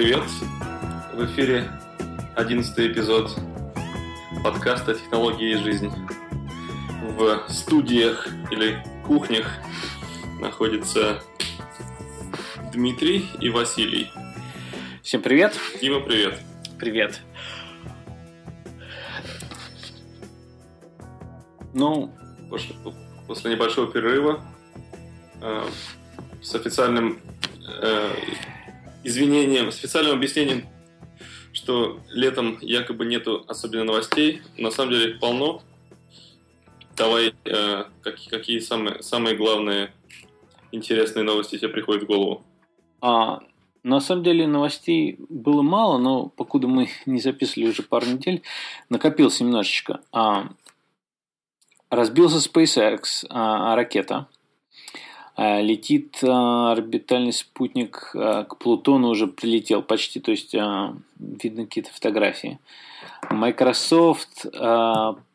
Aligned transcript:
Привет! 0.00 0.24
В 1.12 1.26
эфире 1.26 1.70
одиннадцатый 2.34 2.90
эпизод 2.90 3.38
подкаста 4.42 4.94
«Технологии 4.94 5.50
и 5.50 5.56
жизнь». 5.56 5.92
В 7.18 7.46
студиях 7.50 8.26
или 8.50 8.82
кухнях 9.06 9.46
находится 10.40 11.22
Дмитрий 12.72 13.28
и 13.40 13.50
Василий. 13.50 14.10
Всем 15.02 15.20
привет! 15.20 15.54
Дима, 15.82 16.00
привет! 16.00 16.40
Привет! 16.78 17.20
Ну, 21.74 22.10
после, 22.48 22.74
после 23.26 23.50
небольшого 23.50 23.92
перерыва 23.92 24.42
э, 25.42 25.68
с 26.40 26.54
официальным 26.54 27.20
э, 27.82 28.10
извинением, 29.04 29.70
с 29.70 29.78
официальным 29.78 30.16
объяснением, 30.16 30.66
что 31.52 32.00
летом 32.10 32.58
якобы 32.60 33.04
нету 33.06 33.44
особенно 33.48 33.84
новостей, 33.84 34.42
на 34.56 34.70
самом 34.70 34.92
деле 34.92 35.12
их 35.12 35.20
полно. 35.20 35.62
Давай, 36.96 37.34
э, 37.44 37.84
какие, 38.02 38.28
какие 38.28 38.58
самые, 38.58 39.02
самые 39.02 39.36
главные 39.36 39.92
интересные 40.72 41.24
новости 41.24 41.56
тебе 41.58 41.68
приходят 41.68 42.04
в 42.04 42.06
голову? 42.06 42.44
А, 43.00 43.40
на 43.82 44.00
самом 44.00 44.22
деле 44.22 44.46
новостей 44.46 45.16
было 45.28 45.62
мало, 45.62 45.98
но 45.98 46.28
покуда 46.28 46.68
мы 46.68 46.88
не 47.06 47.20
записывали 47.20 47.68
уже 47.68 47.82
пару 47.82 48.06
недель, 48.06 48.42
накопился 48.88 49.44
немножечко. 49.44 50.00
А, 50.12 50.48
разбился 51.88 52.36
SpaceX 52.36 53.26
а, 53.28 53.74
ракета– 53.74 54.26
летит 55.36 56.18
э, 56.22 56.28
орбитальный 56.28 57.32
спутник 57.32 58.10
э, 58.14 58.44
к 58.48 58.56
Плутону, 58.56 59.08
уже 59.08 59.26
прилетел 59.26 59.82
почти, 59.82 60.20
то 60.20 60.30
есть 60.30 60.54
видно 60.54 61.64
какие-то 61.64 61.92
фотографии. 61.92 62.58
Microsoft 63.30 64.46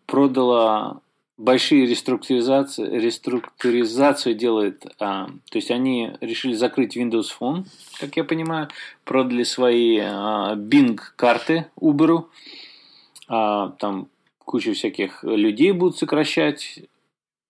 продала 0.06 1.02
большие 1.38 1.86
реструктуризации, 1.86 2.88
реструктуризацию 2.98 4.36
делает, 4.36 4.86
то 4.98 5.30
есть 5.54 5.72
они 5.72 6.12
решили 6.22 6.54
закрыть 6.54 6.98
Windows 6.98 7.28
Phone, 7.40 7.66
как 8.00 8.16
я 8.18 8.24
понимаю, 8.24 8.70
продали 9.04 9.44
свои 9.44 10.00
Bing 10.00 11.00
карты 11.16 11.68
Uber, 11.80 12.26
там 13.28 14.08
кучу 14.40 14.74
всяких 14.74 15.24
людей 15.24 15.72
будут 15.72 15.98
сокращать, 15.98 16.80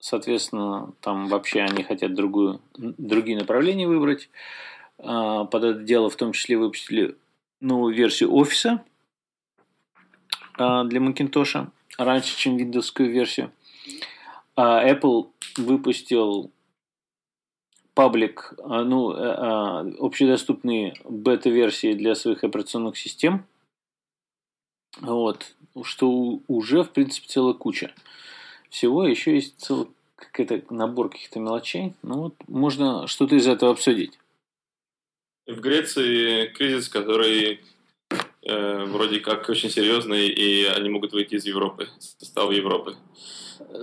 Соответственно, 0.06 0.94
там 1.02 1.30
вообще 1.30 1.61
они 1.61 1.81
хотят 1.81 2.14
другую, 2.14 2.61
другие 2.78 3.36
направления 3.39 3.88
выбрать. 3.88 4.30
А, 5.00 5.45
под 5.45 5.64
это 5.64 5.80
дело 5.80 6.12
в 6.12 6.16
том 6.16 6.31
числе 6.31 6.59
выпустили 6.59 7.17
новую 7.59 7.95
версию 7.95 8.31
офиса 8.36 8.86
а, 10.59 10.84
для 10.84 11.00
Macintosh 11.00 11.72
раньше, 11.97 12.38
чем 12.38 12.56
Windows 12.56 12.94
версию. 13.00 13.52
А 14.56 14.88
Apple 14.88 15.31
выпустил 15.58 16.52
паблик, 17.95 18.53
ну, 18.64 19.12
э, 19.12 19.95
общедоступные 20.00 20.94
бета-версии 21.03 21.94
для 21.94 22.14
своих 22.14 22.44
операционных 22.44 22.95
систем. 22.95 23.44
Вот, 25.02 25.56
что 25.81 26.42
уже, 26.47 26.84
в 26.84 26.92
принципе, 26.92 27.28
целая 27.28 27.56
куча 27.56 27.91
всего, 28.70 29.06
еще 29.06 29.36
есть 29.36 29.59
целый 29.59 29.88
какой-то 30.16 30.62
набор 30.74 31.09
каких-то 31.09 31.40
мелочей. 31.40 31.94
Ну 32.02 32.24
вот 32.24 32.36
можно 32.48 33.08
что-то 33.08 33.36
из 33.36 33.48
этого 33.48 33.72
обсудить. 33.72 34.18
В 35.48 35.59
Греции 35.59 36.48
кризис, 36.48 36.90
который 36.90 37.62
э, 38.42 38.84
вроде 38.86 39.20
как 39.20 39.48
очень 39.50 39.70
серьезный, 39.70 40.28
и 40.28 40.66
они 40.66 40.90
могут 40.90 41.14
выйти 41.14 41.36
из 41.36 41.46
Европы, 41.46 41.88
состава 42.00 42.52
Европы. 42.52 42.96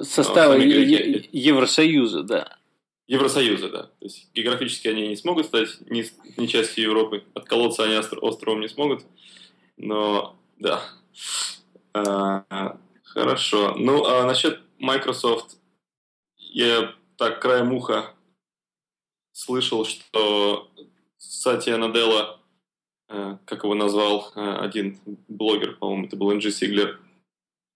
Состава 0.03 0.55
е- 0.55 1.29
Евросоюза, 1.33 2.23
да. 2.23 2.59
Евросоюза, 3.07 3.69
да. 3.69 3.83
То 3.83 4.05
есть 4.05 4.29
географически 4.35 4.89
они 4.89 5.09
не 5.09 5.17
смогут 5.17 5.47
стать 5.47 5.69
не, 5.91 6.05
не 6.37 6.49
частью 6.49 6.85
Европы. 6.85 7.25
Отколоться 7.35 7.85
они 7.85 7.97
островом 7.97 8.61
не 8.61 8.69
смогут. 8.69 9.05
Но 9.77 10.37
да. 10.59 10.83
А, 11.95 12.79
хорошо. 13.05 13.75
Ну, 13.77 14.05
а 14.05 14.25
насчет 14.25 14.61
Microsoft 14.83 15.59
я 16.37 16.93
так 17.17 17.41
краем 17.41 17.73
уха 17.73 18.15
слышал, 19.31 19.85
что 19.85 20.71
Сатья 21.19 21.77
Наделла, 21.77 22.41
э, 23.09 23.37
как 23.45 23.63
его 23.63 23.75
назвал 23.75 24.33
э, 24.35 24.41
один 24.41 24.99
блогер, 25.29 25.77
по-моему, 25.77 26.07
это 26.07 26.17
был 26.17 26.33
Энджи 26.33 26.51
Сиглер, 26.51 27.01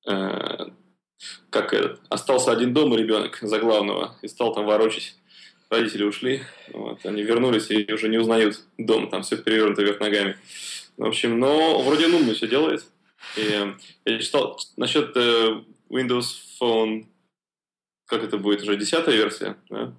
э, 0.04 0.66
как 1.50 1.72
этот, 1.72 2.00
остался 2.08 2.50
один 2.50 2.74
дома 2.74 2.96
ребенок 2.96 3.38
за 3.40 3.60
главного 3.60 4.16
и 4.22 4.26
стал 4.26 4.52
там 4.52 4.66
ворочать. 4.66 5.14
Родители 5.70 6.02
ушли, 6.02 6.42
вот, 6.72 7.06
они 7.06 7.22
вернулись 7.22 7.70
и 7.70 7.92
уже 7.92 8.08
не 8.08 8.18
узнают 8.18 8.64
дом, 8.78 9.08
там 9.10 9.22
все 9.22 9.36
перевернуто 9.36 9.82
вверх 9.82 10.00
ногами. 10.00 10.38
В 10.96 11.04
общем, 11.04 11.38
но 11.38 11.82
вроде 11.82 12.06
он 12.06 12.14
умно 12.14 12.34
все 12.34 12.48
делает. 12.48 12.84
И 13.36 13.74
я 14.04 14.18
читал 14.18 14.58
насчет 14.76 15.16
Windows 15.88 16.45
Phone 16.60 17.06
как 18.06 18.22
это 18.22 18.38
будет 18.38 18.62
уже 18.62 18.76
десятая 18.76 19.16
версия, 19.16 19.56
да? 19.68 19.92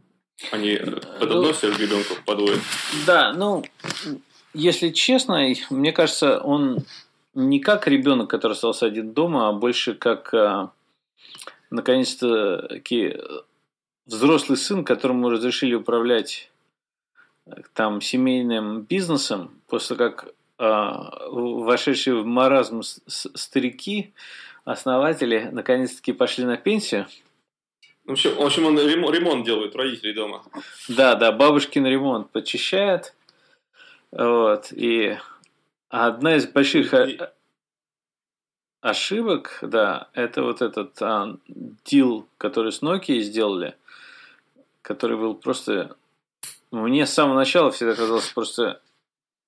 Они 0.51 0.69
э, 0.69 0.85
под 1.19 1.31
одно 1.31 1.53
всех 1.53 1.79
ребенка 1.79 2.13
подводят. 2.25 2.61
Да, 3.05 3.33
ну, 3.33 3.63
если 4.53 4.89
честно, 4.89 5.47
мне 5.69 5.91
кажется, 5.91 6.39
он 6.39 6.85
не 7.33 7.59
как 7.59 7.87
ребенок, 7.87 8.29
который 8.29 8.53
остался 8.53 8.85
один 8.85 9.13
дома, 9.13 9.49
а 9.49 9.53
больше 9.53 9.93
как 9.93 10.33
а, 10.33 10.71
наконец-то 11.69 12.81
взрослый 14.05 14.57
сын, 14.57 14.85
которому 14.85 15.29
разрешили 15.29 15.75
управлять 15.75 16.49
там 17.73 18.01
семейным 18.01 18.81
бизнесом, 18.81 19.51
после 19.67 19.95
как 19.95 20.33
а, 20.57 21.27
вошедшие 21.29 22.21
в 22.21 22.25
маразм 22.25 22.81
старики, 22.83 24.13
основатели, 24.71 25.49
наконец-таки 25.51 26.13
пошли 26.13 26.45
на 26.45 26.57
пенсию– 26.57 27.07
в 28.07 28.11
общем, 28.11 28.35
в 28.35 28.41
общем 28.41 28.65
он 28.65 28.79
ремонт 28.79 29.45
делает 29.45 29.75
родителей 29.75 30.13
дома. 30.13 30.41
Да, 30.87 31.15
да, 31.15 31.33
бабушкин 31.33 31.85
ремонт 31.85 32.31
почищает. 32.31 33.13
Вот, 34.11 34.71
и 34.71 35.17
одна 35.89 36.37
из 36.37 36.47
больших 36.47 36.93
и... 36.93 37.19
ошибок, 38.79 39.59
да, 39.61 40.07
это 40.13 40.43
вот 40.43 40.61
этот 40.61 41.01
а, 41.01 41.37
дил, 41.83 42.29
который 42.37 42.71
с 42.71 42.81
Nokia 42.81 43.19
сделали, 43.19 43.75
который 44.81 45.17
был 45.17 45.35
просто... 45.35 45.97
Мне 46.71 47.05
с 47.05 47.13
самого 47.13 47.35
начала 47.35 47.71
всегда 47.71 47.93
казался 47.93 48.33
просто 48.33 48.81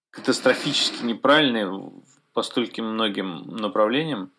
катастрофически 0.10 1.06
неправильный 1.06 1.94
по 2.34 2.42
стольким 2.42 2.94
многим 2.94 3.56
направлениям. 3.56 4.32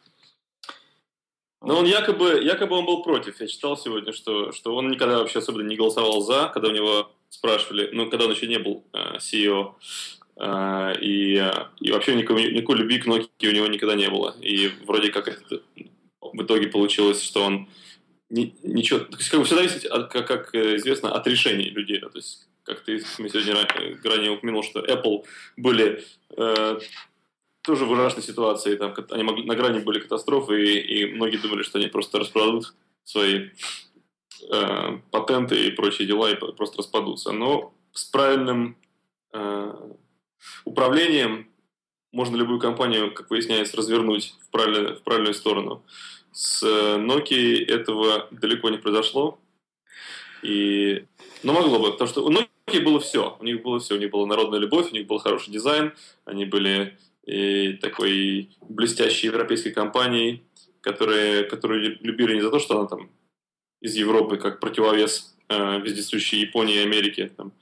Но 1.62 1.78
он 1.78 1.84
якобы, 1.84 2.40
якобы 2.42 2.76
он 2.76 2.86
был 2.86 3.02
против. 3.02 3.40
Я 3.40 3.46
читал 3.46 3.76
сегодня, 3.76 4.12
что, 4.12 4.52
что 4.52 4.74
он 4.74 4.90
никогда 4.90 5.18
вообще 5.18 5.40
особенно 5.40 5.68
не 5.68 5.76
голосовал 5.76 6.22
за, 6.22 6.50
когда 6.52 6.68
у 6.68 6.72
него 6.72 7.10
спрашивали, 7.28 7.90
ну, 7.92 8.08
когда 8.08 8.24
он 8.24 8.32
еще 8.32 8.46
не 8.46 8.58
был 8.58 8.84
э, 8.92 9.18
CEO, 9.18 9.74
э, 10.36 10.94
и, 11.00 11.34
и 11.80 11.92
вообще 11.92 12.14
никакой, 12.14 12.52
никакой 12.52 12.76
любви 12.78 12.98
к 12.98 13.06
Nokia 13.06 13.48
у 13.48 13.52
него 13.52 13.66
никогда 13.66 13.94
не 13.94 14.08
было. 14.08 14.34
И 14.40 14.70
вроде 14.86 15.10
как 15.10 15.28
это 15.28 15.62
в 16.20 16.42
итоге 16.42 16.68
получилось, 16.68 17.22
что 17.22 17.42
он 17.44 17.68
ни, 18.30 18.54
ничего... 18.62 19.00
То 19.00 19.18
есть, 19.18 19.28
как 19.28 19.40
бы 19.40 19.46
все 19.46 19.56
зависит, 19.56 19.84
от, 19.84 20.10
как, 20.10 20.26
как 20.26 20.54
известно, 20.54 21.12
от 21.12 21.26
решений 21.26 21.68
людей. 21.68 21.98
Да? 22.00 22.08
То 22.08 22.18
есть, 22.18 22.48
как 22.64 22.80
ты 22.80 23.02
мы 23.18 23.28
сегодня 23.28 23.66
ранее 24.04 24.30
упомянул, 24.30 24.62
что 24.62 24.80
Apple 24.80 25.24
были 25.56 26.04
э, 26.36 26.78
тоже 27.70 27.84
в 27.84 27.92
ужасной 27.92 28.24
ситуации. 28.24 28.74
Там, 28.74 28.92
они 29.10 29.22
могли, 29.22 29.44
на 29.44 29.54
грани 29.54 29.78
были 29.78 30.00
катастрофы, 30.00 30.60
и, 30.60 30.78
и 30.78 31.14
многие 31.14 31.36
думали, 31.36 31.62
что 31.62 31.78
они 31.78 31.86
просто 31.86 32.18
распродадут 32.18 32.74
свои 33.04 33.50
э, 34.50 34.98
патенты 35.12 35.66
и 35.66 35.70
прочие 35.70 36.08
дела 36.08 36.28
и 36.32 36.34
просто 36.34 36.78
распадутся. 36.78 37.30
Но 37.30 37.72
с 37.92 38.04
правильным 38.06 38.76
э, 39.32 39.72
управлением 40.64 41.48
можно 42.10 42.34
любую 42.34 42.58
компанию, 42.58 43.14
как 43.14 43.30
выясняется, 43.30 43.76
развернуть 43.76 44.34
в 44.40 44.50
правильную, 44.50 44.96
в 44.96 45.02
правильную 45.02 45.34
сторону. 45.34 45.84
С 46.32 46.64
Nokia 46.64 47.64
этого 47.64 48.26
далеко 48.32 48.68
не 48.70 48.78
произошло. 48.78 49.38
И... 50.42 51.04
Но 51.44 51.52
могло 51.52 51.78
бы, 51.78 51.92
потому 51.92 52.10
что 52.10 52.24
у 52.24 52.32
Nokia 52.32 52.80
было 52.82 52.98
все. 52.98 53.36
У 53.38 53.44
них 53.44 53.62
было 53.62 53.78
все. 53.78 53.94
У 53.94 53.98
них 53.98 54.10
была 54.10 54.26
народная 54.26 54.58
любовь, 54.58 54.90
у 54.90 54.94
них 54.94 55.06
был 55.06 55.18
хороший 55.18 55.52
дизайн, 55.52 55.92
они 56.24 56.46
были 56.46 56.98
и 57.30 57.74
такой 57.74 58.50
блестящей 58.68 59.28
европейской 59.28 59.70
компанией, 59.70 60.42
которые, 60.80 61.44
которые 61.44 61.98
любили 62.00 62.34
не 62.34 62.40
за 62.40 62.50
то, 62.50 62.58
что 62.58 62.78
она 62.78 62.88
там 62.88 63.10
из 63.80 63.94
Европы 63.94 64.36
как 64.36 64.58
противовес 64.58 65.36
э, 65.48 65.80
вездесущей 65.80 66.40
Японии 66.40 66.76
и 66.76 66.84
Америке, 66.84 67.30
там, 67.36 67.52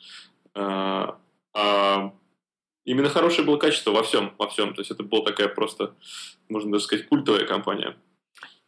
э, 0.55 1.12
а 1.55 2.12
именно 2.87 3.11
хорошее 3.11 3.47
было 3.47 3.59
качество 3.59 3.91
во 3.91 4.03
всем, 4.03 4.32
во 4.38 4.49
всем. 4.49 4.73
То 4.73 4.81
есть 4.81 4.91
это 4.91 5.03
была 5.03 5.23
такая 5.23 5.49
просто, 5.49 5.94
можно 6.49 6.73
даже 6.73 6.85
сказать, 6.85 7.06
культовая 7.06 7.44
компания. 7.44 7.94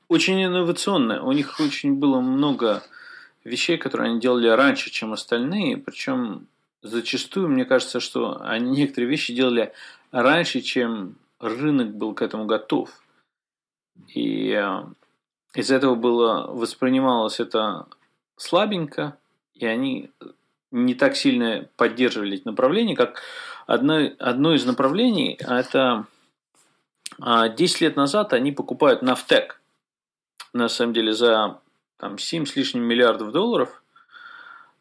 Очень 0.08 0.44
инновационная. 0.44 1.23
У 1.23 1.32
них 1.32 1.61
очень 1.61 1.94
было 1.94 2.20
много 2.20 2.82
вещей, 3.44 3.79
которые 3.79 4.11
они 4.11 4.20
делали 4.20 4.49
раньше, 4.49 4.91
чем 4.91 5.12
остальные. 5.12 5.79
Причем 5.79 6.47
зачастую, 6.82 7.49
мне 7.49 7.64
кажется, 7.64 8.00
что 8.00 8.38
они 8.43 8.70
некоторые 8.70 9.08
вещи 9.08 9.32
делали 9.32 9.73
раньше, 10.11 10.61
чем 10.61 11.17
рынок 11.39 11.95
был 11.95 12.15
к 12.15 12.23
этому 12.23 12.47
готов. 12.47 12.91
И 14.09 14.51
э, 14.51 14.85
из 15.55 15.71
этого 15.71 15.95
было 15.95 16.47
воспринималось 16.49 17.41
это 17.41 17.87
слабенько, 18.37 19.19
и 19.55 19.67
они 19.67 20.11
не 20.71 20.95
так 20.95 21.17
сильно 21.17 21.69
поддерживали 21.77 22.37
эти 22.37 22.47
направления, 22.47 22.97
как 22.97 23.23
одно, 23.67 24.11
одно 24.19 24.55
из 24.55 24.65
направлений, 24.65 25.39
это 25.41 26.07
10 27.19 27.21
а, 27.21 27.85
лет 27.85 27.97
назад 27.97 28.33
они 28.33 28.53
покупают 28.53 29.03
Нафтек, 29.03 29.61
на 30.53 30.69
самом 30.69 30.95
деле 30.95 31.12
за 31.12 31.61
там, 31.99 32.19
7 32.19 32.47
с 32.47 32.57
лишним 32.57 32.85
миллиардов 32.85 33.33
долларов, 33.33 33.83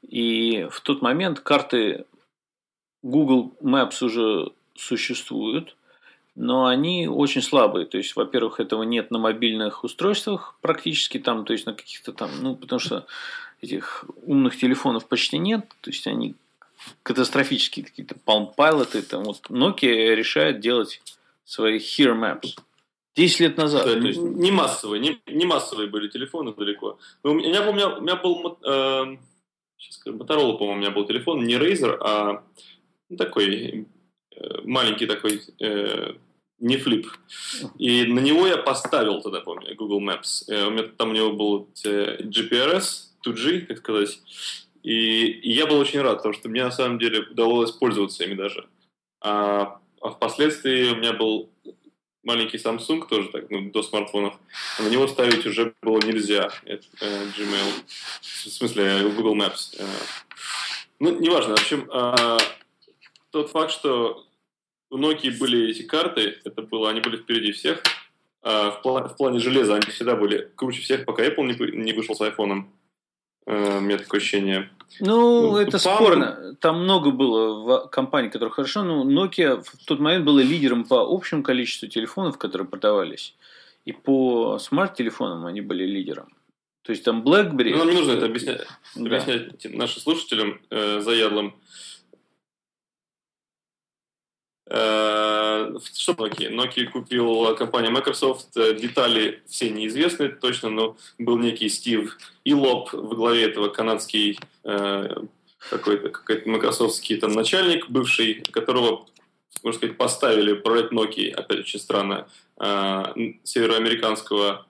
и 0.01 0.67
в 0.71 0.79
тот 0.81 1.01
момент 1.01 1.39
карты 1.41 2.05
Google 3.01 3.53
Maps 3.61 4.03
уже 4.03 4.53
существуют, 4.79 5.75
но 6.35 6.65
они 6.65 7.07
очень 7.07 7.41
слабые. 7.41 7.85
То 7.85 7.97
есть, 7.97 8.15
во-первых, 8.15 8.59
этого 8.59 8.83
нет 8.83 9.11
на 9.11 9.19
мобильных 9.19 9.83
устройствах 9.83 10.57
практически 10.61 11.19
там, 11.19 11.45
то 11.45 11.53
есть 11.53 11.65
на 11.65 11.73
каких-то 11.73 12.13
там, 12.13 12.29
ну, 12.41 12.55
потому 12.55 12.79
что 12.79 13.05
этих 13.61 14.05
умных 14.23 14.57
телефонов 14.57 15.07
почти 15.07 15.37
нет, 15.37 15.67
то 15.81 15.89
есть 15.89 16.07
они 16.07 16.35
катастрофические 17.03 17.85
какие-то 17.85 18.15
Palm 18.25 18.55
Pilot, 18.55 19.01
там 19.01 19.23
вот 19.23 19.41
Nokia 19.49 20.15
решает 20.15 20.59
делать 20.61 21.01
свои 21.43 21.77
Here 21.77 22.15
Maps. 22.15 22.57
10 23.15 23.39
лет 23.41 23.57
назад. 23.57 23.85
Да, 23.85 24.07
есть... 24.07 24.21
Не 24.21 24.51
массовые, 24.51 25.01
не, 25.01 25.19
не 25.27 25.45
массовые 25.45 25.89
были 25.89 26.07
телефоны 26.07 26.53
далеко. 26.53 26.99
Но 27.23 27.31
у, 27.31 27.33
меня, 27.33 27.67
у, 27.69 27.73
меня, 27.73 27.89
у 27.89 28.01
меня 28.01 28.15
был 28.15 28.57
э, 28.63 29.17
сейчас 29.77 29.95
скажу, 29.95 30.17
Motorola, 30.17 30.57
по-моему, 30.57 30.73
у 30.73 30.75
меня 30.77 30.91
был 30.91 31.05
телефон, 31.05 31.43
не 31.43 31.55
Razer, 31.55 31.97
а 31.99 32.43
ну, 33.09 33.17
такой 33.17 33.87
маленький 34.63 35.05
такой, 35.05 35.41
э, 35.59 36.13
не 36.59 36.77
флип. 36.77 37.07
И 37.77 38.05
на 38.05 38.19
него 38.19 38.47
я 38.47 38.57
поставил 38.57 39.21
тогда, 39.21 39.39
помню, 39.41 39.75
Google 39.75 40.01
Maps. 40.01 40.43
Э, 40.47 40.67
у 40.67 40.71
меня, 40.71 40.83
там 40.83 41.11
у 41.11 41.13
него 41.13 41.31
был 41.31 41.69
э, 41.85 42.21
GPRS, 42.23 43.09
2G, 43.25 43.67
так 43.67 43.77
сказать. 43.77 44.19
И, 44.83 45.39
я 45.43 45.65
был 45.65 45.77
очень 45.77 46.01
рад, 46.01 46.17
потому 46.17 46.33
что 46.33 46.49
мне 46.49 46.63
на 46.63 46.71
самом 46.71 46.99
деле 46.99 47.21
удалось 47.21 47.71
пользоваться 47.71 48.23
ими 48.23 48.35
даже. 48.35 48.67
А, 49.21 49.79
а 50.01 50.09
впоследствии 50.09 50.91
у 50.91 50.95
меня 50.95 51.13
был 51.13 51.49
маленький 52.23 52.57
Samsung 52.57 53.07
тоже 53.07 53.29
так, 53.29 53.49
ну, 53.49 53.71
до 53.71 53.83
смартфонов. 53.83 54.35
А 54.77 54.83
на 54.83 54.89
него 54.89 55.07
ставить 55.07 55.45
уже 55.45 55.73
было 55.81 55.99
нельзя. 55.99 56.49
Это, 56.65 56.85
э, 57.01 57.25
Gmail. 57.37 57.83
В 58.21 58.49
смысле, 58.49 58.83
э, 58.83 59.09
Google 59.09 59.35
Maps. 59.35 59.75
Э. 59.77 59.85
Ну, 60.99 61.19
неважно. 61.19 61.55
В 61.55 61.59
общем, 61.59 61.89
э, 61.91 62.37
тот 63.31 63.49
факт, 63.49 63.71
что 63.71 64.25
у 64.89 64.97
Nokia 64.97 65.37
были 65.37 65.69
эти 65.69 65.83
карты, 65.83 66.37
это 66.43 66.61
было, 66.61 66.89
они 66.89 67.01
были 67.01 67.17
впереди 67.17 67.51
всех. 67.51 67.83
Э, 68.41 68.71
в, 68.71 68.81
плане, 68.81 69.09
в 69.09 69.15
плане 69.15 69.39
железа 69.39 69.75
они 69.75 69.87
всегда 69.91 70.15
были 70.15 70.51
круче 70.55 70.81
всех, 70.81 71.05
пока 71.05 71.25
Apple 71.25 71.43
не, 71.43 71.77
не 71.83 71.93
вышел 71.93 72.15
с 72.15 72.21
iPhone. 72.21 72.65
Э, 73.45 73.77
у 73.77 73.81
меня 73.81 73.97
такое 73.97 74.19
ощущение. 74.19 74.69
Ну, 74.99 75.51
ну 75.51 75.57
это 75.57 75.77
PAM... 75.77 75.95
спорно. 75.95 76.55
Там 76.59 76.83
много 76.83 77.11
было 77.11 77.87
компаний, 77.87 78.29
которые 78.29 78.51
хорошо, 78.51 78.83
но 78.83 79.03
Nokia 79.03 79.61
в 79.61 79.85
тот 79.85 79.99
момент 79.99 80.25
была 80.25 80.41
лидером 80.41 80.85
по 80.85 81.01
общему 81.01 81.43
количеству 81.43 81.87
телефонов, 81.87 82.37
которые 82.37 82.67
продавались. 82.67 83.35
И 83.85 83.91
по 83.91 84.57
смарт-телефонам 84.59 85.45
они 85.45 85.61
были 85.61 85.85
лидером. 85.85 86.33
То 86.83 86.91
есть 86.91 87.03
там 87.03 87.21
BlackBerry... 87.23 87.71
Ну, 87.71 87.77
нам 87.79 87.89
не 87.89 87.93
нужно 87.95 88.11
это 88.13 88.25
объяснять, 88.25 88.65
да. 88.95 89.17
объяснять 89.17 89.75
нашим 89.75 90.01
слушателям 90.01 90.59
э, 90.69 91.01
заядлым. 91.01 91.55
Э, 94.69 95.73
что 95.95 96.13
Nokia? 96.13 96.51
Nokia 96.51 96.85
купил 96.85 97.55
компания 97.55 97.89
Microsoft. 97.89 98.55
Э, 98.55 98.75
детали 98.75 99.41
все 99.47 99.71
неизвестны 99.71 100.29
точно, 100.29 100.69
но 100.69 100.95
был 101.17 101.37
некий 101.37 101.69
Стив 101.69 102.15
Илоп 102.45 102.93
во 102.93 103.15
главе 103.15 103.45
этого 103.45 103.69
канадский 103.69 104.39
э, 104.63 105.23
какой-то 105.69 106.09
какой 106.09 106.45
майкрософтский 106.45 107.17
там 107.17 107.31
начальник 107.31 107.89
бывший, 107.89 108.43
которого, 108.51 109.07
можно 109.63 109.77
сказать, 109.77 109.97
поставили 109.97 110.53
проект 110.53 110.93
Nokia, 110.93 111.33
опять 111.33 111.59
очень 111.59 111.79
странно, 111.79 112.27
североамериканского 112.57 114.65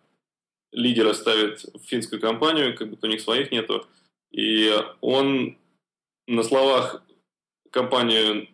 лидера 0.72 1.14
ставит 1.14 1.64
в 1.64 1.80
финскую 1.86 2.22
компанию, 2.22 2.76
как 2.76 2.90
будто 2.90 3.08
у 3.08 3.10
них 3.10 3.22
своих 3.22 3.52
нету. 3.52 3.86
И 4.32 4.72
он 5.02 5.58
на 6.28 6.44
словах 6.44 7.02
компанию 7.72 8.48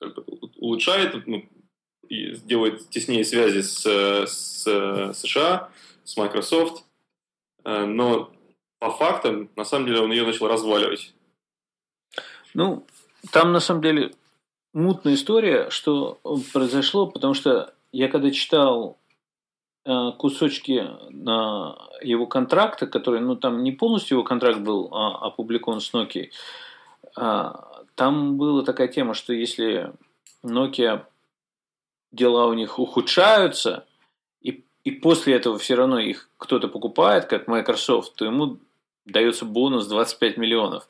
как 0.00 0.14
бы 0.14 0.24
улучшает 0.56 1.26
ну, 1.26 1.44
делает 2.08 2.88
теснее 2.90 3.24
связи 3.24 3.60
с, 3.60 3.84
с 4.26 5.14
США, 5.14 5.70
с 6.04 6.16
Microsoft, 6.16 6.84
э, 7.64 7.84
но 7.84 8.32
по 8.80 8.90
фактам, 8.90 9.50
на 9.56 9.64
самом 9.64 9.86
деле, 9.86 10.00
он 10.00 10.10
ее 10.10 10.24
начал 10.24 10.48
разваливать. 10.48 11.14
Ну, 12.54 12.86
там 13.30 13.52
на 13.52 13.60
самом 13.60 13.82
деле 13.82 14.12
мутная 14.72 15.14
история, 15.14 15.70
что 15.70 16.18
произошло, 16.52 17.06
потому 17.06 17.34
что 17.34 17.74
я 17.92 18.08
когда 18.08 18.30
читал 18.30 18.98
э, 19.84 20.12
кусочки 20.18 20.88
его 22.02 22.26
контракта, 22.26 22.86
который, 22.86 23.20
ну, 23.20 23.36
там 23.36 23.62
не 23.62 23.72
полностью 23.72 24.16
его 24.16 24.24
контракт 24.24 24.60
был 24.60 24.88
а, 24.92 25.26
опубликован 25.26 25.80
с 25.80 25.92
Nokia, 25.92 26.30
там 28.00 28.38
была 28.38 28.62
такая 28.62 28.88
тема, 28.88 29.12
что 29.12 29.34
если 29.34 29.92
Nokia 30.42 31.04
дела 32.12 32.46
у 32.46 32.54
них 32.54 32.78
ухудшаются, 32.78 33.86
и, 34.40 34.64
и 34.84 34.90
после 34.90 35.34
этого 35.34 35.58
все 35.58 35.74
равно 35.74 35.98
их 35.98 36.30
кто-то 36.38 36.68
покупает, 36.68 37.26
как 37.26 37.46
Microsoft, 37.46 38.14
то 38.14 38.24
ему 38.24 38.58
дается 39.04 39.44
бонус 39.44 39.86
25 39.86 40.38
миллионов. 40.38 40.88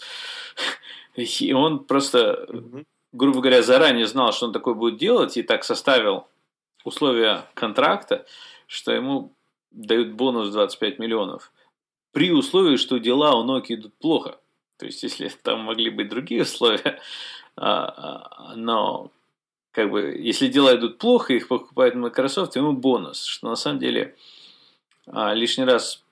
И 1.16 1.52
он 1.52 1.80
просто, 1.80 2.46
грубо 3.12 3.40
говоря, 3.40 3.62
заранее 3.62 4.06
знал, 4.06 4.32
что 4.32 4.46
он 4.46 4.52
такое 4.52 4.74
будет 4.74 4.96
делать, 4.96 5.36
и 5.36 5.42
так 5.42 5.64
составил 5.64 6.28
условия 6.84 7.44
контракта, 7.54 8.24
что 8.68 8.92
ему 8.92 9.34
дают 9.72 10.12
бонус 10.12 10.50
25 10.50 11.00
миллионов. 11.00 11.52
При 12.12 12.30
условии, 12.30 12.76
что 12.76 12.98
дела 12.98 13.34
у 13.34 13.44
Nokia 13.44 13.74
идут 13.74 13.94
плохо. 13.94 14.38
То 14.80 14.86
есть, 14.86 15.02
если 15.02 15.28
там 15.42 15.60
могли 15.60 15.90
быть 15.90 16.08
другие 16.08 16.42
условия, 16.42 17.00
а, 17.56 18.50
а, 18.50 18.56
но 18.56 19.12
как 19.72 19.90
бы, 19.90 20.16
если 20.18 20.48
дела 20.48 20.74
идут 20.74 20.98
плохо, 20.98 21.34
их 21.34 21.46
покупает 21.46 21.94
Microsoft, 21.94 22.56
ему 22.56 22.72
бонус, 22.72 23.24
что 23.24 23.48
на 23.48 23.56
самом 23.56 23.78
деле 23.78 24.16
а, 25.06 25.34
лишний 25.34 25.64
раз 25.64 26.02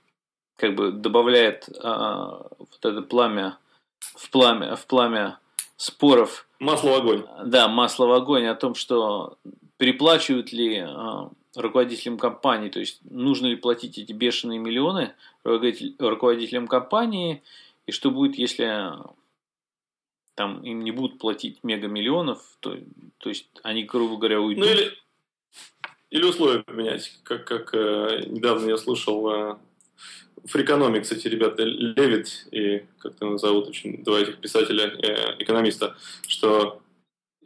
как 0.57 0.75
бы 0.75 0.93
добавляет 0.93 1.69
вот 1.69 2.79
это 2.83 3.01
пламя 3.03 3.59
в 4.01 4.29
пламя, 4.31 4.75
в 4.75 4.87
пламя 4.87 5.39
споров. 5.77 6.49
Масло 6.59 6.91
в 6.91 6.95
огонь. 6.95 7.25
Да, 7.45 7.69
масло 7.69 8.07
в 8.07 8.13
огонь 8.13 8.47
о 8.47 8.57
том, 8.57 8.75
что 8.75 9.39
переплачивают 9.77 10.53
ли 10.53 10.85
руководителям 11.55 12.19
компании, 12.19 12.71
то 12.71 12.81
есть 12.81 12.99
нужно 13.09 13.47
ли 13.47 13.55
платить 13.55 13.99
эти 13.99 14.13
бешеные 14.13 14.59
миллионы 14.59 15.15
руководителям 15.45 16.67
компании, 16.67 17.43
и 17.89 17.91
что 17.91 18.11
будет, 18.11 18.37
если 18.37 18.93
там 20.35 20.63
им 20.63 20.85
не 20.85 20.93
будут 20.93 21.19
платить 21.19 21.65
мега 21.65 21.89
миллионов, 21.89 22.39
то, 22.61 22.77
то 23.17 23.31
есть 23.31 23.49
они, 23.63 23.85
грубо 23.85 24.19
говоря, 24.19 24.41
уйдут. 24.41 24.67
Ну 24.67 24.71
или, 24.71 24.93
или 26.11 26.25
условия 26.25 26.63
поменять, 26.63 27.19
как, 27.23 27.47
как 27.47 27.73
э, 27.73 28.25
недавно 28.27 28.69
я 28.69 28.77
слушал 28.77 29.31
э, 29.31 29.57
Фрикономик, 30.45 31.05
кстати, 31.05 31.29
ребята, 31.29 31.65
Левит 31.65 32.47
и 32.53 32.85
как 32.99 33.17
там 33.17 33.39
зовут 33.39 33.69
очень 33.69 34.05
два 34.05 34.21
этих 34.21 34.39
писателя, 34.39 34.85
э, 34.85 35.43
экономиста, 35.43 35.97
что 36.27 36.83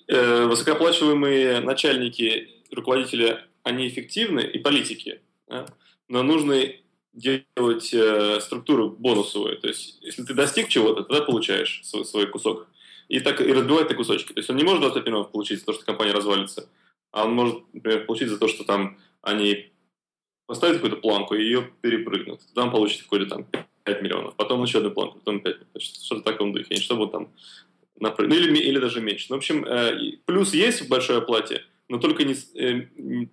э, 0.08 0.46
высокооплачиваемые 0.46 1.60
начальники, 1.60 2.48
руководители, 2.72 3.38
они 3.62 3.86
эффективны 3.86 4.40
и 4.40 4.58
политики, 4.58 5.20
да? 5.46 5.66
но 6.08 6.24
нужны 6.24 6.81
делать 7.12 7.92
э, 7.92 8.40
структуру 8.40 8.90
бонусовую. 8.90 9.58
То 9.58 9.68
есть, 9.68 9.98
если 10.00 10.22
ты 10.24 10.34
достиг 10.34 10.68
чего-то, 10.68 11.02
тогда 11.04 11.24
получаешь 11.24 11.80
свой, 11.84 12.04
свой 12.04 12.26
кусок. 12.26 12.68
И 13.08 13.20
так 13.20 13.40
и 13.40 13.52
разбивает 13.52 13.90
на 13.90 13.96
кусочки. 13.96 14.32
То 14.32 14.40
есть 14.40 14.48
он 14.48 14.56
не 14.56 14.64
может 14.64 14.80
25 14.80 15.06
миллионов 15.06 15.30
получить 15.30 15.60
за 15.60 15.66
то, 15.66 15.72
что 15.74 15.84
компания 15.84 16.12
развалится, 16.12 16.68
а 17.10 17.24
он 17.24 17.34
может, 17.34 17.62
например, 17.74 18.06
получить 18.06 18.28
за 18.28 18.38
то, 18.38 18.48
что 18.48 18.64
там 18.64 18.98
они 19.20 19.70
поставят 20.46 20.76
какую-то 20.76 20.96
планку 21.00 21.34
и 21.34 21.42
ее 21.42 21.70
перепрыгнут. 21.82 22.40
Он 22.56 22.70
получит 22.70 23.02
какой-то 23.02 23.26
там 23.26 23.46
5 23.84 24.02
миллионов, 24.02 24.34
потом 24.36 24.62
еще 24.62 24.78
одну 24.78 24.90
планку, 24.90 25.18
потом 25.18 25.40
5 25.40 25.54
миллионов. 25.54 25.82
Что-то 25.82 26.20
в 26.22 26.24
таком 26.24 26.52
духе. 26.52 26.76
Чтобы 26.76 27.08
там 27.08 27.28
на, 28.00 28.14
ну, 28.18 28.34
или, 28.34 28.58
или 28.58 28.78
даже 28.78 29.00
меньше. 29.00 29.26
Ну, 29.28 29.36
в 29.36 29.38
общем, 29.38 29.64
э, 29.64 30.16
плюс 30.24 30.54
есть 30.54 30.82
в 30.82 30.88
большой 30.88 31.18
оплате, 31.18 31.64
но 31.88 31.98
только, 31.98 32.24
не, 32.24 32.34
э, 32.54 32.86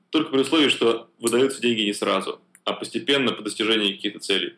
только 0.10 0.32
при 0.32 0.42
условии, 0.42 0.70
что 0.70 1.10
выдаются 1.20 1.62
деньги 1.62 1.82
не 1.82 1.94
сразу, 1.94 2.40
а 2.66 2.74
постепенно 2.74 3.32
по 3.32 3.42
достижении 3.42 3.94
каких-то 3.94 4.20
целей. 4.20 4.56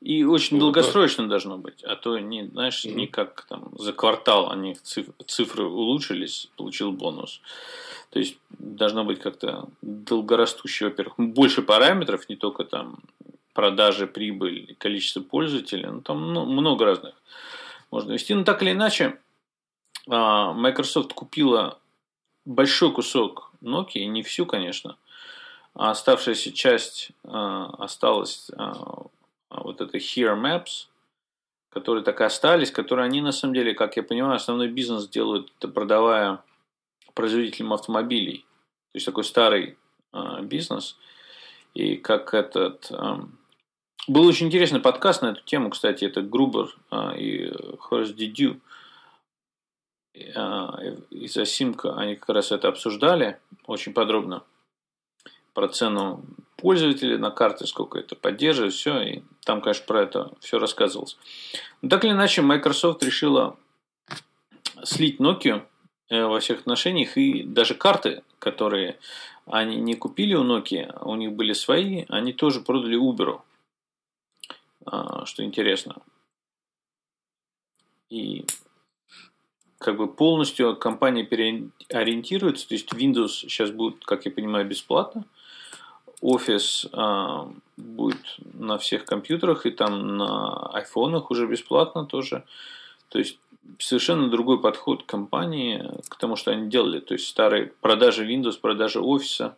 И 0.00 0.24
очень 0.24 0.56
вот, 0.56 0.60
долгосрочно 0.60 1.24
да. 1.24 1.30
должно 1.30 1.58
быть, 1.58 1.84
а 1.84 1.94
то 1.94 2.18
не, 2.18 2.46
знаешь, 2.46 2.84
mm-hmm. 2.84 2.94
не 2.94 3.06
как 3.06 3.44
там 3.48 3.70
за 3.78 3.92
квартал 3.92 4.50
они 4.50 4.74
цифры, 4.74 5.12
цифры 5.26 5.64
улучшились, 5.64 6.48
получил 6.56 6.90
бонус. 6.90 7.42
То 8.08 8.18
есть 8.18 8.38
должно 8.58 9.04
быть 9.04 9.20
как-то 9.20 9.68
долгорастущее, 9.82 10.88
во-первых, 10.88 11.14
больше 11.18 11.60
параметров, 11.62 12.28
не 12.30 12.36
только 12.36 12.64
там 12.64 13.00
продажи, 13.52 14.06
прибыль, 14.06 14.74
количество 14.78 15.20
пользователей, 15.20 15.86
ну 15.86 16.00
там 16.00 16.32
ну, 16.32 16.46
много 16.46 16.86
разных 16.86 17.14
можно 17.90 18.12
вести. 18.12 18.34
Но 18.34 18.44
так 18.44 18.62
или 18.62 18.70
иначе, 18.72 19.18
а, 20.08 20.54
Microsoft 20.54 21.12
купила 21.12 21.78
большой 22.46 22.92
кусок 22.92 23.52
Nokia, 23.60 24.06
не 24.06 24.22
всю, 24.22 24.46
конечно, 24.46 24.96
а 25.74 25.90
оставшаяся 25.90 26.52
часть 26.52 27.12
а, 27.24 27.66
осталась 27.78 28.50
а, 28.56 29.06
вот 29.50 29.80
это 29.80 29.98
Here 29.98 30.36
Maps, 30.36 30.88
которые 31.70 32.04
так 32.04 32.20
и 32.20 32.24
остались, 32.24 32.70
которые 32.70 33.06
они 33.06 33.20
на 33.20 33.32
самом 33.32 33.54
деле, 33.54 33.74
как 33.74 33.96
я 33.96 34.02
понимаю, 34.02 34.34
основной 34.34 34.68
бизнес 34.68 35.08
делают, 35.08 35.52
продавая 35.58 36.42
производителям 37.14 37.72
автомобилей. 37.72 38.44
То 38.92 38.96
есть 38.96 39.06
такой 39.06 39.24
старый 39.24 39.76
бизнес. 40.42 40.96
И 41.74 41.96
как 41.96 42.34
этот 42.34 42.90
был 44.08 44.26
очень 44.26 44.48
интересный 44.48 44.80
подкаст 44.80 45.22
на 45.22 45.28
эту 45.28 45.42
тему, 45.42 45.70
кстати, 45.70 46.04
это 46.04 46.22
Грубер 46.22 46.74
и 47.16 47.52
Хорст 47.78 48.16
Дидю 48.16 48.60
из 50.12 51.36
Асимка, 51.36 51.94
они 51.96 52.16
как 52.16 52.30
раз 52.30 52.50
это 52.50 52.66
обсуждали 52.66 53.38
очень 53.66 53.92
подробно 53.92 54.42
про 55.54 55.68
цену 55.68 56.24
пользователя 56.56 57.18
на 57.18 57.30
карты, 57.30 57.66
сколько 57.66 57.98
это 57.98 58.16
поддерживает, 58.16 58.74
все, 58.74 59.00
и 59.00 59.22
там, 59.44 59.60
конечно, 59.60 59.86
про 59.86 60.02
это 60.02 60.32
все 60.40 60.58
рассказывалось. 60.58 61.16
Но 61.82 61.88
так 61.88 62.04
или 62.04 62.12
иначе, 62.12 62.42
Microsoft 62.42 63.02
решила 63.02 63.56
слить 64.84 65.20
Nokia 65.20 65.62
э, 66.08 66.24
во 66.24 66.40
всех 66.40 66.60
отношениях, 66.60 67.16
и 67.16 67.42
даже 67.42 67.74
карты, 67.74 68.22
которые 68.38 68.98
они 69.46 69.76
не 69.76 69.94
купили 69.94 70.34
у 70.34 70.44
Nokia, 70.44 70.96
у 71.02 71.14
них 71.16 71.32
были 71.32 71.52
свои, 71.52 72.04
они 72.08 72.32
тоже 72.32 72.60
продали 72.60 72.98
Uber. 72.98 73.40
А, 74.86 75.26
что 75.26 75.44
интересно. 75.44 75.96
И 78.08 78.44
как 79.78 79.96
бы 79.96 80.12
полностью 80.12 80.76
компания 80.76 81.24
переориентируется, 81.24 82.68
то 82.68 82.74
есть 82.74 82.92
Windows 82.92 83.28
сейчас 83.28 83.70
будет, 83.70 84.04
как 84.04 84.26
я 84.26 84.30
понимаю, 84.30 84.66
бесплатно, 84.66 85.24
а, 86.92 87.50
будет 87.76 88.36
на 88.54 88.78
всех 88.78 89.04
компьютерах 89.04 89.66
и 89.66 89.70
там 89.70 90.16
на 90.16 90.66
айфонах 90.72 91.30
уже 91.30 91.46
бесплатно 91.46 92.04
тоже. 92.04 92.44
То 93.08 93.18
есть 93.18 93.38
совершенно 93.78 94.28
другой 94.28 94.60
подход 94.60 95.04
компании 95.04 95.90
к 96.08 96.16
тому, 96.16 96.36
что 96.36 96.50
они 96.50 96.68
делали. 96.68 97.00
То 97.00 97.14
есть 97.14 97.26
старые 97.26 97.72
продажи 97.80 98.26
Windows, 98.26 98.58
продажи 98.60 99.00
офиса, 99.00 99.56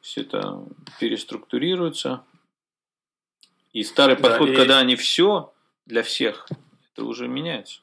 все 0.00 0.20
это 0.20 0.62
переструктурируется, 1.00 2.22
и 3.72 3.82
старый 3.82 4.16
да, 4.16 4.22
подход, 4.22 4.50
и... 4.50 4.54
когда 4.54 4.78
они 4.78 4.96
все 4.96 5.52
для 5.84 6.02
всех, 6.02 6.48
это 6.92 7.04
уже 7.04 7.28
меняется. 7.28 7.80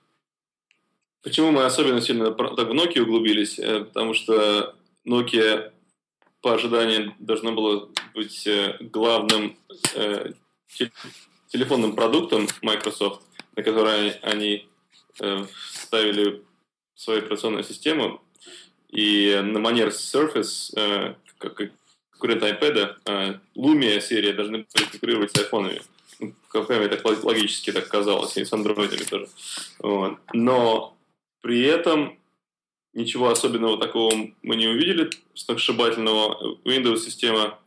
Почему 1.22 1.52
мы 1.52 1.66
особенно 1.66 2.02
сильно 2.02 2.32
так 2.32 2.68
в 2.68 2.72
Nokia 2.72 3.02
углубились? 3.02 3.60
Э, 3.60 3.86
потому 3.86 4.14
что 4.14 4.76
Nokia 5.06 5.73
по 6.44 6.54
ожиданию 6.54 7.16
должно 7.20 7.54
было 7.54 7.90
быть 8.14 8.46
э, 8.46 8.78
главным 8.82 9.58
э, 9.96 10.34
телефонным 11.48 11.96
продуктом 11.96 12.48
Microsoft, 12.62 13.24
на 13.56 13.64
который 13.64 14.12
они 14.22 14.68
ставили 15.74 16.44
свою 16.96 17.20
операционную 17.20 17.64
систему. 17.64 18.20
И 18.90 19.40
на 19.44 19.60
манер 19.60 19.90
Surface, 19.90 21.16
как, 21.38 21.62
конкурента 22.10 22.50
iPad, 22.50 23.40
Lumia 23.56 24.02
серия 24.02 24.34
должны 24.34 24.66
были 24.74 24.88
конкурировать 24.90 25.32
с 25.32 25.40
айфонами. 25.40 25.84
Мне 26.20 26.88
так 26.88 27.06
логически 27.24 27.72
так 27.72 27.88
казалось, 27.88 28.36
и 28.38 28.46
с 28.46 28.52
андроидами 28.52 29.04
тоже. 29.04 29.30
Вот. 29.78 30.18
Но 30.34 30.98
при 31.42 31.62
этом 31.62 32.18
ничего 32.94 33.30
особенного 33.30 33.78
такого 33.78 34.14
мы 34.42 34.56
не 34.56 34.68
увидели, 34.68 35.10
сногсшибательного. 35.34 36.58
Windows-система, 36.64 37.60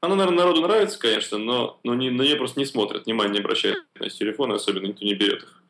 она, 0.00 0.16
наверное, 0.16 0.44
народу 0.44 0.60
нравится, 0.62 0.98
конечно, 0.98 1.38
но, 1.38 1.80
но 1.82 1.94
не, 1.94 2.10
на 2.10 2.22
нее 2.22 2.36
просто 2.36 2.60
не 2.60 2.66
смотрят, 2.66 3.06
внимания 3.06 3.34
не 3.34 3.38
обращают 3.40 3.84
на 3.98 4.08
телефоны, 4.08 4.54
особенно 4.54 4.86
никто 4.86 5.04
не 5.04 5.14
берет 5.14 5.42
их. 5.42 5.62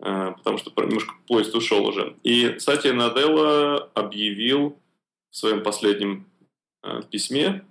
А, 0.00 0.32
потому 0.32 0.58
что 0.58 0.72
немножко 0.76 1.14
поезд 1.26 1.54
ушел 1.54 1.86
уже. 1.86 2.16
И 2.22 2.58
Сатья 2.58 2.92
Наделла 2.92 3.90
объявил 3.94 4.78
в 5.30 5.36
своем 5.36 5.62
последнем 5.62 6.26
Э, 6.84 7.00
письме, 7.10 7.64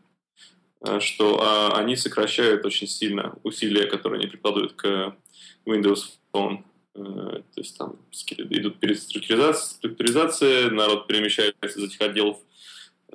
э, 0.81 0.99
что 0.99 1.39
а, 1.39 1.77
они 1.77 1.95
сокращают 1.95 2.65
очень 2.65 2.87
сильно 2.87 3.35
усилия, 3.43 3.85
которые 3.85 4.19
они 4.19 4.27
прикладывают 4.27 4.73
к 4.73 5.15
Windows 5.67 6.17
Phone. 6.33 6.63
Э, 6.95 6.99
то 6.99 7.61
есть 7.61 7.77
там 7.77 7.97
идут 8.17 8.79
переструктуризации, 8.79 9.75
структуризация, 9.75 10.71
народ 10.71 11.07
перемещается 11.07 11.65
из 11.65 11.77
этих 11.77 12.01
отделов 12.01 12.39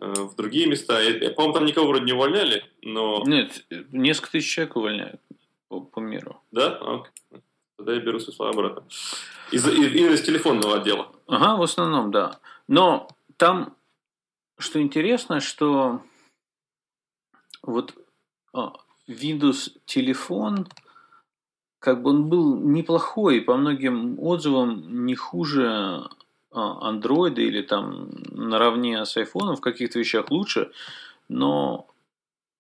в 0.01 0.37
другие 0.37 0.67
места. 0.67 1.01
Я, 1.01 1.31
по-моему, 1.31 1.55
там 1.55 1.65
никого 1.67 1.89
вроде 1.89 2.05
не 2.05 2.13
увольняли, 2.13 2.65
но... 2.83 3.25
Нет, 3.27 3.67
несколько 3.91 4.31
тысяч 4.31 4.53
человек 4.53 4.77
увольняют 4.77 5.21
по, 5.69 5.81
по 5.81 5.99
миру. 5.99 6.41
Да? 6.53 6.77
Окей. 6.77 7.43
Тогда 7.77 7.95
я 7.95 8.01
беру 8.01 8.19
свои 8.21 8.35
слова 8.35 8.53
обратно. 8.53 8.85
Из, 9.53 9.67
из, 9.67 9.95
из 9.95 10.23
телефонного 10.23 10.77
отдела. 10.77 11.13
Ага, 11.27 11.57
в 11.57 11.63
основном, 11.63 12.11
да. 12.11 12.39
Но 12.67 13.09
там 13.37 13.77
что 14.59 14.83
интересно, 14.83 15.41
что 15.41 16.03
вот 17.63 17.95
а, 18.53 18.73
Windows 19.07 19.71
телефон, 19.85 20.69
как 21.79 22.03
бы 22.03 22.11
он 22.11 22.29
был 22.29 22.59
неплохой, 22.59 23.41
по 23.41 23.57
многим 23.57 24.19
отзывам 24.19 25.07
не 25.07 25.15
хуже 25.15 26.03
а, 26.51 26.93
Android 26.93 27.35
или 27.35 27.63
там 27.63 28.11
наравне 28.31 29.05
с 29.05 29.17
iPhone, 29.17 29.57
в 29.57 29.61
каких-то 29.61 29.99
вещах 29.99 30.31
лучше, 30.31 30.71
но 31.29 31.87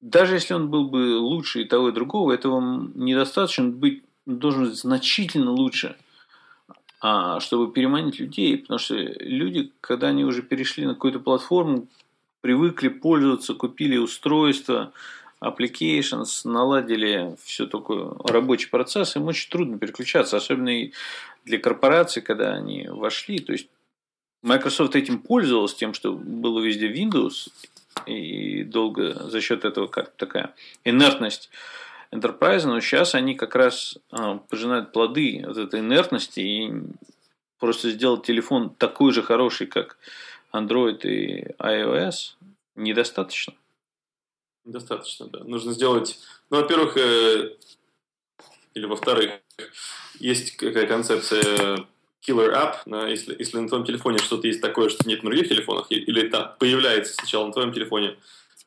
даже 0.01 0.35
если 0.35 0.55
он 0.55 0.69
был 0.69 0.89
бы 0.89 1.19
лучше 1.19 1.63
и 1.63 1.65
того 1.65 1.89
и 1.89 1.93
другого, 1.93 2.33
этого 2.33 2.61
недостаточно, 2.95 3.69
быть 3.69 4.05
должен 4.27 4.65
быть 4.65 4.77
значительно 4.77 5.53
лучше– 5.53 5.97
а 7.01 7.39
чтобы 7.41 7.73
переманить 7.73 8.19
людей, 8.19 8.59
потому 8.59 8.79
что 8.79 8.95
люди, 8.97 9.73
когда 9.81 10.09
они 10.09 10.25
уже 10.25 10.43
перешли 10.43 10.85
на 10.85 10.95
какую-то 10.95 11.21
платформу, 11.21 11.87
привыкли 12.41 12.89
пользоваться, 12.89 13.55
купили 13.55 13.97
устройство, 13.97 14.93
applications, 15.43 16.41
наладили 16.45 17.37
все 17.43 17.67
такое 17.67 18.13
рабочий 18.25 18.69
процесс, 18.69 19.17
им 19.17 19.27
очень 19.27 19.51
трудно 19.51 19.79
переключаться, 19.79 20.37
особенно 20.37 20.69
и 20.69 20.93
для 21.45 21.59
корпораций, 21.59 22.23
когда 22.23 22.55
они 22.55 22.89
вошли. 22.89 23.39
То 23.39 23.53
есть 23.53 23.69
Microsoft 24.43 24.97
этим 24.97 25.21
пользовался, 25.21 25.77
тем, 25.77 25.95
что 25.95 26.13
было 26.13 26.61
везде 26.61 26.93
Windows, 26.93 27.49
и 28.07 28.63
долго 28.65 29.29
за 29.29 29.41
счет 29.41 29.65
этого 29.65 29.87
как 29.87 30.13
такая 30.17 30.55
инертность 30.85 31.51
Enterprise, 32.13 32.65
но 32.65 32.81
сейчас 32.81 33.15
они 33.15 33.35
как 33.35 33.55
раз 33.55 33.99
а, 34.11 34.39
пожинают 34.49 34.93
плоды 34.93 35.45
вот 35.47 35.59
этой 35.59 35.81
инертности 35.81 36.41
и 36.41 36.73
просто 37.59 37.91
сделать 37.91 38.25
телефон 38.25 38.71
такой 38.71 39.13
же 39.13 39.23
хороший, 39.23 39.67
как 39.67 39.99
Android 40.53 41.01
и 41.03 41.53
iOS, 41.59 42.35
недостаточно. 42.77 43.55
Недостаточно, 44.69 45.27
да. 45.27 45.45
Нужно 45.45 45.73
сделать, 45.73 46.19
ну, 46.51 46.59
во-первых, 46.59 46.97
э, 46.97 47.57
или 48.75 48.87
во-вторых, 48.87 49.33
есть 50.21 50.57
какая 50.57 50.87
концепция 50.87 51.87
killer 52.27 52.53
app, 52.53 52.77
да, 52.87 53.09
если, 53.09 53.35
если 53.39 53.59
на 53.59 53.69
твоем 53.69 53.85
телефоне 53.85 54.19
что-то 54.19 54.47
есть 54.47 54.61
такое, 54.61 54.89
что 54.89 55.09
нет 55.09 55.23
на 55.23 55.31
других 55.31 55.49
телефонах, 55.49 55.87
или 55.91 56.29
там 56.29 56.55
появляется 56.59 57.15
сначала 57.15 57.47
на 57.47 57.53
твоем 57.53 57.73
телефоне 57.73 58.17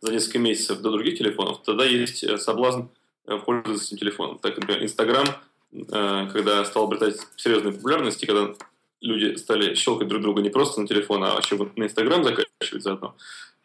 за 0.02 0.12
несколько 0.12 0.40
месяцев 0.40 0.82
до 0.82 0.92
других 0.92 1.18
телефонов, 1.18 1.62
тогда 1.64 1.86
есть 1.86 2.24
э, 2.24 2.38
соблазн 2.38 2.88
Э, 3.28 3.38
пользоваться 3.38 3.88
этим 3.88 3.98
телефоном. 3.98 4.40
Так, 4.40 4.58
например, 4.58 4.84
Инстаграм, 4.84 5.28
э, 5.72 6.28
когда 6.34 6.66
стал 6.66 6.86
обретать 6.86 7.18
серьезную 7.36 7.76
популярность, 7.76 8.24
и 8.24 8.26
когда 8.26 8.54
люди 9.00 9.36
стали 9.36 9.76
щелкать 9.76 10.08
друг 10.08 10.22
друга 10.22 10.42
не 10.42 10.50
просто 10.50 10.82
на 10.82 10.88
телефон, 10.88 11.24
а 11.24 11.38
еще 11.38 11.58
на 11.76 11.84
Инстаграм 11.84 12.24
заканчивать 12.24 12.84
заодно, 12.84 13.16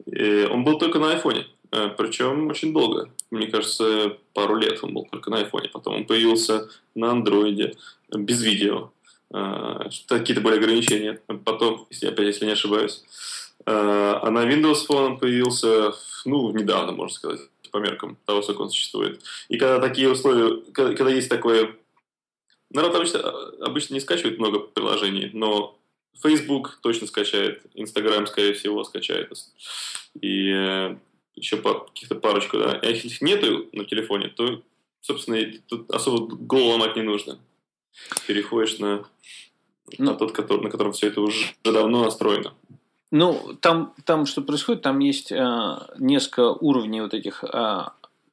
и 0.05 0.45
он 0.45 0.65
был 0.65 0.79
только 0.79 0.99
на 0.99 1.13
айфоне. 1.13 1.47
Э, 1.73 1.89
Причем 1.97 2.49
очень 2.49 2.73
долго. 2.73 3.11
Мне 3.31 3.47
кажется, 3.49 4.17
пару 4.35 4.57
лет 4.57 4.79
он 4.83 4.95
был 4.95 5.07
только 5.11 5.31
на 5.31 5.39
айфоне. 5.39 5.69
Потом 5.69 5.97
он 5.97 6.05
появился 6.05 6.69
на 6.95 7.11
андроиде 7.11 7.77
без 8.11 8.43
видео. 8.43 8.91
какие-то 9.29 10.41
были 10.41 10.57
ограничения. 10.57 11.21
Потом, 11.45 11.87
если, 11.91 12.07
опять, 12.07 12.27
если 12.27 12.47
не 12.47 12.53
ошибаюсь. 12.53 13.03
А 13.67 14.31
на 14.31 14.47
Windows 14.47 14.87
Phone 14.89 15.07
он 15.07 15.19
появился, 15.19 15.93
ну, 16.25 16.53
недавно, 16.53 16.93
можно 16.93 17.15
сказать, 17.15 17.41
по 17.77 17.79
меркам 17.79 18.17
того, 18.25 18.43
сколько 18.43 18.63
он 18.63 18.71
существует. 18.71 19.21
И 19.49 19.59
когда 19.59 19.81
такие 19.81 20.09
условия, 20.09 20.63
когда, 20.73 20.95
когда 20.95 21.13
есть 21.13 21.29
такое... 21.29 21.77
Народ 22.71 22.95
обычно, 22.95 23.21
обычно 23.61 23.95
не 23.95 24.01
скачивает 24.01 24.39
много 24.39 24.59
приложений, 24.59 25.31
но 25.35 25.79
Facebook 26.23 26.79
точно 26.83 27.07
скачает, 27.07 27.63
Instagram, 27.75 28.27
скорее 28.27 28.55
всего, 28.55 28.83
скачает. 28.85 29.31
И 30.21 30.51
э, 30.51 30.97
еще 31.37 31.59
каких-то 31.59 32.15
парочку, 32.15 32.59
да. 32.59 32.81
А 32.83 32.87
если 32.87 33.09
их 33.09 33.21
нету 33.21 33.69
на 33.73 33.85
телефоне, 33.85 34.29
то, 34.29 34.63
собственно, 35.01 35.39
тут 35.69 35.91
особо 35.91 36.35
голову 36.35 36.71
ломать 36.71 36.97
не 36.97 37.03
нужно. 37.03 37.39
Переходишь 38.27 38.79
на, 38.79 39.05
ну, 39.99 40.13
на 40.13 40.15
тот, 40.15 40.33
который, 40.33 40.63
на 40.63 40.71
котором 40.71 40.93
все 40.93 41.09
это 41.09 41.21
уже 41.21 41.55
давно 41.63 42.05
настроено. 42.05 42.55
Ну, 43.11 43.57
там, 43.61 43.95
там 44.05 44.27
что 44.27 44.43
происходит, 44.43 44.83
там 44.83 44.99
есть 44.99 45.31
э, 45.31 45.79
несколько 45.99 46.51
уровней 46.51 47.01
вот 47.01 47.15
этих 47.15 47.45
э, 47.45 47.85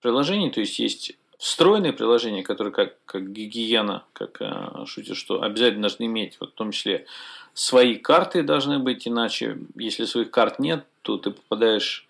приложений, 0.01 0.51
то 0.51 0.61
есть 0.61 0.79
есть 0.79 1.13
встроенные 1.37 1.93
приложения, 1.93 2.41
которые 2.41 2.73
как, 2.73 2.95
как 3.05 3.31
гигиена, 3.31 4.03
как 4.13 4.41
э, 4.41 4.85
шутят, 4.87 5.15
что 5.15 5.43
обязательно 5.43 5.83
должны 5.83 6.05
иметь, 6.05 6.37
вот, 6.39 6.51
в 6.51 6.53
том 6.55 6.71
числе 6.71 7.05
свои 7.53 7.95
карты 7.95 8.41
должны 8.41 8.79
быть, 8.79 9.07
иначе, 9.07 9.59
если 9.75 10.05
своих 10.05 10.31
карт 10.31 10.57
нет, 10.57 10.85
то 11.03 11.17
ты 11.17 11.31
попадаешь 11.31 12.07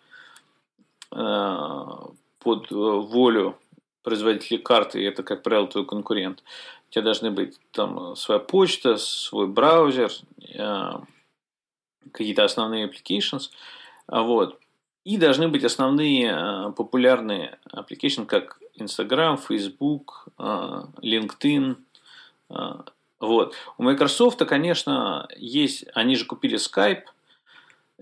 под 1.14 2.72
волю 2.72 3.58
производителей 4.04 4.60
карты, 4.60 5.02
и 5.02 5.06
это, 5.06 5.24
как 5.24 5.44
правило, 5.44 5.68
твой 5.68 5.86
конкурент. 5.86 6.44
У 6.90 6.94
тебя 6.94 7.04
должны 7.04 7.32
быть 7.32 7.58
там 7.72 8.16
своя 8.16 8.40
почта, 8.40 8.98
свой 8.98 9.48
браузер, 9.48 10.12
э, 10.54 10.92
какие-то 12.12 12.44
основные 12.44 12.88
applications, 12.88 13.50
вот. 14.08 14.60
И 15.04 15.18
должны 15.18 15.48
быть 15.48 15.64
основные 15.64 16.32
э, 16.32 16.72
популярные 16.72 17.58
applications, 17.74 18.26
как 18.26 18.60
Instagram, 18.78 19.38
Facebook, 19.38 20.28
э, 20.38 20.84
LinkedIn. 21.02 21.78
Э, 22.50 22.56
вот. 23.20 23.56
У 23.78 23.84
Microsoft, 23.84 24.46
конечно, 24.46 25.28
есть, 25.36 25.86
они 25.94 26.16
же 26.16 26.26
купили 26.26 26.58
Skype. 26.58 27.04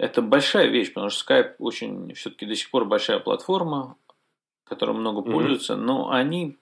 Это 0.01 0.23
большая 0.23 0.65
вещь, 0.65 0.91
потому 0.93 1.11
что 1.11 1.31
Skype 1.31 1.57
очень 1.59 2.15
все-таки 2.15 2.47
до 2.47 2.55
сих 2.55 2.71
пор 2.71 2.85
большая 2.85 3.19
платформа, 3.19 3.97
которой 4.63 4.97
много 4.97 5.21
пользуются, 5.21 5.73
mm-hmm. 5.73 5.85
но 5.85 6.09
они 6.09 6.57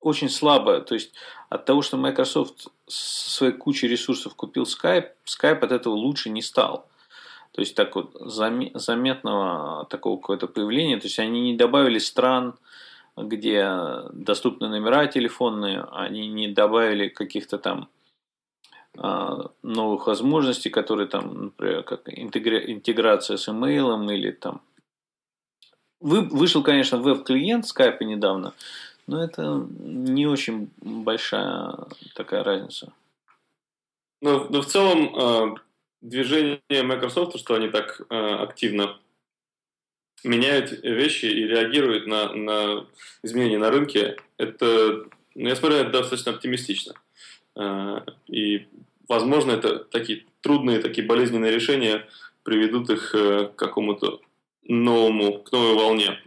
очень 0.00 0.30
слабо, 0.30 0.80
то 0.80 0.94
есть 0.94 1.12
от 1.50 1.66
того, 1.66 1.82
что 1.82 1.98
Microsoft 1.98 2.68
своей 2.86 3.52
кучей 3.52 3.88
ресурсов 3.88 4.34
купил 4.34 4.62
Skype, 4.62 5.10
Skype 5.26 5.58
от 5.58 5.70
этого 5.70 5.92
лучше 5.92 6.30
не 6.30 6.40
стал. 6.40 6.88
То 7.50 7.60
есть 7.60 7.74
так 7.74 7.94
вот 7.94 8.16
заметного 8.24 9.84
такого 9.90 10.16
какого-то 10.16 10.46
появления, 10.46 10.96
то 10.96 11.08
есть 11.08 11.18
они 11.18 11.42
не 11.42 11.54
добавили 11.54 11.98
стран, 11.98 12.54
где 13.18 13.68
доступны 14.14 14.68
номера 14.68 15.08
телефонные, 15.08 15.86
они 15.92 16.26
не 16.28 16.48
добавили 16.48 17.08
каких-то 17.08 17.58
там 17.58 17.90
новых 18.94 20.06
возможностей, 20.06 20.68
которые 20.68 21.08
там, 21.08 21.44
например, 21.44 21.82
как 21.82 22.02
интеграция 22.06 23.38
с 23.38 23.48
имейлом 23.48 24.10
или 24.10 24.30
там 24.32 24.60
Вышел, 26.02 26.64
конечно, 26.64 26.98
веб-клиент 26.98 27.64
Skype 27.64 28.02
недавно, 28.02 28.54
но 29.06 29.22
это 29.22 29.64
не 29.78 30.26
очень 30.26 30.68
большая 30.80 31.76
такая 32.16 32.42
разница. 32.42 32.92
Но, 34.20 34.48
но 34.50 34.62
в 34.62 34.66
целом 34.66 35.14
э, 35.14 35.54
движение 36.00 36.82
Microsoft, 36.82 37.38
что 37.38 37.54
они 37.54 37.68
так 37.68 38.00
э, 38.10 38.16
активно 38.16 38.98
меняют 40.24 40.72
вещи 40.82 41.26
и 41.26 41.46
реагируют 41.46 42.08
на, 42.08 42.32
на 42.32 42.86
изменения 43.22 43.58
на 43.58 43.70
рынке, 43.70 44.16
это, 44.38 45.04
ну, 45.36 45.48
я 45.48 45.54
смотрю, 45.54 45.78
это 45.78 45.90
достаточно 45.90 46.32
оптимистично. 46.32 46.94
И, 48.26 48.66
возможно, 49.08 49.52
это 49.52 49.78
такие 49.78 50.24
трудные, 50.40 50.80
такие 50.80 51.06
болезненные 51.06 51.52
решения 51.52 52.06
приведут 52.42 52.90
их 52.90 53.12
к 53.12 53.52
какому-то 53.56 54.20
новому, 54.64 55.42
к 55.42 55.52
новой 55.52 55.74
волне 55.74 56.18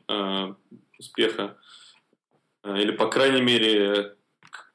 успеха 0.99 1.57
Э, 2.65 2.81
или, 2.81 2.91
по 2.91 3.07
крайней 3.07 3.41
мере, 3.41 4.15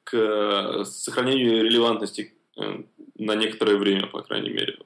к 0.03 0.13
э, 0.13 0.85
сохранению 0.85 1.65
релевантности 1.65 2.33
э, 2.57 2.83
на 3.15 3.35
некоторое 3.35 3.75
время, 3.75 4.07
по 4.07 4.21
крайней 4.21 4.49
мере. 4.49 4.79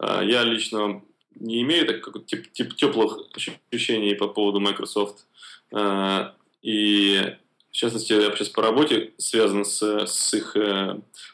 Я 0.00 0.44
лично 0.44 1.02
не 1.34 1.60
имею 1.60 1.86
так, 1.86 2.00
как, 2.00 2.24
тип, 2.24 2.50
тип, 2.52 2.74
теплых 2.74 3.18
ощущений 3.34 4.14
по 4.14 4.28
поводу 4.28 4.58
Microsoft. 4.58 5.26
И, 6.62 7.36
в 7.70 7.76
частности, 7.76 8.12
я 8.12 8.34
сейчас 8.34 8.48
по 8.48 8.62
работе 8.62 9.12
связан 9.16 9.64
с, 9.64 9.82
с 9.82 10.34
их 10.34 10.56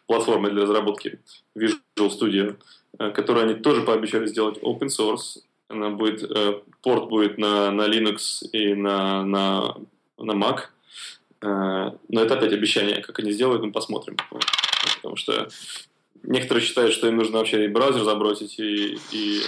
платформой 0.06 0.50
для 0.50 0.62
разработки 0.62 1.18
Visual 1.56 1.78
Studio, 1.98 2.56
которую 3.12 3.46
они 3.46 3.54
тоже 3.54 3.82
пообещали 3.82 4.26
сделать 4.26 4.58
open 4.58 4.88
source. 4.88 5.40
Она 5.68 5.90
будет, 5.90 6.30
порт 6.82 7.08
будет 7.08 7.38
на, 7.38 7.70
на 7.70 7.88
Linux 7.88 8.46
и 8.52 8.74
на, 8.74 9.24
на, 9.24 9.76
на 10.18 10.32
Mac. 10.32 10.66
Э, 11.42 11.92
но 12.08 12.22
это 12.22 12.34
опять 12.34 12.52
обещание, 12.52 13.02
как 13.02 13.18
они 13.18 13.32
сделают, 13.32 13.62
мы 13.62 13.72
посмотрим. 13.72 14.16
Потому 14.96 15.16
что 15.16 15.48
некоторые 16.22 16.64
считают, 16.64 16.92
что 16.92 17.08
им 17.08 17.16
нужно 17.16 17.38
вообще 17.38 17.64
и 17.64 17.68
браузер 17.68 18.04
забросить, 18.04 18.58
и, 18.58 18.98
и 19.12 19.40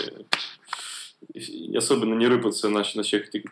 особенно 1.76 2.14
не 2.14 2.26
рыпаться 2.26 2.68
на, 2.68 2.84
на 2.94 3.02
всех 3.02 3.28
этих 3.28 3.44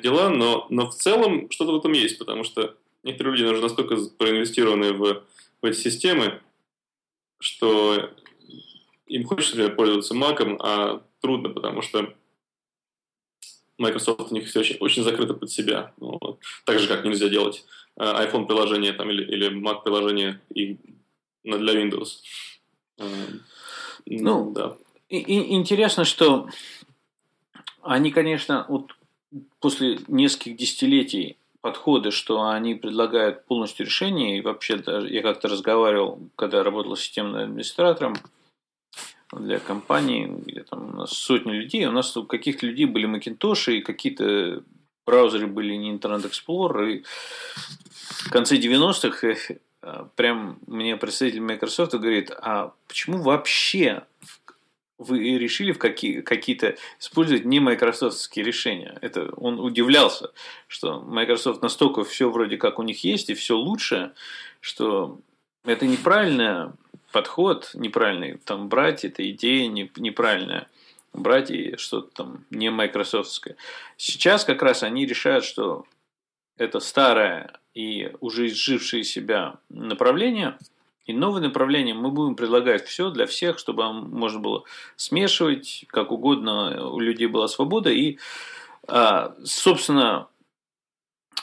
дела, 0.00 0.28
но, 0.28 0.66
но 0.70 0.90
в 0.90 0.94
целом 0.94 1.50
что-то 1.50 1.72
в 1.72 1.78
этом 1.78 1.92
есть, 1.92 2.18
потому 2.18 2.44
что 2.44 2.76
некоторые 3.02 3.36
люди 3.36 3.50
уже 3.50 3.62
настолько 3.62 3.96
проинвестированы 4.18 4.92
в, 4.92 5.24
в 5.62 5.64
эти 5.64 5.78
системы, 5.78 6.40
что 7.38 8.10
им 9.06 9.24
хочется, 9.24 9.56
например, 9.56 9.76
пользоваться 9.76 10.14
Mac, 10.14 10.56
а 10.60 11.02
трудно, 11.20 11.50
потому 11.50 11.82
что 11.82 12.14
Microsoft 13.78 14.32
у 14.32 14.34
них 14.34 14.48
все 14.48 14.60
очень, 14.60 14.76
очень 14.80 15.02
закрыто 15.02 15.34
под 15.34 15.50
себя. 15.50 15.92
Ну, 15.98 16.18
вот. 16.20 16.40
Так 16.64 16.78
же, 16.78 16.88
как 16.88 17.04
нельзя 17.04 17.28
делать 17.28 17.64
э, 17.96 18.02
iPhone 18.02 18.46
приложение 18.46 18.92
там, 18.92 19.10
или, 19.10 19.22
или 19.24 19.50
Mac 19.50 19.82
приложение 19.82 20.40
и 20.54 20.78
для 21.44 21.74
Windows. 21.74 22.20
Э, 22.98 23.04
ну, 24.06 24.52
да. 24.52 24.76
И, 25.08 25.18
и, 25.18 25.54
интересно, 25.54 26.04
что 26.04 26.48
они, 27.86 28.10
конечно, 28.10 28.66
вот 28.68 28.96
после 29.60 29.98
нескольких 30.08 30.56
десятилетий 30.56 31.36
подходы, 31.60 32.10
что 32.10 32.48
они 32.48 32.74
предлагают 32.74 33.44
полностью 33.46 33.86
решение, 33.86 34.38
и 34.38 34.40
вообще 34.40 34.76
даже 34.76 35.08
я 35.08 35.22
как-то 35.22 35.48
разговаривал, 35.48 36.20
когда 36.36 36.62
работал 36.62 36.96
системным 36.96 37.42
администратором, 37.42 38.14
для 39.32 39.58
компании, 39.58 40.26
где 40.46 40.62
там 40.62 40.90
у 40.90 40.96
нас 40.98 41.10
сотни 41.10 41.52
людей, 41.52 41.84
у 41.86 41.90
нас 41.90 42.16
у 42.16 42.24
каких-то 42.24 42.66
людей 42.66 42.86
были 42.86 43.08
Macintosh, 43.08 43.72
и 43.72 43.82
какие-то 43.82 44.62
браузеры 45.04 45.46
были 45.46 45.74
не 45.74 45.92
Internet 45.92 46.30
Explorer, 46.30 46.90
и 46.90 47.04
в 48.26 48.30
конце 48.30 48.56
90-х 48.56 49.54
э, 49.82 50.04
прям 50.14 50.58
мне 50.66 50.96
представитель 50.96 51.40
Microsoft 51.40 51.94
говорит, 51.94 52.30
а 52.30 52.72
почему 52.88 53.18
вообще 53.18 54.04
вы 54.98 55.38
решили 55.38 55.72
в 55.72 55.78
какие, 55.78 56.20
какие-то 56.20 56.76
использовать 56.98 57.44
не 57.44 57.60
майкрософтские 57.60 58.44
решения. 58.44 58.96
Это 59.02 59.30
он 59.36 59.60
удивлялся, 59.60 60.32
что 60.68 61.00
Microsoft 61.00 61.62
настолько 61.62 62.04
все 62.04 62.30
вроде 62.30 62.56
как 62.56 62.78
у 62.78 62.82
них 62.82 63.04
есть 63.04 63.28
и 63.30 63.34
все 63.34 63.56
лучше, 63.56 64.12
что 64.60 65.20
это 65.64 65.86
неправильно 65.86 66.74
подход 67.12 67.70
неправильный. 67.74 68.38
Там 68.44 68.68
брать 68.68 69.04
эта 69.04 69.28
идея 69.30 69.68
не, 69.68 69.90
неправильная. 69.96 70.68
Брать 71.12 71.50
и 71.50 71.76
что-то 71.76 72.08
там 72.14 72.44
не 72.50 72.70
майкрософтское. 72.70 73.56
Сейчас 73.96 74.44
как 74.44 74.62
раз 74.62 74.82
они 74.82 75.06
решают, 75.06 75.44
что 75.44 75.86
это 76.58 76.80
старое 76.80 77.52
и 77.74 78.12
уже 78.20 78.46
изжившее 78.46 79.04
себя 79.04 79.56
направление, 79.68 80.58
и 81.06 81.12
новое 81.12 81.40
направление 81.40 81.94
мы 81.94 82.10
будем 82.10 82.34
предлагать 82.34 82.86
все 82.86 83.10
для 83.10 83.26
всех, 83.26 83.58
чтобы 83.58 83.92
можно 83.92 84.40
было 84.40 84.64
смешивать 84.96 85.84
как 85.88 86.10
угодно, 86.10 86.90
у 86.90 86.98
людей 86.98 87.28
была 87.28 87.46
свобода. 87.46 87.90
И, 87.90 88.18
а, 88.88 89.34
собственно, 89.44 90.26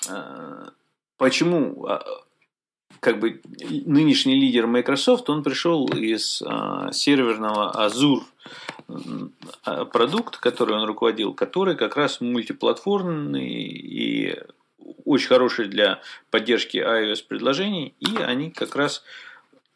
а, 0.10 0.72
почему 1.18 1.86
а, 1.86 2.04
как 3.00 3.20
бы 3.20 3.42
нынешний 3.70 4.36
лидер 4.36 4.68
Microsoft, 4.68 5.30
он 5.30 5.44
пришел 5.44 5.88
из 5.88 6.42
серверного 6.92 7.88
Azure 7.88 8.24
продукт, 9.86 10.38
который 10.38 10.76
он 10.76 10.86
руководил, 10.86 11.34
который 11.34 11.76
как 11.76 11.96
раз 11.96 12.22
мультиплатформный 12.22 13.50
и 13.50 14.38
очень 15.06 15.28
хороший 15.28 15.68
для 15.68 16.02
поддержки 16.32 16.78
iOS 16.78 17.26
предложений, 17.28 17.96
и 18.00 18.18
они 18.18 18.52
как 18.52 18.76
раз 18.76 19.04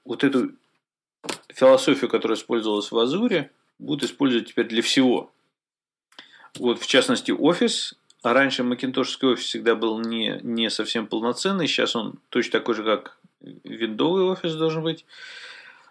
вот 0.07 0.23
эту 0.23 0.51
философию, 1.49 2.09
которая 2.09 2.37
использовалась 2.37 2.91
в 2.91 2.97
Азуре, 2.97 3.51
будут 3.77 4.09
использовать 4.09 4.47
теперь 4.47 4.67
для 4.67 4.81
всего. 4.81 5.31
Вот, 6.57 6.79
в 6.79 6.87
частности, 6.87 7.31
офис. 7.31 7.95
А 8.23 8.33
раньше 8.33 8.63
Макинтошский 8.63 9.27
офис 9.27 9.45
всегда 9.45 9.75
был 9.75 9.99
не, 9.99 10.39
не 10.41 10.69
совсем 10.69 11.05
полноценный. 11.07 11.67
Сейчас 11.67 11.95
он 11.95 12.15
точно 12.29 12.59
такой 12.59 12.75
же, 12.75 12.83
как 12.83 13.17
виндовый 13.41 14.23
офис 14.23 14.55
должен 14.55 14.81
быть. 14.81 15.05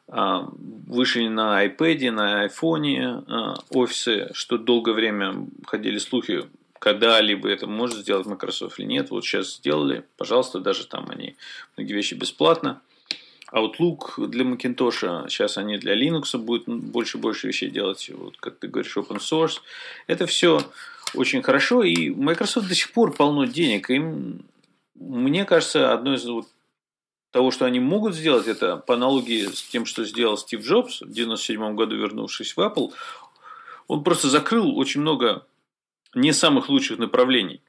А, 0.09 0.49
вышли 0.87 1.29
на 1.29 1.65
iPad, 1.65 2.11
на 2.11 2.47
iPhone 2.47 3.25
а, 3.29 3.55
офисы, 3.71 4.31
что 4.35 4.59
долгое 4.59 4.93
время 4.93 5.47
ходили 5.67 5.99
слухи, 5.99 6.45
когда-либо 6.79 7.49
это 7.49 7.67
может 7.67 7.99
сделать 7.99 8.27
Microsoft 8.27 8.79
или 8.79 8.87
нет. 8.87 9.11
Вот 9.11 9.25
сейчас 9.25 9.57
сделали, 9.57 10.05
пожалуйста, 10.17 10.59
даже 10.59 10.87
там 10.87 11.09
они 11.11 11.37
многие 11.77 11.95
вещи 11.95 12.15
бесплатно. 12.15 12.81
Outlook 13.53 14.27
для 14.27 14.45
Macintosh, 14.45 15.29
сейчас 15.29 15.57
они 15.59 15.79
для 15.79 15.95
Linux 15.95 16.37
будут 16.37 16.69
больше 16.69 17.19
и 17.19 17.21
больше 17.21 17.47
вещей 17.49 17.71
делать, 17.71 18.11
вот 18.13 18.37
как 18.39 18.59
ты 18.59 18.69
говоришь, 18.69 18.97
open 18.97 19.19
source. 19.19 19.61
Это 20.07 20.27
все 20.27 20.61
очень 21.15 21.43
хорошо, 21.43 21.83
и 21.83 22.11
Microsoft 22.11 22.69
до 22.69 22.75
сих 22.75 22.93
пор 22.93 23.13
полно 23.13 23.45
денег. 23.45 23.91
Им, 23.91 24.45
мне 24.95 25.45
кажется, 25.45 25.93
одно 25.93 26.15
из 26.15 26.25
вот 26.25 26.49
того, 27.31 27.51
что 27.51 27.67
они 27.67 27.81
могут 27.81 28.15
сделать, 28.15 28.49
это 28.49 28.77
по 28.79 28.95
аналогии 28.95 29.47
с 29.47 29.63
тем, 29.63 29.87
что 29.87 30.05
сделал 30.05 30.37
Стив 30.37 30.61
Джобс 30.61 31.01
в 31.01 31.03
1997 31.03 31.75
году, 31.77 31.97
вернувшись 31.97 32.57
в 32.57 32.61
Apple, 32.61 32.93
он 33.89 34.03
просто 34.03 34.29
закрыл 34.29 34.77
очень 34.77 35.03
много 35.03 35.47
не 36.15 36.33
самых 36.33 36.69
лучших 36.69 36.99
направлений. 36.99 37.61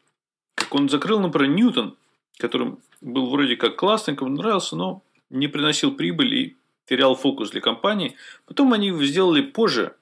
Как 0.56 0.74
он 0.74 0.90
закрыл, 0.90 1.20
например, 1.20 1.50
Ньютон, 1.50 1.96
которым 2.38 2.80
был 3.02 3.30
вроде 3.30 3.56
как 3.58 3.76
классный, 3.76 4.16
кому 4.16 4.32
нравился, 4.32 4.76
но 4.76 5.04
не 5.30 5.48
приносил 5.48 5.96
прибыль 5.96 6.36
и 6.36 6.58
терял 6.86 7.16
фокус 7.16 7.52
для 7.52 7.62
компании. 7.62 8.16
Потом 8.46 8.74
они 8.74 8.92
сделали 9.06 9.42
позже 9.42 9.96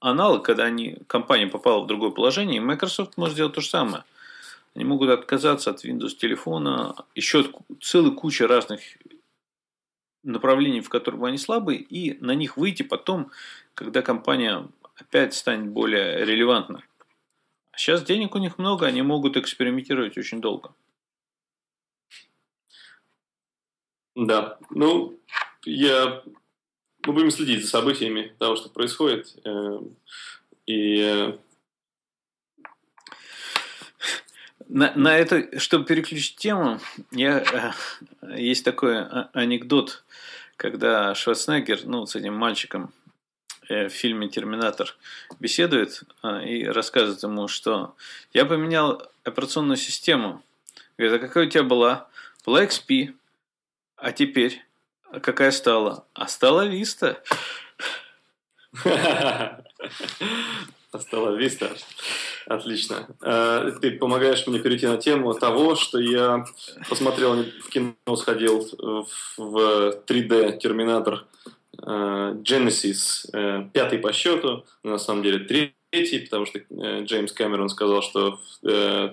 аналог, 0.00 0.44
когда 0.44 0.64
они, 0.64 0.98
компания 1.06 1.46
попала 1.46 1.82
в 1.82 1.86
другое 1.86 2.10
положение, 2.10 2.58
и 2.58 2.60
Microsoft 2.60 3.16
может 3.16 3.34
сделать 3.34 3.54
то 3.54 3.60
же 3.60 3.68
самое. 3.68 4.04
Они 4.74 4.84
могут 4.84 5.10
отказаться 5.10 5.70
от 5.70 5.84
Windows 5.84 6.14
телефона, 6.14 6.94
еще 7.14 7.40
от 7.40 7.50
целой 7.82 8.14
кучи 8.14 8.42
разных 8.44 8.80
направлений, 10.22 10.80
в 10.80 10.88
которых 10.88 11.22
они 11.22 11.38
слабые, 11.38 11.80
и 11.80 12.22
на 12.24 12.34
них 12.34 12.56
выйти 12.56 12.82
потом, 12.82 13.30
когда 13.74 14.02
компания 14.02 14.68
опять 14.94 15.34
станет 15.34 15.70
более 15.70 16.24
релевантной. 16.24 16.82
А 17.72 17.78
сейчас 17.78 18.02
денег 18.02 18.34
у 18.34 18.38
них 18.38 18.58
много, 18.58 18.86
они 18.86 19.02
могут 19.02 19.36
экспериментировать 19.36 20.16
очень 20.18 20.40
долго. 20.40 20.72
Да, 24.14 24.58
ну, 24.70 25.18
я... 25.64 26.22
Мы 27.06 27.12
будем 27.14 27.30
следить 27.30 27.64
за 27.64 27.70
событиями 27.70 28.34
того, 28.38 28.56
что 28.56 28.68
происходит. 28.68 29.34
Э, 29.44 29.78
и 30.66 31.00
э, 31.00 31.38
на, 34.68 34.92
на 34.94 35.16
это, 35.16 35.58
чтобы 35.58 35.86
переключить 35.86 36.36
тему, 36.36 36.78
я, 37.10 37.74
э, 38.20 38.36
есть 38.38 38.64
такой 38.64 39.06
анекдот, 39.32 40.04
когда 40.56 41.14
Шварценеггер, 41.14 41.86
ну, 41.86 42.04
с 42.04 42.16
этим 42.16 42.34
мальчиком 42.34 42.92
в 43.66 43.88
фильме 43.88 44.28
«Терминатор» 44.28 44.94
беседует 45.38 46.02
и 46.44 46.64
рассказывает 46.64 47.22
ему, 47.22 47.46
что 47.46 47.94
я 48.34 48.44
поменял 48.44 49.10
операционную 49.22 49.76
систему. 49.76 50.42
Говорит, 50.98 51.22
а 51.22 51.26
какая 51.26 51.46
у 51.46 51.48
тебя 51.48 51.62
была? 51.62 52.08
Была 52.44 52.64
XP. 52.64 53.14
А 54.00 54.12
теперь? 54.12 54.64
какая 55.22 55.50
стала? 55.50 56.06
А 56.14 56.28
стала 56.28 56.66
Виста. 56.66 57.22
Остала 60.92 61.36
Виста. 61.36 61.70
Отлично. 62.46 63.08
Э, 63.22 63.72
ты 63.80 63.92
помогаешь 63.92 64.46
мне 64.46 64.58
перейти 64.58 64.86
на 64.86 64.96
тему 64.96 65.34
того, 65.34 65.76
что 65.76 65.98
я 66.00 66.44
посмотрел 66.88 67.44
в 67.44 67.68
кино, 67.68 68.16
сходил 68.16 68.68
в 69.36 70.02
3D 70.06 70.58
Терминатор 70.58 71.26
э, 71.78 72.34
Genesis, 72.42 73.28
э, 73.32 73.68
пятый 73.72 73.98
по 73.98 74.12
счету, 74.12 74.64
на 74.82 74.98
самом 74.98 75.22
деле 75.22 75.40
третий, 75.40 75.74
потому 75.90 76.46
что 76.46 76.60
Джеймс 77.02 77.32
Кэмерон 77.32 77.68
сказал, 77.68 78.02
что 78.02 78.38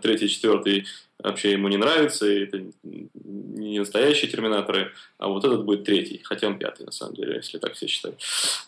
третий, 0.02 0.30
четвертый 0.30 0.86
вообще 1.20 1.54
ему 1.54 1.68
не 1.68 1.78
нравится, 1.78 2.28
и 2.28 2.44
это 2.44 2.64
не 2.84 3.80
настоящие 3.80 4.30
терминаторы, 4.30 4.94
а 5.18 5.28
вот 5.30 5.44
этот 5.44 5.66
будет 5.66 5.84
третий, 5.84 6.22
хотя 6.24 6.48
он 6.48 6.60
пятый, 6.60 6.86
на 6.86 6.92
самом 6.92 7.16
деле, 7.16 7.36
если 7.36 7.58
так 7.58 7.74
все 7.74 7.88
считать. 7.88 8.24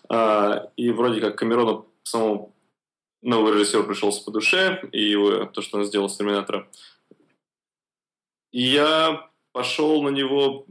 А, 0.09 0.71
и 0.75 0.89
вроде 0.89 1.21
как 1.21 1.37
Камерону 1.37 1.87
самому 2.03 2.55
новый 3.21 3.53
режиссер 3.53 3.85
пришелся 3.85 4.23
по 4.23 4.31
душе, 4.31 4.81
и 4.91 5.01
его, 5.01 5.45
то, 5.45 5.61
что 5.61 5.77
он 5.77 5.85
сделал 5.85 6.09
с 6.09 6.17
Терминатора. 6.17 6.67
И 8.51 8.61
я 8.61 9.29
пошел 9.51 10.01
на 10.01 10.09
него 10.09 10.65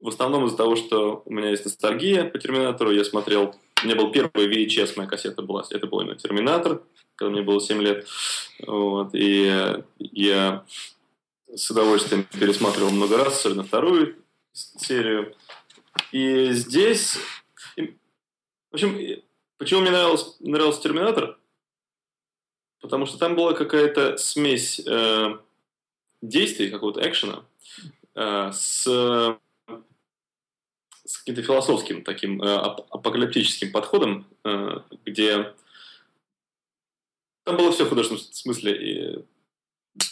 в 0.00 0.08
основном 0.08 0.46
из-за 0.46 0.56
того, 0.56 0.76
что 0.76 1.22
у 1.24 1.32
меня 1.32 1.50
есть 1.50 1.64
ностальгия 1.64 2.24
по 2.24 2.38
Терминатору. 2.38 2.90
Я 2.90 3.04
смотрел, 3.04 3.54
у 3.86 3.88
меня 3.88 4.02
был 4.02 4.10
первый 4.10 4.48
VHS, 4.48 4.94
моя 4.96 5.08
кассета 5.08 5.42
была, 5.42 5.64
это 5.70 5.86
был 5.86 6.00
именно 6.00 6.16
Терминатор, 6.16 6.82
когда 7.14 7.30
мне 7.30 7.42
было 7.42 7.60
7 7.60 7.80
лет. 7.80 8.06
Вот, 8.66 9.10
и 9.14 9.84
я 9.98 10.64
с 11.54 11.70
удовольствием 11.70 12.24
пересматривал 12.24 12.90
много 12.90 13.16
раз, 13.16 13.38
особенно 13.38 13.62
вторую 13.62 14.16
серию. 14.52 15.36
И 16.10 16.50
здесь... 16.50 17.18
В 17.76 18.74
общем, 18.74 19.22
почему 19.56 19.80
мне 19.82 19.90
нравился, 19.90 20.34
нравился 20.40 20.82
«Терминатор»? 20.82 21.38
Потому 22.80 23.06
что 23.06 23.18
там 23.18 23.36
была 23.36 23.54
какая-то 23.54 24.16
смесь 24.18 24.80
э, 24.80 25.38
действий, 26.20 26.70
какого-то 26.70 27.08
экшена, 27.08 27.44
э, 28.14 28.50
с, 28.52 29.38
с 31.06 31.18
каким-то 31.18 31.42
философским 31.42 32.02
таким 32.02 32.42
э, 32.42 32.54
апокалиптическим 32.54 33.70
подходом, 33.70 34.26
э, 34.44 34.80
где 35.04 35.54
там 37.44 37.56
было 37.56 37.70
все 37.72 37.84
в 37.84 37.88
художественном 37.88 38.22
смысле. 38.32 38.72
И 38.72 39.24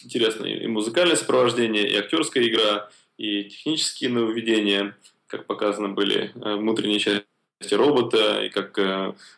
интересно 0.04 0.46
и 0.46 0.66
музыкальное 0.66 1.16
сопровождение, 1.16 1.88
и 1.88 1.96
актерская 1.96 2.46
игра, 2.46 2.90
и 3.18 3.44
технические 3.44 4.10
нововведения, 4.10 4.96
как 5.26 5.46
показано 5.46 5.88
были 5.88 6.32
э, 6.34 6.54
внутренние 6.54 7.00
части 7.00 7.74
робота, 7.74 8.44
и 8.44 8.48
как 8.48 8.78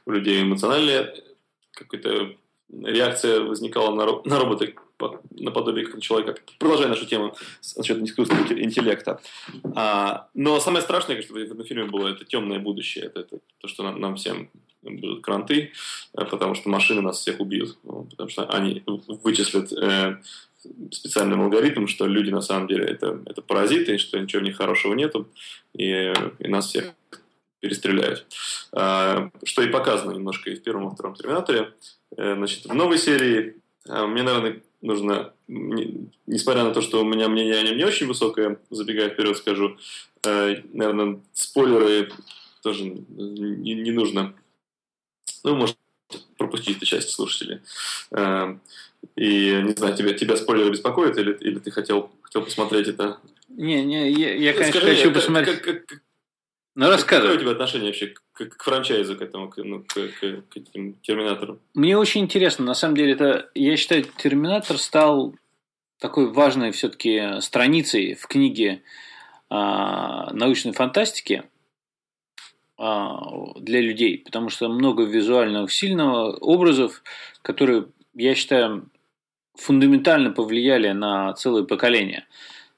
у 0.05 0.11
людей 0.11 0.43
эмоциональная 0.43 1.15
какая-то 1.73 2.37
реакция 2.71 3.41
возникала 3.41 3.95
на, 3.95 4.21
на 4.25 4.39
робота 4.39 4.73
наподобие 5.31 5.87
как 5.87 6.01
человека. 6.01 6.37
Продолжая 6.59 6.89
нашу 6.89 7.07
тему 7.07 7.35
насчет 7.77 8.03
искусственного 8.03 8.61
интеллекта. 8.63 9.21
А, 9.75 10.29
но 10.35 10.59
самое 10.61 10.83
страшное, 10.83 11.21
что 11.21 11.35
в 11.35 11.37
этом 11.37 11.65
фильме 11.65 11.85
было, 11.85 12.09
это 12.09 12.25
темное 12.25 12.59
будущее. 12.59 13.05
Это, 13.05 13.21
это 13.21 13.39
то, 13.59 13.69
что 13.69 13.83
нам, 13.83 14.01
нам 14.01 14.17
всем 14.17 14.51
будут 14.83 15.23
кранты, 15.23 15.73
э, 16.15 16.25
потому 16.25 16.55
что 16.55 16.69
машины 16.69 17.03
нас 17.03 17.19
всех 17.19 17.41
убьют. 17.41 17.77
Потому 17.83 18.29
что 18.29 18.47
они 18.47 18.83
вычислят 18.87 19.73
э, 19.73 20.21
специальным 20.91 21.43
алгоритмом, 21.43 21.89
что 21.89 22.07
люди 22.07 22.31
на 22.31 22.41
самом 22.41 22.69
деле 22.69 22.85
это, 22.85 23.21
это 23.27 23.43
паразиты, 23.43 23.99
что 23.99 24.19
ничего 24.19 24.41
в 24.41 24.45
них 24.45 24.57
хорошего 24.57 24.95
нету, 24.95 25.29
и, 25.75 26.13
и 26.39 26.49
нас 26.49 26.69
всех 26.69 26.95
перестреляют. 27.61 28.27
А, 28.73 29.31
что 29.45 29.63
и 29.63 29.69
показано 29.69 30.13
немножко 30.13 30.51
и 30.51 30.57
в 30.57 30.63
первом, 30.63 30.89
и 30.89 30.95
втором 30.95 31.15
Терминаторе. 31.15 31.73
Э, 32.17 32.35
значит, 32.35 32.67
в 32.67 32.75
новой 32.75 32.99
серии 32.99 33.57
а, 33.89 34.07
мне, 34.07 34.23
наверное, 34.23 34.63
нужно, 34.83 35.33
несмотря 35.47 36.65
на 36.65 36.73
то, 36.73 36.81
что 36.81 37.01
у 37.01 37.05
меня 37.05 37.29
мнение 37.29 37.57
о 37.57 37.63
нем 37.63 37.77
не 37.77 37.85
очень 37.85 38.07
высокое, 38.07 38.59
забегая 38.71 39.11
вперед 39.11 39.37
скажу, 39.37 39.77
наверное, 40.25 41.21
спойлеры 41.33 42.13
тоже 42.63 42.85
не, 42.85 43.75
не 43.75 43.91
нужно 43.93 44.35
ну, 45.45 45.55
может, 45.55 45.77
пропустить 46.37 46.79
эту 46.79 46.87
часть 46.87 47.11
слушателей. 47.11 47.61
И, 49.15 49.63
не 49.63 49.73
знаю, 49.73 49.97
тебя, 49.97 50.13
тебя 50.15 50.37
спойлеры 50.37 50.71
беспокоят, 50.71 51.17
или, 51.17 51.33
или 51.35 51.59
ты 51.61 51.71
хотел, 51.71 52.11
хотел 52.23 52.43
посмотреть 52.43 52.89
это? 52.89 53.19
Не, 53.49 53.85
не, 53.85 54.11
я, 54.11 54.35
я 54.35 54.53
конечно, 54.53 54.81
Скажи, 54.81 54.97
хочу 54.97 55.13
посмотреть. 55.13 55.63
Как, 55.63 55.87
как, 55.87 56.03
ну, 56.75 56.89
рассказывай. 56.89 57.29
Какое 57.29 57.39
у 57.39 57.41
тебя 57.41 57.53
отношение 57.53 57.89
вообще 57.89 58.09
к, 58.09 58.23
к 58.45 58.63
франчайзу, 58.63 59.17
к 59.17 59.23
этому, 59.23 59.49
к, 59.49 59.57
ну, 59.59 59.83
к, 59.83 59.95
к, 59.95 60.43
к 60.49 60.57
этим 60.57 60.95
терминаторам? 61.03 61.59
Мне 61.75 61.97
очень 61.97 62.23
интересно. 62.23 62.65
На 62.65 62.75
самом 62.75 62.97
деле, 62.97 63.13
это, 63.13 63.51
я 63.55 63.77
считаю, 63.77 64.05
Терминатор 64.17 64.79
стал 64.79 65.35
такой 65.99 66.31
важной 66.31 66.71
все-таки 66.73 67.41
страницей 67.41 68.15
в 68.15 68.27
книге 68.27 68.83
а, 69.49 70.33
научной 70.33 70.73
фантастики. 70.73 71.45
А, 72.79 73.55
для 73.57 73.81
людей, 73.81 74.19
потому 74.19 74.51
что 74.51 74.69
много 74.69 75.05
визуального 75.05 75.69
сильного 75.69 76.37
образов, 76.37 77.03
которые, 77.43 77.87
я 78.15 78.35
считаю, 78.35 78.91
фундаментально 79.55 80.31
повлияли 80.31 80.91
на 80.93 81.33
целое 81.33 81.65
поколение. 81.65 82.27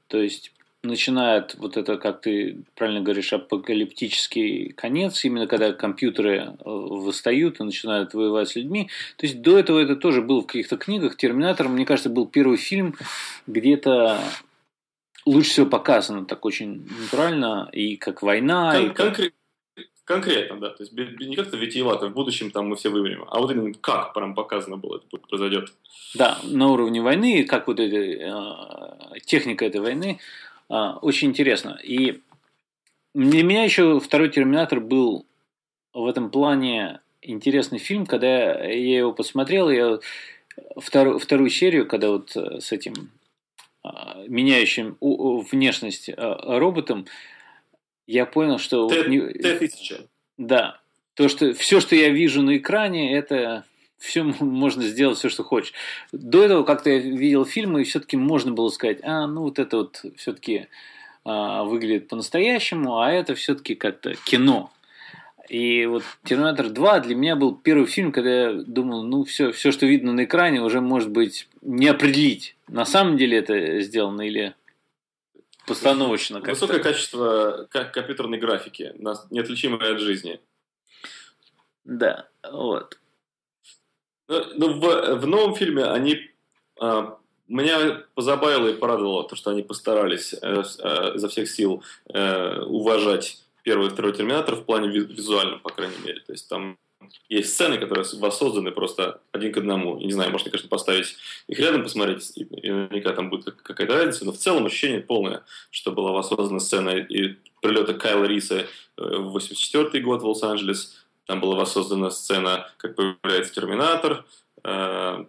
То 0.07 0.18
есть 0.18 0.53
начинает 0.83 1.55
вот 1.57 1.77
это, 1.77 1.97
как 1.97 2.21
ты 2.21 2.62
правильно 2.75 3.01
говоришь, 3.01 3.33
апокалиптический 3.33 4.73
конец, 4.73 5.25
именно 5.25 5.47
когда 5.47 5.73
компьютеры 5.73 6.37
э, 6.37 6.55
восстают 6.64 7.61
и 7.61 7.64
начинают 7.64 8.14
воевать 8.14 8.49
с 8.49 8.57
людьми. 8.57 8.88
То 9.17 9.27
есть 9.27 9.43
до 9.43 9.59
этого 9.59 9.81
это 9.81 9.97
тоже 9.97 10.23
было 10.23 10.41
в 10.41 10.47
каких-то 10.47 10.77
книгах. 10.77 11.17
Терминатор, 11.17 11.69
мне 11.69 11.85
кажется, 11.85 12.11
был 12.11 12.27
первый 12.27 12.59
фильм, 12.59 12.95
где-то 13.47 14.21
лучше 15.27 15.51
всего 15.51 15.67
показано 15.67 16.25
так 16.25 16.45
очень 16.45 16.87
натурально, 17.01 17.69
и 17.73 17.97
как 17.97 18.23
война. 18.23 18.73
Кон- 18.73 18.87
и 18.87 18.88
как... 18.91 19.07
конкрет- 19.07 19.33
Конкретно, 20.05 20.59
да. 20.59 20.71
То 20.71 20.85
есть 20.85 20.93
не 20.95 21.37
как-то 21.37 21.59
витиевато, 21.59 22.09
в 22.09 22.14
будущем 22.14 22.51
там 22.51 22.69
мы 22.69 22.77
все 22.77 22.88
вымрем, 22.88 23.27
а 23.29 23.41
вот 23.41 23.51
именно 23.51 23.75
как 23.75 24.14
прям 24.14 24.35
показано 24.35 24.79
было 24.79 24.97
это 24.97 25.19
произойдет. 25.19 25.71
Да, 26.14 26.38
на 26.45 26.69
уровне 26.69 27.03
войны, 27.03 27.45
как 27.45 27.67
вот 27.67 27.79
эта 27.79 27.97
э, 27.97 29.21
техника 29.27 29.67
этой 29.67 29.83
войны, 29.83 30.19
очень 30.68 31.28
интересно. 31.28 31.78
И 31.83 32.20
для 33.14 33.42
меня 33.42 33.64
еще 33.64 34.00
второй 34.00 34.31
Терминатор 34.31 34.81
был 34.81 35.26
в 35.92 36.07
этом 36.07 36.31
плане 36.31 37.00
интересный 37.22 37.78
фильм, 37.78 38.07
когда 38.07 38.64
я 38.64 38.98
его 38.98 39.12
посмотрел, 39.12 39.70
я 39.70 39.98
вторую, 40.76 41.18
вторую 41.18 41.50
серию, 41.50 41.87
когда 41.87 42.11
вот 42.11 42.37
с 42.37 42.72
этим 42.72 43.11
э, 43.85 43.88
меняющим 44.28 44.96
внешность 45.00 46.11
роботом, 46.16 47.07
я 48.07 48.24
понял, 48.24 48.59
что... 48.59 48.88
Т-1000. 48.88 50.07
Да. 50.38 50.81
То, 51.14 51.28
что 51.28 51.52
все, 51.52 51.81
что 51.81 51.94
я 51.94 52.11
вижу 52.11 52.42
на 52.42 52.57
экране, 52.57 53.14
это 53.14 53.64
все 53.99 54.23
можно 54.23 54.83
сделать, 54.85 55.19
все, 55.19 55.29
что 55.29 55.45
хочешь. 55.45 55.75
До 56.13 56.43
этого 56.43 56.63
как-то 56.63 56.91
я 56.91 56.99
видел 56.99 57.45
фильмы, 57.45 57.83
и 57.83 57.85
все-таки 57.85 58.17
можно 58.17 58.53
было 58.53 58.69
сказать, 58.71 58.99
а, 59.03 59.27
ну 59.27 59.43
вот 59.43 59.59
это 59.59 59.79
вот 59.79 60.03
все-таки 60.17 60.69
а, 61.25 61.65
выглядит 61.65 62.09
по-настоящему, 62.09 63.01
а 63.01 63.11
это 63.11 63.35
все-таки 63.35 63.75
как-то 63.75 64.15
кино. 64.15 64.73
И 65.49 65.87
вот 65.87 66.05
Терминатор 66.25 66.69
2 66.69 67.01
для 67.01 67.15
меня 67.15 67.35
был 67.35 67.57
первый 67.57 67.87
фильм, 67.87 68.13
когда 68.13 68.51
я 68.51 68.53
думал, 68.53 69.03
ну 69.03 69.25
все, 69.25 69.51
все, 69.51 69.73
что 69.73 69.87
видно 69.87 70.13
на 70.13 70.25
экране, 70.25 70.61
уже 70.61 70.81
может 70.81 71.11
быть 71.11 71.49
не 71.63 71.89
определить, 71.89 72.55
на 72.69 72.85
самом 72.85 73.17
деле 73.17 73.39
это 73.39 73.81
сделано 73.81 74.23
или 74.23 74.55
постановочно. 75.67 76.41
Как 76.41 76.51
Высокое 76.51 76.81
качество 76.81 77.67
компьютерной 77.71 78.39
графики, 78.39 78.93
неотличимое 79.31 79.93
от 79.93 80.01
жизни. 80.01 80.41
Да, 81.85 82.29
вот. 82.51 82.99
Ну, 84.29 84.45
ну, 84.55 84.73
в, 84.75 85.21
в 85.21 85.27
новом 85.27 85.55
фильме 85.55 85.85
они... 85.85 86.31
А, 86.81 87.19
меня 87.49 88.03
позабавило 88.14 88.69
и 88.69 88.75
порадовало 88.75 89.27
то, 89.27 89.35
что 89.35 89.51
они 89.51 89.62
постарались 89.62 90.35
э, 90.35 90.62
э, 90.81 91.29
всех 91.29 91.49
сил 91.49 91.83
э, 92.12 92.61
уважать 92.61 93.43
первый 93.62 93.88
и 93.88 93.91
второй 93.91 94.12
Терминатор 94.12 94.55
в 94.55 94.64
плане 94.64 94.88
визуальном, 94.88 95.61
по 95.61 95.71
крайней 95.71 95.97
мере. 96.05 96.21
То 96.21 96.33
есть 96.33 96.47
там 96.49 96.77
есть 97.31 97.55
сцены, 97.55 97.79
которые 97.79 98.05
воссозданы 98.19 98.71
просто 98.71 99.23
один 99.33 99.51
к 99.51 99.57
одному. 99.57 99.99
не 99.99 100.12
знаю, 100.12 100.31
можно, 100.31 100.51
конечно, 100.51 100.69
поставить 100.69 101.17
их 101.47 101.59
рядом, 101.59 101.83
посмотреть, 101.83 102.33
и, 102.37 102.43
и 102.43 102.71
наверняка 102.71 103.14
там 103.14 103.31
будет 103.31 103.55
какая-то 103.62 103.95
разница, 103.95 104.27
но 104.27 104.33
в 104.33 104.37
целом 104.37 104.67
ощущение 104.67 105.01
полное, 105.01 105.43
что 105.71 105.91
была 105.93 106.12
воссоздана 106.12 106.61
сцена 106.61 106.91
и 106.91 107.37
прилета 107.62 107.95
Кайла 107.95 108.27
Риса 108.27 108.67
в 108.99 109.31
84 109.31 110.05
год 110.05 110.21
в 110.21 110.27
Лос-Анджелес, 110.27 111.08
там 111.29 111.41
была 111.41 111.57
воссоздана 111.57 112.11
сцена, 112.11 112.71
как 112.79 112.97
появляется 112.97 113.53
Терминатор. 113.53 114.25
Э, 114.64 115.27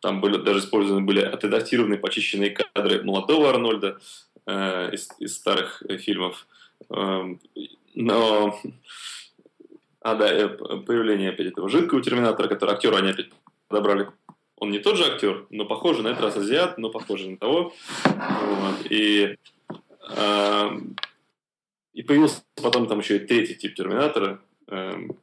там 0.00 0.20
были, 0.20 0.38
даже 0.38 0.58
использованы 0.58 1.06
были 1.06 1.20
отредактированные, 1.20 2.00
почищенные 2.00 2.50
кадры 2.50 3.04
молодого 3.04 3.48
Арнольда 3.48 4.00
э, 4.44 4.90
из, 4.92 5.08
из 5.20 5.36
старых 5.36 5.84
фильмов. 6.00 6.48
Эм, 6.90 7.40
но... 7.94 8.60
А, 10.00 10.16
да, 10.16 10.32
э, 10.32 10.48
появление 10.48 11.30
опять 11.30 11.46
этого 11.46 11.68
жидкого 11.68 12.02
Терминатора, 12.02 12.48
который 12.48 12.74
актера 12.74 12.96
они 12.96 13.10
опять 13.10 13.30
подобрали. 13.68 14.10
Он 14.56 14.72
не 14.72 14.80
тот 14.80 14.96
же 14.96 15.04
актер, 15.04 15.46
но 15.50 15.64
похожий 15.64 16.02
на 16.02 16.08
этот 16.08 16.24
раз 16.24 16.36
азиат, 16.36 16.76
но 16.76 16.90
похожий 16.90 17.28
на 17.28 17.36
того. 17.36 17.72
Вот. 18.04 18.90
И, 18.90 19.36
э, 20.10 20.70
и 21.92 22.02
появился 22.02 22.42
потом 22.60 22.88
там 22.88 22.98
еще 22.98 23.18
и 23.18 23.26
третий 23.26 23.54
тип 23.54 23.76
Терминатора, 23.76 24.40
эм, 24.66 25.16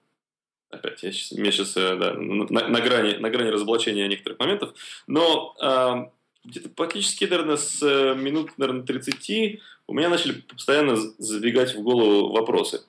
опять, 0.74 1.04
я 1.04 1.12
сейчас, 1.12 1.38
мне 1.38 1.52
сейчас 1.52 1.74
да, 1.74 2.14
на, 2.14 2.46
на, 2.46 2.82
грани, 2.82 3.16
на 3.18 3.30
грани 3.30 3.50
разоблачения 3.50 4.08
некоторых 4.08 4.40
моментов, 4.40 4.74
но 5.08 5.56
э, 5.62 6.10
где-то 6.46 6.70
практически, 6.70 7.26
наверное, 7.26 7.58
с 7.58 7.82
э, 7.82 8.16
минут, 8.16 8.52
наверное, 8.58 8.84
30 8.84 9.60
у 9.88 9.94
меня 9.94 10.10
начали 10.10 10.34
постоянно 10.34 10.96
забегать 10.96 11.76
в 11.76 11.82
голову 11.82 12.32
вопросы. 12.32 12.82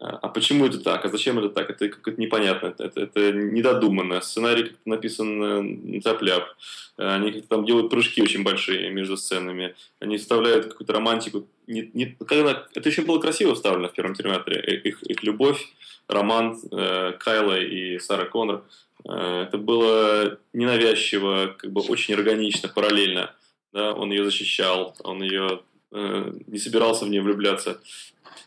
А, 0.00 0.10
а 0.22 0.28
почему 0.28 0.66
это 0.66 0.78
так? 0.78 1.04
А 1.04 1.08
зачем 1.08 1.38
это 1.38 1.48
так? 1.48 1.70
Это 1.70 1.88
как-то 1.88 2.20
непонятно, 2.20 2.74
это, 2.78 3.00
это, 3.00 3.32
недодуманно. 3.32 4.20
Сценарий 4.20 4.64
как-то 4.64 4.88
написан 4.88 6.00
тяп-ляп. 6.00 6.54
Они 6.96 7.32
как-то 7.32 7.48
там 7.48 7.64
делают 7.64 7.90
прыжки 7.90 8.22
очень 8.22 8.44
большие 8.44 8.90
между 8.90 9.16
сценами. 9.16 9.74
Они 10.00 10.16
вставляют 10.16 10.66
какую-то 10.66 10.92
романтику. 10.92 11.48
Не, 11.66 11.90
не, 11.94 12.16
когда, 12.26 12.66
это 12.74 12.88
еще 12.88 13.02
было 13.02 13.18
красиво 13.18 13.54
вставлено 13.54 13.88
в 13.88 13.92
первом 13.92 14.14
Терминаторе. 14.14 14.60
Э, 14.60 14.74
их, 14.76 15.02
их 15.02 15.22
любовь, 15.22 15.66
роман 16.08 16.58
э, 16.72 17.12
Кайла 17.18 17.58
и 17.60 17.98
Сара 17.98 18.24
Коннор. 18.24 18.64
Э, 19.08 19.44
это 19.46 19.58
было 19.58 20.38
ненавязчиво, 20.52 21.54
как 21.56 21.70
бы 21.70 21.82
очень 21.82 22.14
органично, 22.14 22.68
параллельно. 22.68 23.34
Да? 23.72 23.92
Он 23.94 24.10
ее 24.10 24.24
защищал, 24.24 24.96
он 25.04 25.22
ее 25.22 25.60
э, 25.92 26.32
не 26.46 26.58
собирался 26.58 27.04
в 27.04 27.10
нее 27.10 27.22
влюбляться. 27.22 27.80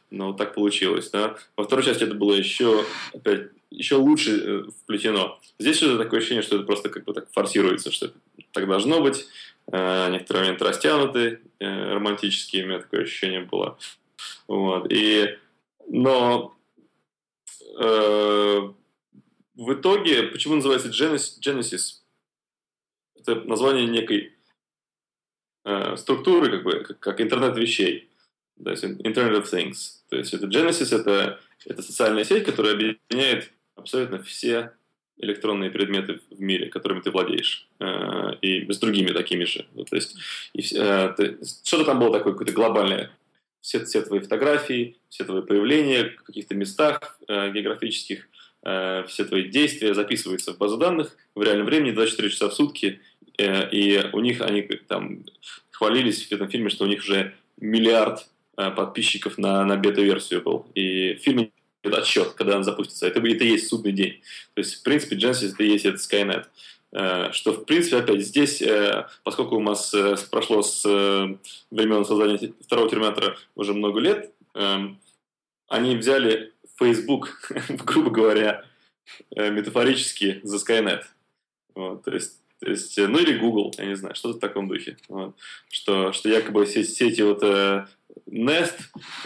Но 0.09 0.33
так 0.33 0.53
получилось. 0.53 1.09
Да? 1.09 1.35
Во 1.55 1.63
второй 1.63 1.85
части 1.85 2.03
это 2.03 2.15
было 2.15 2.33
еще, 2.33 2.83
опять, 3.13 3.49
еще 3.69 3.95
лучше 3.95 4.31
э, 4.31 4.63
вплетено. 4.83 5.39
Здесь 5.59 5.79
же 5.79 5.97
такое 5.97 6.19
ощущение, 6.19 6.43
что 6.43 6.57
это 6.57 6.65
просто 6.65 6.89
как 6.89 7.05
бы 7.05 7.13
так 7.13 7.31
форсируется, 7.31 7.91
что 7.91 8.11
так 8.51 8.67
должно 8.67 9.01
быть. 9.01 9.27
Э, 9.71 10.09
некоторые 10.11 10.45
моменты 10.45 10.65
растянуты, 10.65 11.41
э, 11.59 11.93
романтические, 11.93 12.65
у 12.65 12.67
меня 12.67 12.79
такое 12.79 13.03
ощущение 13.03 13.41
было. 13.41 13.77
Вот. 14.47 14.91
И, 14.91 15.37
но 15.87 16.53
в 19.61 19.73
итоге, 19.73 20.23
почему 20.23 20.55
называется 20.55 20.89
Genesis? 20.89 22.01
Это 23.15 23.35
название 23.35 23.85
некой 23.85 24.33
э, 25.65 25.95
структуры, 25.97 26.49
как 26.49 26.63
бы, 26.63 26.83
как, 26.99 27.21
интернет 27.21 27.55
вещей. 27.57 28.09
То 28.63 28.71
есть 28.71 28.83
Internet 28.83 29.43
of 29.43 29.51
Things. 29.51 30.01
То 30.09 30.17
есть 30.17 30.33
это 30.33 30.47
Genesis 30.47 30.95
это, 30.95 31.39
это 31.65 31.81
социальная 31.81 32.23
сеть, 32.23 32.45
которая 32.45 32.73
объединяет 32.73 33.51
абсолютно 33.75 34.21
все 34.23 34.73
электронные 35.17 35.69
предметы 35.69 36.19
в 36.31 36.41
мире, 36.41 36.69
которыми 36.69 37.01
ты 37.01 37.11
владеешь, 37.11 37.67
э, 37.79 38.35
и 38.41 38.71
с 38.71 38.79
другими 38.79 39.11
такими 39.11 39.43
же. 39.43 39.67
То 39.75 39.95
есть, 39.95 40.15
э, 40.73 41.15
что-то 41.63 41.85
там 41.85 41.99
было 41.99 42.11
такое 42.11 42.33
какое-то 42.33 42.53
глобальное 42.53 43.11
все, 43.61 43.85
все 43.85 44.01
твои 44.01 44.19
фотографии, 44.19 44.97
все 45.09 45.23
твои 45.23 45.41
появления 45.41 46.15
в 46.19 46.23
каких-то 46.23 46.55
местах 46.55 47.17
э, 47.27 47.51
географических, 47.51 48.27
э, 48.63 49.05
все 49.07 49.25
твои 49.25 49.43
действия 49.49 49.93
записываются 49.93 50.53
в 50.53 50.57
базу 50.57 50.77
данных 50.77 51.15
в 51.35 51.41
реальном 51.41 51.65
времени 51.65 51.91
24 51.91 52.29
часа 52.29 52.49
в 52.49 52.53
сутки. 52.53 53.01
Э, 53.37 53.69
и 53.69 54.09
у 54.13 54.19
них, 54.19 54.41
они 54.41 54.63
там 54.87 55.25
хвалились 55.71 56.27
в 56.27 56.31
этом 56.31 56.49
фильме, 56.49 56.69
что 56.69 56.85
у 56.85 56.87
них 56.87 56.99
уже 57.01 57.33
миллиард 57.57 58.27
э, 58.57 58.71
подписчиков 58.71 59.37
на, 59.37 59.63
на 59.65 59.77
бета-версию 59.77 60.41
был. 60.41 60.67
И 60.75 61.15
в 61.15 61.19
фильме 61.19 61.51
отсчет, 61.83 62.33
когда 62.33 62.57
он 62.57 62.63
запустится. 62.63 63.07
Это, 63.07 63.19
это 63.19 63.43
и 63.43 63.49
есть 63.49 63.67
судный 63.67 63.91
день. 63.91 64.21
То 64.53 64.59
есть, 64.59 64.75
в 64.75 64.83
принципе, 64.83 65.15
Genesis 65.15 65.53
это 65.53 65.63
и 65.63 65.69
есть 65.69 65.85
этот 65.85 66.01
Skynet. 66.01 66.45
Э, 66.93 67.31
что, 67.31 67.53
в 67.53 67.65
принципе, 67.65 67.97
опять 67.97 68.21
здесь, 68.21 68.61
э, 68.61 69.07
поскольку 69.23 69.55
у 69.55 69.61
нас 69.61 69.93
э, 69.93 70.15
прошло 70.29 70.61
с 70.61 70.83
времен 71.71 72.05
создания 72.05 72.53
второго 72.61 72.89
терминатора 72.89 73.37
уже 73.55 73.73
много 73.73 73.99
лет, 73.99 74.33
эм, 74.55 74.99
они 75.67 75.95
взяли 75.95 76.53
Facebook, 76.77 77.51
грубо 77.69 78.09
говоря, 78.09 78.65
метафорически 79.35 80.41
за 80.43 80.57
Skynet. 80.57 81.03
Вот, 81.75 82.03
то 82.03 82.11
есть 82.11 82.41
то 82.59 82.69
есть, 82.69 82.95
ну 82.95 83.17
или 83.17 83.39
Google, 83.39 83.73
я 83.79 83.85
не 83.85 83.95
знаю, 83.95 84.13
что-то 84.13 84.37
в 84.37 84.39
таком 84.39 84.67
духе. 84.67 84.95
Вот. 85.09 85.35
Что, 85.67 86.13
что 86.13 86.29
якобы 86.29 86.65
все, 86.65 86.81
эти 86.81 87.21
вот 87.23 87.41
э, 87.41 87.87
Nest, 88.29 88.75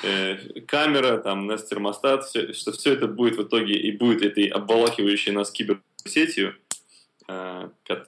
э, 0.04 0.62
камера, 0.62 1.17
там, 1.17 1.51
Nest 1.51 1.67
термостат, 1.69 2.23
все, 2.23 2.54
что 2.54 2.71
все 2.71 2.93
это 2.93 3.08
будет 3.08 3.36
в 3.36 3.43
итоге 3.43 3.75
и 3.75 3.91
будет 3.91 4.21
этой 4.21 4.45
обволакивающей 4.45 5.34
нас 5.34 5.51
киберсетью, 5.51 6.56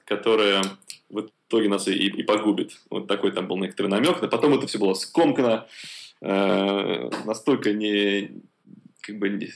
которая 0.05 0.63
в 1.09 1.21
итоге 1.21 1.69
нас 1.69 1.87
и, 1.87 1.93
и 1.93 2.23
погубит. 2.23 2.79
Вот 2.89 3.07
такой 3.07 3.31
там 3.31 3.47
был 3.47 3.57
некоторый 3.57 3.87
намек. 3.87 4.21
Но 4.21 4.27
потом 4.27 4.53
это 4.53 4.67
все 4.67 4.77
было 4.77 4.93
скомкано, 4.93 5.67
э, 6.21 7.09
настолько 7.25 7.73
не, 7.73 8.41
как 9.01 9.17
бы 9.17 9.29
не, 9.29 9.49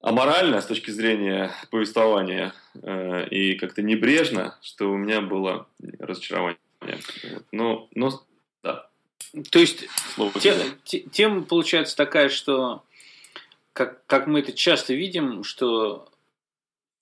аморально 0.00 0.60
с 0.60 0.66
точки 0.66 0.90
зрения 0.90 1.52
повествования 1.70 2.54
э, 2.82 3.28
и 3.28 3.54
как-то 3.54 3.82
небрежно, 3.82 4.58
что 4.62 4.90
у 4.90 4.96
меня 4.96 5.20
было 5.20 5.66
разочарование. 5.98 6.58
Но, 7.52 7.88
но 7.94 8.24
да, 8.62 8.88
То 9.50 9.58
есть 9.58 9.86
тем, 10.40 10.56
тем 11.10 11.44
получается 11.44 11.96
такая, 11.96 12.30
что 12.30 12.84
как, 13.72 14.04
как 14.06 14.26
мы 14.26 14.40
это 14.40 14.52
часто 14.52 14.94
видим, 14.94 15.44
что 15.44 16.08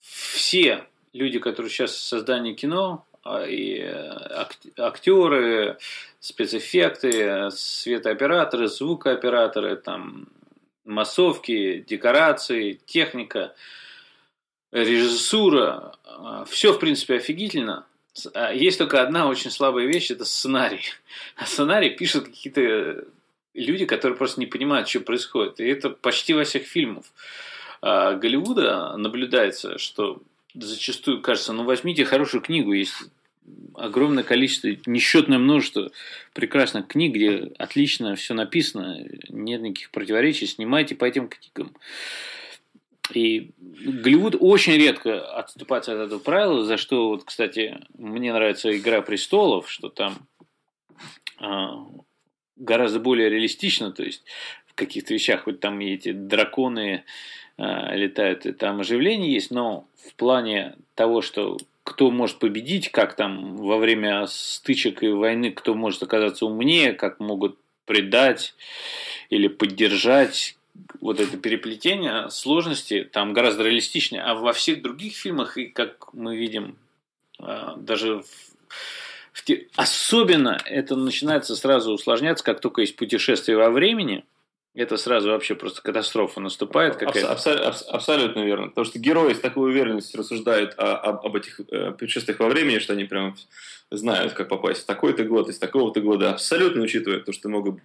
все 0.01 0.88
люди, 1.13 1.39
которые 1.39 1.69
сейчас 1.69 1.91
в 1.91 2.03
создании 2.03 2.53
кино, 2.53 3.05
а, 3.23 3.45
и 3.45 3.79
э, 3.79 4.45
актеры, 4.77 5.77
спецэффекты, 6.19 7.49
светооператоры, 7.51 8.67
звукооператоры, 8.67 9.75
там, 9.75 10.27
массовки, 10.85 11.85
декорации, 11.87 12.79
техника, 12.85 13.53
режиссура, 14.71 15.95
а, 16.05 16.45
все, 16.45 16.73
в 16.73 16.79
принципе, 16.79 17.15
офигительно. 17.15 17.85
А, 18.33 18.53
есть 18.53 18.77
только 18.77 19.01
одна 19.01 19.27
очень 19.27 19.51
слабая 19.51 19.85
вещь– 19.85 20.11
это 20.11 20.25
сценарий. 20.25 20.81
А 21.35 21.45
сценарий 21.45 21.89
пишут 21.91 22.25
какие-то 22.25 23.05
люди, 23.53 23.85
которые 23.85 24.17
просто 24.17 24.39
не 24.39 24.47
понимают, 24.47 24.87
что 24.87 25.01
происходит. 25.01 25.59
И 25.59 25.67
это 25.67 25.89
почти 25.89 26.33
во 26.33 26.43
всех 26.43 26.63
фильмах 26.63 27.05
Голливуда 27.81 28.97
наблюдается, 28.97 29.77
что 29.77 30.21
зачастую 30.59 31.21
кажется, 31.21 31.53
ну 31.53 31.63
возьмите 31.63 32.05
хорошую 32.05 32.41
книгу, 32.41 32.73
есть 32.73 32.95
огромное 33.75 34.23
количество, 34.23 34.69
несчетное 34.85 35.39
множество 35.39 35.91
прекрасных 36.33 36.87
книг, 36.87 37.15
где 37.15 37.51
отлично 37.57 38.15
все 38.15 38.33
написано, 38.33 39.05
нет 39.29 39.61
никаких 39.61 39.91
противоречий, 39.91 40.47
снимайте 40.47 40.95
по 40.95 41.05
этим 41.05 41.29
книгам. 41.29 41.75
И 43.13 43.51
Голливуд 43.57 44.35
очень 44.39 44.73
редко 44.73 45.25
отступается 45.35 45.93
от 45.93 46.07
этого 46.07 46.19
правила, 46.19 46.63
за 46.63 46.77
что, 46.77 47.09
вот, 47.09 47.23
кстати, 47.23 47.79
мне 47.97 48.31
нравится 48.31 48.75
«Игра 48.77 49.01
престолов», 49.01 49.69
что 49.69 49.89
там 49.89 50.27
а, 51.39 51.87
гораздо 52.55 52.99
более 52.99 53.29
реалистично, 53.29 53.91
то 53.91 54.03
есть 54.03 54.23
в 54.67 54.75
каких-то 54.75 55.13
вещах, 55.13 55.43
хоть 55.45 55.59
там 55.59 55.81
и 55.81 55.93
эти 55.93 56.11
драконы 56.11 57.03
летают, 57.59 58.45
и 58.45 58.53
там 58.53 58.79
оживление 58.79 59.33
есть, 59.33 59.51
но 59.51 59.85
в 60.07 60.15
плане 60.15 60.75
того, 60.95 61.21
что 61.21 61.57
кто 61.83 62.11
может 62.11 62.39
победить, 62.39 62.91
как 62.91 63.15
там 63.15 63.57
во 63.57 63.77
время 63.77 64.27
стычек 64.27 65.03
и 65.03 65.09
войны, 65.09 65.51
кто 65.51 65.73
может 65.73 66.03
оказаться 66.03 66.45
умнее, 66.45 66.93
как 66.93 67.19
могут 67.19 67.57
предать 67.85 68.53
или 69.29 69.47
поддержать, 69.47 70.55
вот 71.01 71.19
это 71.19 71.37
переплетение 71.37 72.29
сложности 72.29 73.03
там 73.03 73.33
гораздо 73.33 73.63
реалистичнее, 73.63 74.21
а 74.21 74.35
во 74.35 74.53
всех 74.53 74.81
других 74.81 75.15
фильмах, 75.15 75.57
и 75.57 75.65
как 75.65 76.13
мы 76.13 76.37
видим, 76.37 76.77
а, 77.39 77.75
даже 77.77 78.21
в, 78.21 78.27
в 79.33 79.43
особенно 79.75 80.61
это 80.65 80.95
начинается 80.95 81.55
сразу 81.55 81.93
усложняться, 81.93 82.43
как 82.43 82.61
только 82.61 82.81
есть 82.81 82.95
путешествие 82.95 83.57
во 83.57 83.71
времени, 83.71 84.23
это 84.79 84.97
сразу 84.97 85.29
вообще 85.29 85.55
просто 85.55 85.81
катастрофа 85.81 86.39
наступает. 86.39 86.95
Какая-то. 86.95 87.31
Абс- 87.31 87.47
абс- 87.47 87.85
абсолютно 87.89 88.45
верно. 88.45 88.69
Потому 88.69 88.85
что 88.85 88.97
герои 88.97 89.33
с 89.33 89.39
такой 89.39 89.71
уверенностью 89.71 90.19
рассуждают 90.19 90.73
о, 90.77 90.95
об, 90.95 91.25
об 91.25 91.35
этих 91.35 91.59
э, 91.69 91.91
путешествиях 91.91 92.39
во 92.39 92.47
времени, 92.47 92.79
что 92.79 92.93
они 92.93 93.03
прям 93.03 93.35
знают, 93.91 94.33
как 94.33 94.47
попасть 94.47 94.83
в 94.83 94.85
такой-то 94.85 95.23
год, 95.23 95.49
из 95.49 95.59
такого-то 95.59 95.99
года. 95.99 96.31
Абсолютно 96.31 96.81
учитывая 96.81 97.19
то, 97.19 97.33
что 97.33 97.49
могут 97.49 97.79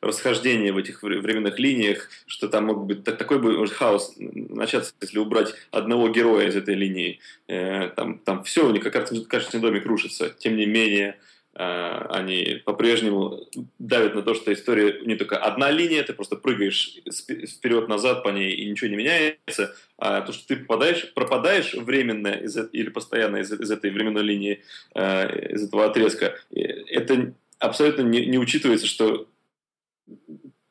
расхождение 0.00 0.72
в 0.72 0.78
этих 0.78 1.02
временных 1.02 1.58
линиях, 1.58 2.08
что 2.26 2.48
там 2.48 2.64
мог 2.66 2.86
быть 2.86 3.04
такой 3.04 3.38
бы 3.38 3.66
хаос 3.68 4.14
начаться, 4.16 4.92
если 5.00 5.18
убрать 5.18 5.54
одного 5.70 6.08
героя 6.08 6.48
из 6.48 6.56
этой 6.56 6.74
линии. 6.74 7.20
Э, 7.48 7.88
там, 7.88 8.18
там 8.18 8.44
все 8.44 8.66
у 8.66 8.70
них 8.70 8.82
как 8.82 8.92
карточный 8.92 9.60
домик 9.60 9.84
рушится. 9.86 10.30
Тем 10.30 10.56
не 10.56 10.66
менее, 10.66 11.18
они 11.54 12.62
по-прежнему 12.64 13.46
давят 13.78 14.14
на 14.14 14.22
то, 14.22 14.34
что 14.34 14.52
история 14.52 15.00
не 15.02 15.14
только 15.14 15.38
одна 15.38 15.70
линия, 15.70 16.02
ты 16.02 16.12
просто 16.12 16.36
прыгаешь 16.36 16.98
вперед-назад 17.06 18.24
по 18.24 18.30
ней 18.30 18.52
и 18.54 18.68
ничего 18.68 18.90
не 18.90 18.96
меняется, 18.96 19.76
а 19.96 20.22
то, 20.22 20.32
что 20.32 20.48
ты 20.48 20.56
попадаешь, 20.56 21.12
пропадаешь 21.14 21.74
временно 21.74 22.28
из, 22.28 22.56
или 22.72 22.90
постоянно 22.90 23.36
из, 23.36 23.52
из 23.52 23.70
этой 23.70 23.90
временной 23.90 24.22
линии, 24.22 24.62
э, 24.94 25.52
из 25.52 25.68
этого 25.68 25.86
отрезка, 25.86 26.36
это 26.50 27.34
абсолютно 27.60 28.02
не, 28.02 28.26
не 28.26 28.38
учитывается, 28.38 28.86
что 28.86 29.28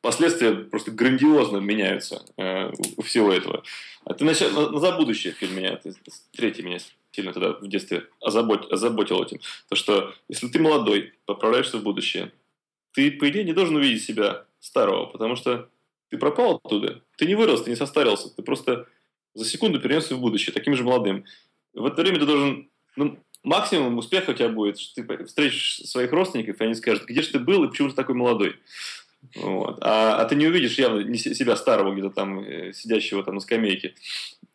последствия 0.02 0.52
просто 0.52 0.90
грандиозно 0.90 1.58
меняются 1.58 2.24
э, 2.36 2.70
у 2.96 3.02
всего 3.02 3.32
этого. 3.32 3.62
А 4.04 4.12
ты 4.12 4.24
на, 4.24 4.34
за 4.34 4.92
будущее 4.92 5.32
фильм 5.32 5.56
меня, 5.56 5.76
ты, 5.76 5.94
третий 6.32 6.62
меня 6.62 6.78
сильно 7.14 7.32
тогда 7.32 7.52
в 7.52 7.68
детстве 7.68 8.08
озабот, 8.20 8.70
озаботил 8.72 9.22
этим. 9.22 9.40
То, 9.68 9.76
что 9.76 10.14
если 10.28 10.48
ты 10.48 10.58
молодой, 10.58 11.14
поправляешься 11.26 11.78
в 11.78 11.82
будущее, 11.82 12.32
ты, 12.92 13.10
по 13.12 13.28
идее, 13.28 13.44
не 13.44 13.52
должен 13.52 13.76
увидеть 13.76 14.04
себя 14.04 14.44
старого, 14.60 15.06
потому 15.06 15.36
что 15.36 15.68
ты 16.10 16.18
пропал 16.18 16.60
оттуда, 16.62 17.02
ты 17.16 17.26
не 17.26 17.34
вырос, 17.34 17.62
ты 17.62 17.70
не 17.70 17.76
состарился, 17.76 18.34
ты 18.34 18.42
просто 18.42 18.86
за 19.34 19.44
секунду 19.44 19.80
перенесся 19.80 20.14
в 20.14 20.20
будущее, 20.20 20.52
таким 20.52 20.74
же 20.74 20.84
молодым. 20.84 21.24
В 21.72 21.86
это 21.86 22.02
время 22.02 22.18
ты 22.18 22.26
должен, 22.26 22.68
ну, 22.96 23.18
максимум 23.42 23.98
успеха 23.98 24.30
у 24.30 24.34
тебя 24.34 24.48
будет, 24.48 24.78
что 24.78 25.02
ты 25.02 25.24
встретишь 25.24 25.80
своих 25.84 26.12
родственников, 26.12 26.60
и 26.60 26.64
они 26.64 26.74
скажут, 26.74 27.04
где 27.04 27.22
же 27.22 27.30
ты 27.30 27.38
был 27.38 27.64
и 27.64 27.68
почему 27.68 27.88
ты 27.88 27.94
такой 27.94 28.14
молодой. 28.14 28.56
Вот. 29.36 29.78
А, 29.80 30.20
а 30.20 30.24
ты 30.24 30.36
не 30.36 30.46
увидишь 30.46 30.78
явно 30.78 31.00
не 31.00 31.18
себя 31.18 31.56
старого 31.56 31.92
где-то 31.92 32.10
там, 32.10 32.40
э, 32.40 32.72
сидящего 32.72 33.22
там 33.22 33.34
на 33.34 33.40
скамейке. 33.40 33.94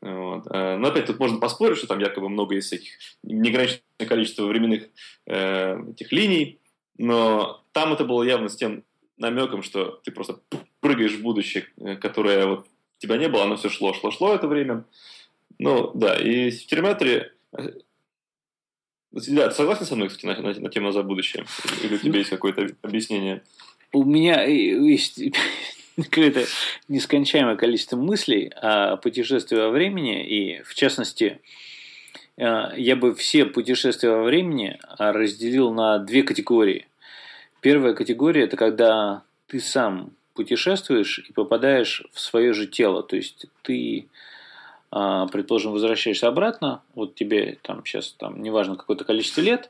Вот. 0.01 0.45
А, 0.49 0.77
но 0.77 0.87
опять 0.87 1.05
тут 1.05 1.19
можно 1.19 1.39
поспорить, 1.39 1.77
что 1.77 1.87
там 1.87 1.99
якобы 1.99 2.29
много 2.29 2.55
из 2.55 2.71
этих 2.71 2.91
неограниченное 3.23 4.07
количество 4.07 4.45
временных 4.45 4.89
э, 5.27 5.81
этих 5.91 6.11
линий, 6.11 6.59
но 6.97 7.63
там 7.71 7.93
это 7.93 8.05
было 8.05 8.23
явно 8.23 8.49
с 8.49 8.55
тем 8.55 8.83
намеком, 9.17 9.63
что 9.63 9.99
ты 10.03 10.11
просто 10.11 10.39
прыгаешь 10.79 11.15
в 11.15 11.21
будущее, 11.21 11.65
э, 11.77 11.95
которое 11.95 12.45
вот 12.45 12.67
тебя 12.99 13.17
не 13.17 13.27
было, 13.27 13.43
оно 13.43 13.57
все 13.57 13.69
шло, 13.69 13.93
шло, 13.93 14.11
шло 14.11 14.33
это 14.33 14.47
время. 14.47 14.85
Ну, 15.57 15.91
да, 15.93 16.17
и 16.17 16.51
в 16.51 16.67
Терминаторе 16.67 17.33
э, 17.53 17.71
да, 19.11 19.49
ты 19.49 19.55
согласен 19.55 19.85
со 19.85 19.95
мной, 19.95 20.09
кстати, 20.09 20.25
на, 20.25 20.39
на, 20.39 20.59
на 20.59 20.69
тему 20.69 20.91
за 20.91 21.01
будущее? 21.01 21.45
Или 21.83 21.95
у 21.95 21.97
тебя 21.97 22.19
есть 22.19 22.29
какое-то 22.29 22.67
объяснение? 22.83 23.43
У 23.91 24.03
меня 24.03 24.43
есть 24.43 25.21
какое-то 25.97 26.45
нескончаемое 26.87 27.55
количество 27.55 27.97
мыслей 27.97 28.51
о 28.55 28.97
путешествии 28.97 29.57
во 29.57 29.69
времени, 29.69 30.25
и 30.25 30.61
в 30.63 30.75
частности, 30.75 31.41
э, 32.37 32.71
я 32.77 32.95
бы 32.95 33.15
все 33.15 33.45
путешествия 33.45 34.11
во 34.11 34.23
времени 34.23 34.79
разделил 34.97 35.73
на 35.73 35.99
две 35.99 36.23
категории. 36.23 36.87
Первая 37.61 37.93
категория– 37.93 38.43
это 38.43 38.57
когда 38.57 39.23
ты 39.47 39.59
сам 39.59 40.11
путешествуешь 40.33 41.19
и 41.27 41.33
попадаешь 41.33 42.03
в 42.13 42.19
свое 42.19 42.53
же 42.53 42.67
тело, 42.67 43.03
то 43.03 43.15
есть 43.15 43.47
ты 43.63 44.07
э, 44.91 45.27
предположим, 45.31 45.73
возвращаешься 45.73 46.27
обратно, 46.27 46.81
вот 46.95 47.15
тебе 47.15 47.57
там 47.61 47.83
сейчас, 47.85 48.11
там, 48.17 48.41
неважно, 48.41 48.75
какое-то 48.75 49.03
количество 49.03 49.41
лет, 49.41 49.69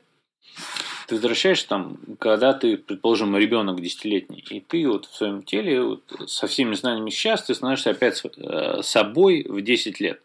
ты 1.10 1.16
возвращаешься 1.16 1.66
там, 1.66 1.96
когда 2.20 2.52
ты, 2.52 2.76
предположим, 2.76 3.36
ребенок 3.36 3.80
десятилетний, 3.80 4.44
и 4.48 4.60
ты 4.60 4.86
вот 4.86 5.06
в 5.06 5.16
своем 5.16 5.42
теле 5.42 5.82
вот, 5.82 6.04
со 6.28 6.46
всеми 6.46 6.76
знаниями 6.76 7.10
сейчас 7.10 7.42
ты 7.42 7.52
становишься 7.52 7.90
опять 7.90 8.22
э, 8.24 8.80
собой 8.84 9.44
в 9.48 9.60
10 9.60 9.98
лет. 9.98 10.22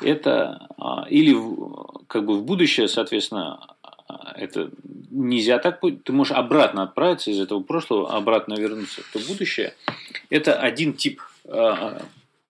Это 0.00 0.68
а, 0.78 1.04
или 1.10 1.36
как 2.06 2.26
бы 2.26 2.38
в 2.38 2.44
будущее, 2.44 2.86
соответственно, 2.86 3.74
а, 3.82 4.34
это 4.36 4.70
нельзя 5.10 5.58
так, 5.58 5.80
ты 5.80 6.12
можешь 6.12 6.32
обратно 6.32 6.84
отправиться 6.84 7.32
из 7.32 7.40
этого 7.40 7.60
прошлого, 7.60 8.16
обратно 8.16 8.54
вернуться 8.54 9.02
то 9.12 9.18
будущее. 9.18 9.74
Это 10.30 10.60
один 10.60 10.92
тип 10.92 11.20
а, 11.44 12.00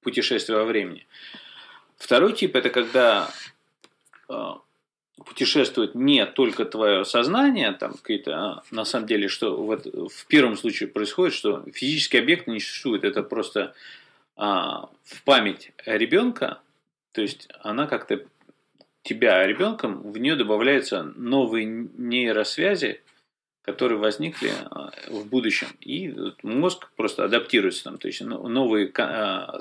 путешествия 0.03 0.57
во 0.57 0.65
времени. 0.67 1.07
Второй 1.97 2.35
тип 2.35 2.57
это 2.57 2.69
когда 2.69 3.31
путешествует 5.25 5.95
не 5.95 6.25
только 6.27 6.65
твое 6.65 7.05
сознание, 7.05 7.73
там 7.73 7.95
какие-то, 7.95 8.37
а 8.37 8.63
на 8.71 8.85
самом 8.85 9.07
деле, 9.07 9.29
что 9.29 9.57
вот 9.57 9.87
в 9.87 10.27
первом 10.27 10.57
случае 10.57 10.89
происходит, 10.89 11.35
что 11.35 11.65
физический 11.73 12.19
объект 12.19 12.47
не 12.47 12.61
существует, 12.61 13.05
это 13.05 13.23
просто 13.23 13.75
а, 14.37 14.89
в 15.05 15.23
память 15.25 15.73
ребенка, 15.85 16.61
то 17.13 17.21
есть 17.23 17.49
она 17.63 17.87
как-то 17.87 18.25
тебя 19.03 19.47
ребенком, 19.47 20.13
в 20.13 20.19
нее 20.19 20.37
добавляются 20.37 21.03
новые 21.17 21.65
нейросвязи, 21.67 23.01
которые 23.63 23.99
возникли 23.99 24.51
а, 24.71 24.91
в 25.09 25.27
будущем. 25.27 25.69
И 25.81 26.15
мозг 26.43 26.91
просто 26.97 27.25
адаптируется 27.25 27.85
там, 27.85 27.99
то 27.99 28.09
есть 28.09 28.21
новые 28.21 28.91
а, 28.97 29.61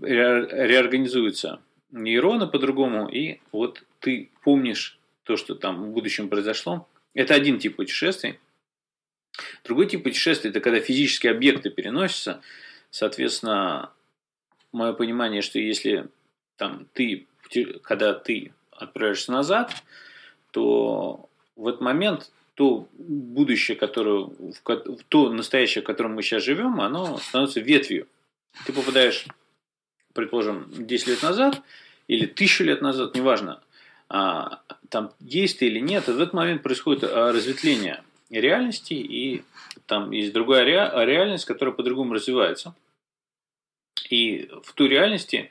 реорганизуются 0.00 1.60
нейроны 1.90 2.46
по-другому, 2.46 3.08
и 3.08 3.40
вот 3.52 3.82
ты 4.02 4.30
помнишь 4.42 4.98
то, 5.22 5.36
что 5.36 5.54
там 5.54 5.82
в 5.82 5.88
будущем 5.92 6.28
произошло. 6.28 6.88
Это 7.14 7.34
один 7.34 7.58
тип 7.58 7.76
путешествий. 7.76 8.38
Другой 9.64 9.86
тип 9.86 10.02
путешествий– 10.02 10.50
это 10.50 10.60
когда 10.60 10.80
физические 10.80 11.32
объекты 11.32 11.70
переносятся. 11.70 12.42
Соответственно, 12.90 13.90
мое 14.72 14.92
понимание, 14.92 15.40
что 15.40 15.58
если 15.58 16.08
там 16.56 16.86
ты, 16.92 17.26
когда 17.82 18.12
ты 18.12 18.52
отправляешься 18.72 19.32
назад, 19.32 19.82
то 20.50 21.28
в 21.56 21.68
этот 21.68 21.80
момент 21.80 22.30
то 22.54 22.88
будущее, 22.98 23.76
которое, 23.76 24.28
то 25.08 25.30
настоящее, 25.30 25.82
в 25.82 25.86
котором 25.86 26.14
мы 26.14 26.22
сейчас 26.22 26.42
живем, 26.42 26.80
оно 26.80 27.16
становится 27.18 27.60
ветвью. 27.60 28.08
Ты 28.66 28.72
попадаешь, 28.72 29.26
предположим, 30.12 30.66
10 30.70 31.06
лет 31.06 31.22
назад 31.22 31.62
или 32.08 32.26
тысячу 32.26 32.64
лет 32.64 32.82
назад, 32.82 33.14
неважно, 33.14 33.62
там 34.90 35.10
есть 35.20 35.62
или 35.62 35.80
нет, 35.80 36.06
в 36.06 36.20
этот 36.20 36.34
момент 36.34 36.62
происходит 36.62 37.04
а, 37.04 37.32
разветвление 37.32 38.04
реальности, 38.28 38.92
и 38.92 39.42
там 39.86 40.10
есть 40.10 40.34
другая 40.34 40.64
реальность, 40.64 41.46
которая 41.46 41.74
по-другому 41.74 42.12
развивается. 42.12 42.74
И 44.10 44.50
в 44.64 44.74
той 44.74 44.88
реальности 44.88 45.50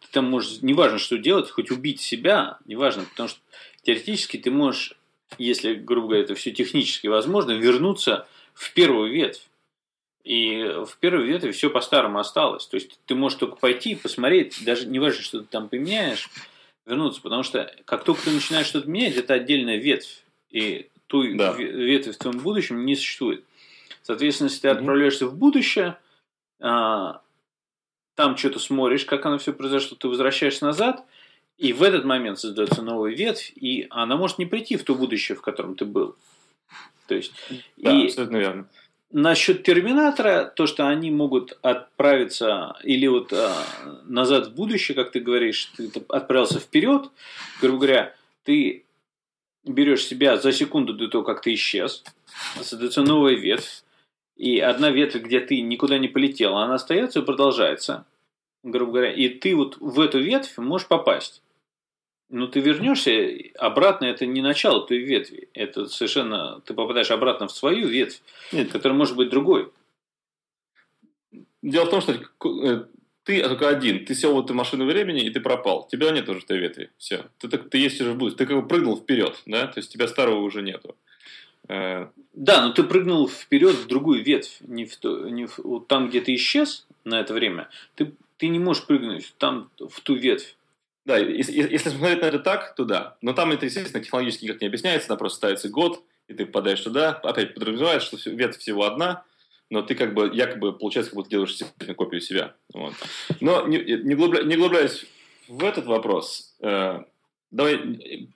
ты 0.00 0.08
там 0.12 0.26
можешь, 0.26 0.60
неважно, 0.60 0.98
что 0.98 1.16
делать, 1.16 1.50
хоть 1.50 1.70
убить 1.70 2.02
себя, 2.02 2.58
неважно, 2.66 3.04
потому 3.04 3.30
что 3.30 3.40
теоретически 3.82 4.36
ты 4.36 4.50
можешь, 4.50 4.92
если, 5.38 5.72
грубо 5.72 6.08
говоря, 6.08 6.24
это 6.24 6.34
все 6.34 6.50
технически 6.50 7.06
возможно, 7.06 7.52
вернуться 7.52 8.28
в 8.52 8.74
первую 8.74 9.10
ветвь. 9.10 9.48
И 10.22 10.62
в 10.86 10.98
первой 10.98 11.24
ветви 11.24 11.52
все 11.52 11.70
по-старому 11.70 12.18
осталось. 12.18 12.66
То 12.66 12.74
есть 12.74 12.98
ты 13.06 13.14
можешь 13.14 13.38
только 13.38 13.56
пойти 13.56 13.92
и 13.92 13.94
посмотреть, 13.94 14.62
даже 14.64 14.86
не 14.86 14.98
важно, 14.98 15.22
что 15.22 15.40
ты 15.40 15.46
там 15.46 15.70
поменяешь, 15.70 16.28
вернуться. 16.86 17.20
Потому 17.20 17.42
что 17.42 17.72
как 17.84 18.04
только 18.04 18.22
ты 18.22 18.30
начинаешь 18.30 18.66
что-то 18.66 18.88
менять, 18.88 19.16
это 19.16 19.34
отдельная 19.34 19.76
ветвь. 19.76 20.24
И 20.50 20.88
той 21.06 21.36
да. 21.36 21.52
ветви 21.52 22.12
в 22.12 22.16
твоем 22.16 22.38
будущем 22.38 22.84
не 22.86 22.96
существует. 22.96 23.44
Соответственно, 24.02 24.48
если 24.48 24.60
ты 24.60 24.68
mm-hmm. 24.68 24.72
отправляешься 24.72 25.26
в 25.26 25.36
будущее, 25.36 25.98
а, 26.60 27.20
там 28.14 28.36
что-то 28.36 28.58
смотришь, 28.58 29.04
как 29.04 29.26
оно 29.26 29.38
все 29.38 29.52
произошло, 29.52 29.96
ты 29.96 30.08
возвращаешься 30.08 30.64
назад, 30.64 31.04
и 31.58 31.72
в 31.72 31.82
этот 31.82 32.04
момент 32.04 32.38
создается 32.38 32.82
новая 32.82 33.14
ветвь, 33.14 33.52
и 33.54 33.86
она 33.90 34.16
может 34.16 34.38
не 34.38 34.46
прийти 34.46 34.76
в 34.76 34.84
то 34.84 34.94
будущее, 34.94 35.36
в 35.36 35.42
котором 35.42 35.74
ты 35.74 35.84
был. 35.84 36.16
То 37.08 37.14
есть, 37.14 37.32
да, 37.76 37.92
и 37.92 38.06
абсолютно 38.06 38.36
верно. 38.36 38.68
Насчет 39.12 39.62
Терминатора, 39.62 40.52
то, 40.56 40.66
что 40.66 40.88
они 40.88 41.12
могут 41.12 41.56
отправиться 41.62 42.76
или 42.82 43.06
вот 43.06 43.32
а, 43.32 43.54
назад 44.04 44.48
в 44.48 44.54
будущее, 44.54 44.96
как 44.96 45.12
ты 45.12 45.20
говоришь, 45.20 45.72
ты 45.76 45.90
отправился 46.08 46.58
вперед, 46.58 47.10
грубо 47.60 47.78
говоря, 47.78 48.14
ты 48.42 48.84
берешь 49.64 50.04
себя 50.04 50.36
за 50.36 50.52
секунду 50.52 50.92
до 50.92 51.08
того, 51.08 51.22
как 51.22 51.40
ты 51.40 51.54
исчез, 51.54 52.02
создается 52.60 53.02
новая 53.02 53.34
ветвь, 53.34 53.84
и 54.36 54.58
одна 54.58 54.90
ветвь, 54.90 55.22
где 55.22 55.40
ты 55.40 55.60
никуда 55.60 55.98
не 55.98 56.08
полетел, 56.08 56.56
она 56.56 56.74
остается 56.74 57.20
и 57.20 57.24
продолжается, 57.24 58.06
грубо 58.64 58.92
говоря, 58.92 59.12
и 59.12 59.28
ты 59.28 59.54
вот 59.54 59.76
в 59.78 60.00
эту 60.00 60.18
ветвь 60.18 60.58
можешь 60.58 60.88
попасть. 60.88 61.42
Но 62.28 62.48
ты 62.48 62.60
вернешься 62.60 63.12
обратно, 63.56 64.06
это 64.06 64.26
не 64.26 64.42
начало 64.42 64.86
той 64.86 64.98
ветви. 64.98 65.48
Это 65.54 65.86
совершенно 65.86 66.60
ты 66.62 66.74
попадаешь 66.74 67.10
обратно 67.10 67.46
в 67.46 67.52
свою 67.52 67.86
ветвь, 67.86 68.20
Нет. 68.52 68.72
которая 68.72 68.98
может 68.98 69.16
быть 69.16 69.30
другой. 69.30 69.70
Дело 71.62 71.84
в 71.84 71.90
том, 71.90 72.00
что 72.00 72.12
э, 72.12 72.84
ты 73.22 73.42
только 73.42 73.68
один. 73.68 74.04
Ты 74.04 74.14
сел 74.14 74.34
в 74.34 74.44
эту 74.44 74.54
машину 74.54 74.86
времени, 74.86 75.24
и 75.24 75.30
ты 75.30 75.40
пропал. 75.40 75.86
Тебя 75.88 76.10
нет 76.10 76.28
уже 76.28 76.40
в 76.40 76.44
той 76.44 76.58
ветви. 76.58 76.90
Все. 76.96 77.26
Ты, 77.38 77.48
ты, 77.48 77.58
ты 77.58 77.78
есть 77.78 78.00
уже 78.00 78.12
в 78.12 78.16
будущем. 78.16 78.38
Ты 78.38 78.46
как 78.46 78.60
бы 78.60 78.68
прыгнул 78.68 78.96
вперед, 78.96 79.40
да? 79.46 79.66
То 79.66 79.78
есть 79.78 79.92
тебя 79.92 80.08
старого 80.08 80.40
уже 80.40 80.62
нету. 80.62 80.96
Э, 81.68 82.08
да, 82.32 82.66
но 82.66 82.72
ты 82.72 82.82
прыгнул 82.82 83.28
вперед 83.28 83.74
в 83.74 83.86
другую 83.86 84.22
ветвь, 84.22 84.58
не 84.60 84.84
в, 84.84 84.96
то, 84.96 85.28
не 85.28 85.46
в 85.46 85.58
вот 85.58 85.88
там, 85.88 86.08
где 86.08 86.20
ты 86.20 86.34
исчез 86.34 86.86
на 87.04 87.20
это 87.20 87.34
время, 87.34 87.68
ты, 87.94 88.12
ты 88.36 88.48
не 88.48 88.58
можешь 88.58 88.86
прыгнуть 88.86 89.34
там 89.38 89.70
в 89.78 90.00
ту 90.00 90.14
ветвь. 90.14 90.56
Да, 91.06 91.18
если, 91.18 91.76
смотреть 91.76 92.20
на 92.20 92.26
это 92.26 92.40
так, 92.40 92.74
то 92.74 92.84
да. 92.84 93.16
Но 93.22 93.32
там 93.32 93.52
это, 93.52 93.64
естественно, 93.64 94.02
технологически 94.02 94.44
никак 94.44 94.60
не 94.60 94.66
объясняется, 94.66 95.06
там 95.06 95.18
просто 95.18 95.36
ставится 95.36 95.68
год, 95.68 96.02
и 96.26 96.34
ты 96.34 96.46
попадаешь 96.46 96.80
туда, 96.80 97.12
опять 97.22 97.54
подразумевает, 97.54 98.02
что 98.02 98.18
ветвь 98.28 98.58
всего 98.58 98.84
одна, 98.84 99.22
но 99.70 99.82
ты 99.82 99.94
как 99.94 100.14
бы 100.14 100.28
якобы, 100.34 100.72
получается, 100.72 101.12
как 101.12 101.16
будто 101.16 101.30
делаешь 101.30 101.58
копию 101.96 102.20
себя. 102.20 102.54
Вот. 102.74 102.94
Но 103.40 103.68
не, 103.68 103.78
не, 103.78 104.14
глубля, 104.16 104.42
не 104.42 104.56
глубляясь 104.56 105.06
в 105.46 105.62
этот 105.62 105.86
вопрос, 105.86 106.56
э, 106.60 107.04
давай 107.52 107.80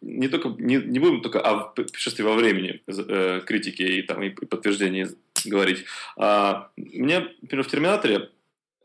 не, 0.01 0.29
только, 0.29 0.51
не, 0.51 0.77
не 0.77 1.01
будем 1.01 1.23
только 1.23 1.41
о 1.41 1.71
путешествии 1.71 2.23
во 2.23 2.35
времени 2.35 2.83
э, 2.87 3.41
критики 3.45 3.83
и, 3.83 4.03
там, 4.03 4.23
и 4.23 4.31
подтверждении 4.31 5.09
говорить. 5.45 5.85
А, 6.17 6.71
мне, 6.77 7.31
например, 7.43 7.65
в 7.65 7.71
«Терминаторе», 7.71 8.31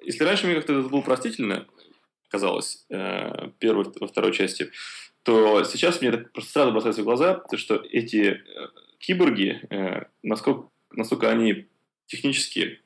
если 0.04 0.24
раньше 0.24 0.48
мне 0.48 0.56
как-то 0.56 0.80
это 0.80 0.90
было 0.90 1.02
простительно, 1.02 1.68
казалось, 2.36 2.86
э, 2.90 3.50
первой, 3.60 3.86
во 4.00 4.08
второй 4.08 4.34
части, 4.34 4.72
то 5.24 5.64
сейчас 5.64 6.02
мне 6.02 6.12
просто 6.12 6.52
сразу 6.52 6.72
бросается 6.72 7.02
в 7.02 7.06
глаза, 7.06 7.36
то, 7.36 7.58
что 7.58 7.76
эти 7.76 8.24
э, 8.26 8.42
киборги, 9.00 9.62
э, 9.70 10.04
насколько, 10.22 10.70
насколько 10.92 11.30
они 11.30 11.68
технически 12.08 12.82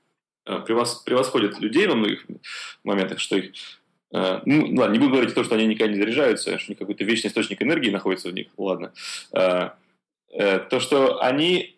э, 0.45 0.59
превосходят 0.59 1.59
людей 1.59 1.87
во 1.87 1.95
многих 1.95 2.25
моментах, 2.83 3.19
что 3.19 3.37
их 3.37 3.53
Uh, 4.11 4.41
ну, 4.43 4.73
ладно, 4.75 4.93
не 4.93 4.97
буду 4.97 5.11
говорить 5.11 5.35
то, 5.35 5.43
что 5.43 5.53
они 5.53 5.67
никогда 5.67 5.93
не 5.93 5.99
заряжаются, 5.99 6.57
что 6.57 6.69
у 6.69 6.71
них 6.71 6.79
какой-то 6.79 7.03
вечный 7.03 7.27
источник 7.27 7.61
энергии 7.61 7.91
находится 7.91 8.29
в 8.29 8.33
них, 8.33 8.47
ладно. 8.57 8.91
Uh, 9.31 9.71
uh, 10.35 10.67
то, 10.67 10.79
что 10.79 11.21
они 11.21 11.77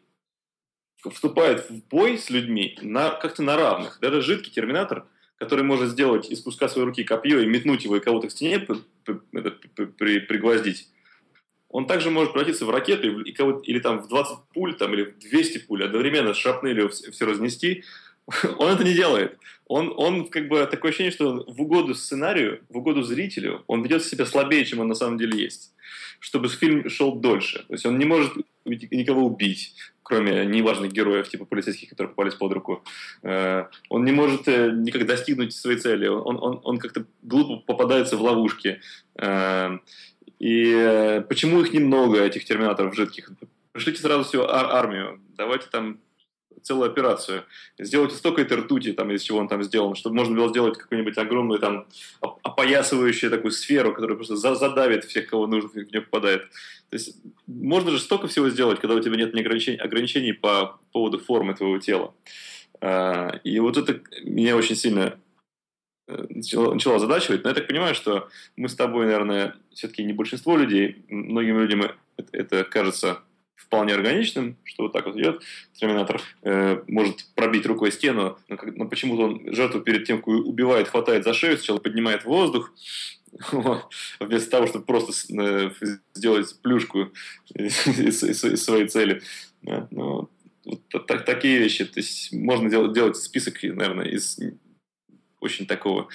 вступают 1.09 1.69
в 1.69 1.85
бой 1.89 2.17
с 2.17 2.29
людьми 2.29 2.77
на, 2.81 3.09
как-то 3.09 3.43
на 3.43 3.57
равных. 3.57 3.99
Даже 3.99 4.21
жидкий 4.21 4.49
терминатор, 4.49 5.07
который 5.41 5.63
может 5.63 5.89
сделать 5.89 6.29
из 6.29 6.39
куска 6.41 6.69
своей 6.69 6.85
руки 6.85 7.03
копье 7.03 7.39
и 7.39 7.47
метнуть 7.47 7.83
его 7.83 7.97
и 7.97 7.99
кого-то 7.99 8.27
к 8.27 8.31
стене 8.31 8.59
при, 8.59 10.19
пригвоздить, 10.19 10.87
он 11.67 11.87
также 11.87 12.11
может 12.11 12.33
превратиться 12.33 12.63
в 12.63 12.69
ракету 12.69 13.21
и 13.21 13.31
кого 13.31 13.59
или 13.61 13.79
там 13.79 14.03
в 14.03 14.07
20 14.07 14.37
пуль, 14.53 14.75
там, 14.75 14.93
или 14.93 15.01
в 15.01 15.17
200 15.17 15.65
пуль 15.65 15.83
одновременно 15.83 16.35
шрапнелью 16.35 16.89
все, 16.89 17.09
все 17.09 17.25
разнести. 17.25 17.83
Он 18.59 18.71
это 18.71 18.83
не 18.83 18.93
делает. 18.93 19.39
Он, 19.65 19.91
он 19.95 20.27
как 20.27 20.47
бы 20.47 20.67
такое 20.69 20.91
ощущение, 20.91 21.11
что 21.11 21.43
в 21.47 21.61
угоду 21.61 21.95
сценарию, 21.95 22.61
в 22.69 22.77
угоду 22.77 23.01
зрителю, 23.03 23.63
он 23.67 23.83
ведет 23.83 24.03
себя 24.03 24.25
слабее, 24.25 24.65
чем 24.65 24.79
он 24.79 24.89
на 24.89 24.95
самом 24.95 25.17
деле 25.17 25.41
есть. 25.41 25.73
Чтобы 26.19 26.49
фильм 26.49 26.89
шел 26.89 27.15
дольше. 27.15 27.63
То 27.67 27.73
есть 27.73 27.85
он 27.85 27.97
не 27.97 28.03
может 28.03 28.33
никого 28.65 29.25
убить, 29.25 29.73
кроме 30.11 30.45
неважных 30.45 30.91
героев, 30.91 31.29
типа 31.29 31.45
полицейских, 31.45 31.89
которые 31.89 32.09
попались 32.09 32.33
под 32.33 32.51
руку. 32.51 32.83
Э, 33.23 33.67
он 33.87 34.03
не 34.03 34.11
может 34.11 34.45
э, 34.47 34.69
никак 34.73 35.05
достигнуть 35.05 35.53
своей 35.53 35.77
цели. 35.79 36.05
Он, 36.07 36.37
он, 36.41 36.59
он 36.63 36.77
как-то 36.79 37.05
глупо 37.21 37.63
попадается 37.65 38.17
в 38.17 38.21
ловушки. 38.21 38.81
Э, 39.15 39.77
и 40.39 41.23
почему 41.29 41.61
их 41.61 41.71
немного, 41.71 42.21
этих 42.21 42.43
терминаторов 42.43 42.93
жидких? 42.93 43.31
Пришлите 43.71 44.01
сразу 44.01 44.25
всю 44.25 44.41
ар- 44.41 44.71
армию, 44.71 45.21
давайте 45.37 45.67
там 45.71 45.99
целую 46.61 46.89
операцию. 46.89 47.43
Сделайте 47.79 48.15
столько 48.15 48.41
этой 48.41 48.57
ртути, 48.57 48.93
там, 48.93 49.11
из 49.11 49.23
чего 49.23 49.39
он 49.39 49.47
там 49.47 49.63
сделан, 49.63 49.95
чтобы 49.95 50.15
можно 50.15 50.35
было 50.35 50.49
сделать 50.49 50.77
какую-нибудь 50.77 51.17
огромную 51.17 51.59
там 51.59 51.87
опоясывающую 52.19 53.31
такую 53.31 53.51
сферу, 53.51 53.93
которая 53.93 54.15
просто 54.15 54.35
задавит 54.35 55.05
всех, 55.05 55.27
кого 55.27 55.47
нужно, 55.47 55.69
в 55.69 55.75
нее 55.75 56.01
попадает. 56.01 56.43
То 56.89 56.97
есть 56.97 57.17
можно 57.47 57.91
же 57.91 57.99
столько 57.99 58.27
всего 58.27 58.49
сделать, 58.49 58.79
когда 58.79 58.95
у 58.95 58.99
тебя 58.99 59.15
нет 59.15 59.33
ограничений, 59.33 59.77
ограничений 59.77 60.33
по 60.33 60.79
поводу 60.91 61.19
формы 61.19 61.53
твоего 61.53 61.79
тела. 61.79 62.13
А, 62.81 63.39
и 63.43 63.59
вот 63.59 63.77
это 63.77 64.01
меня 64.23 64.55
очень 64.55 64.75
сильно 64.75 65.17
начало, 66.07 66.73
начало 66.73 66.95
озадачивать, 66.97 67.43
но 67.43 67.49
я 67.49 67.55
так 67.55 67.67
понимаю, 67.67 67.95
что 67.95 68.29
мы 68.55 68.69
с 68.69 68.75
тобой, 68.75 69.05
наверное, 69.05 69.55
все-таки 69.73 70.03
не 70.03 70.13
большинство 70.13 70.57
людей, 70.57 71.05
многим 71.09 71.59
людям 71.59 71.91
это 72.31 72.63
кажется 72.63 73.21
вполне 73.63 73.93
органичным, 73.93 74.57
что 74.63 74.83
вот 74.83 74.93
так 74.93 75.05
вот 75.05 75.15
идет 75.15 75.41
терминатор, 75.73 76.21
э, 76.43 76.81
может 76.87 77.27
пробить 77.35 77.65
рукой 77.65 77.91
стену, 77.91 78.37
но, 78.47 78.57
как, 78.57 78.75
но 78.75 78.87
почему-то 78.87 79.23
он 79.23 79.53
жертву 79.53 79.81
перед 79.81 80.05
тем, 80.05 80.17
как 80.17 80.27
убивает, 80.27 80.87
хватает 80.87 81.23
за 81.23 81.33
шею, 81.33 81.57
сначала 81.57 81.79
поднимает 81.79 82.25
воздух, 82.25 82.73
вместо 84.19 84.49
того, 84.49 84.67
чтобы 84.67 84.85
просто 84.85 85.13
э, 85.33 85.71
сделать 86.13 86.55
плюшку 86.61 87.11
из, 87.53 88.61
своей 88.63 88.87
цели. 88.87 89.21
Ну, 89.61 90.29
такие 91.07 91.59
вещи. 91.59 91.85
То 91.85 91.99
есть 91.99 92.33
можно 92.33 92.69
делать 92.69 93.17
список, 93.17 93.61
наверное, 93.63 94.07
из 94.07 94.39
очень 95.39 95.65
такого 95.65 96.07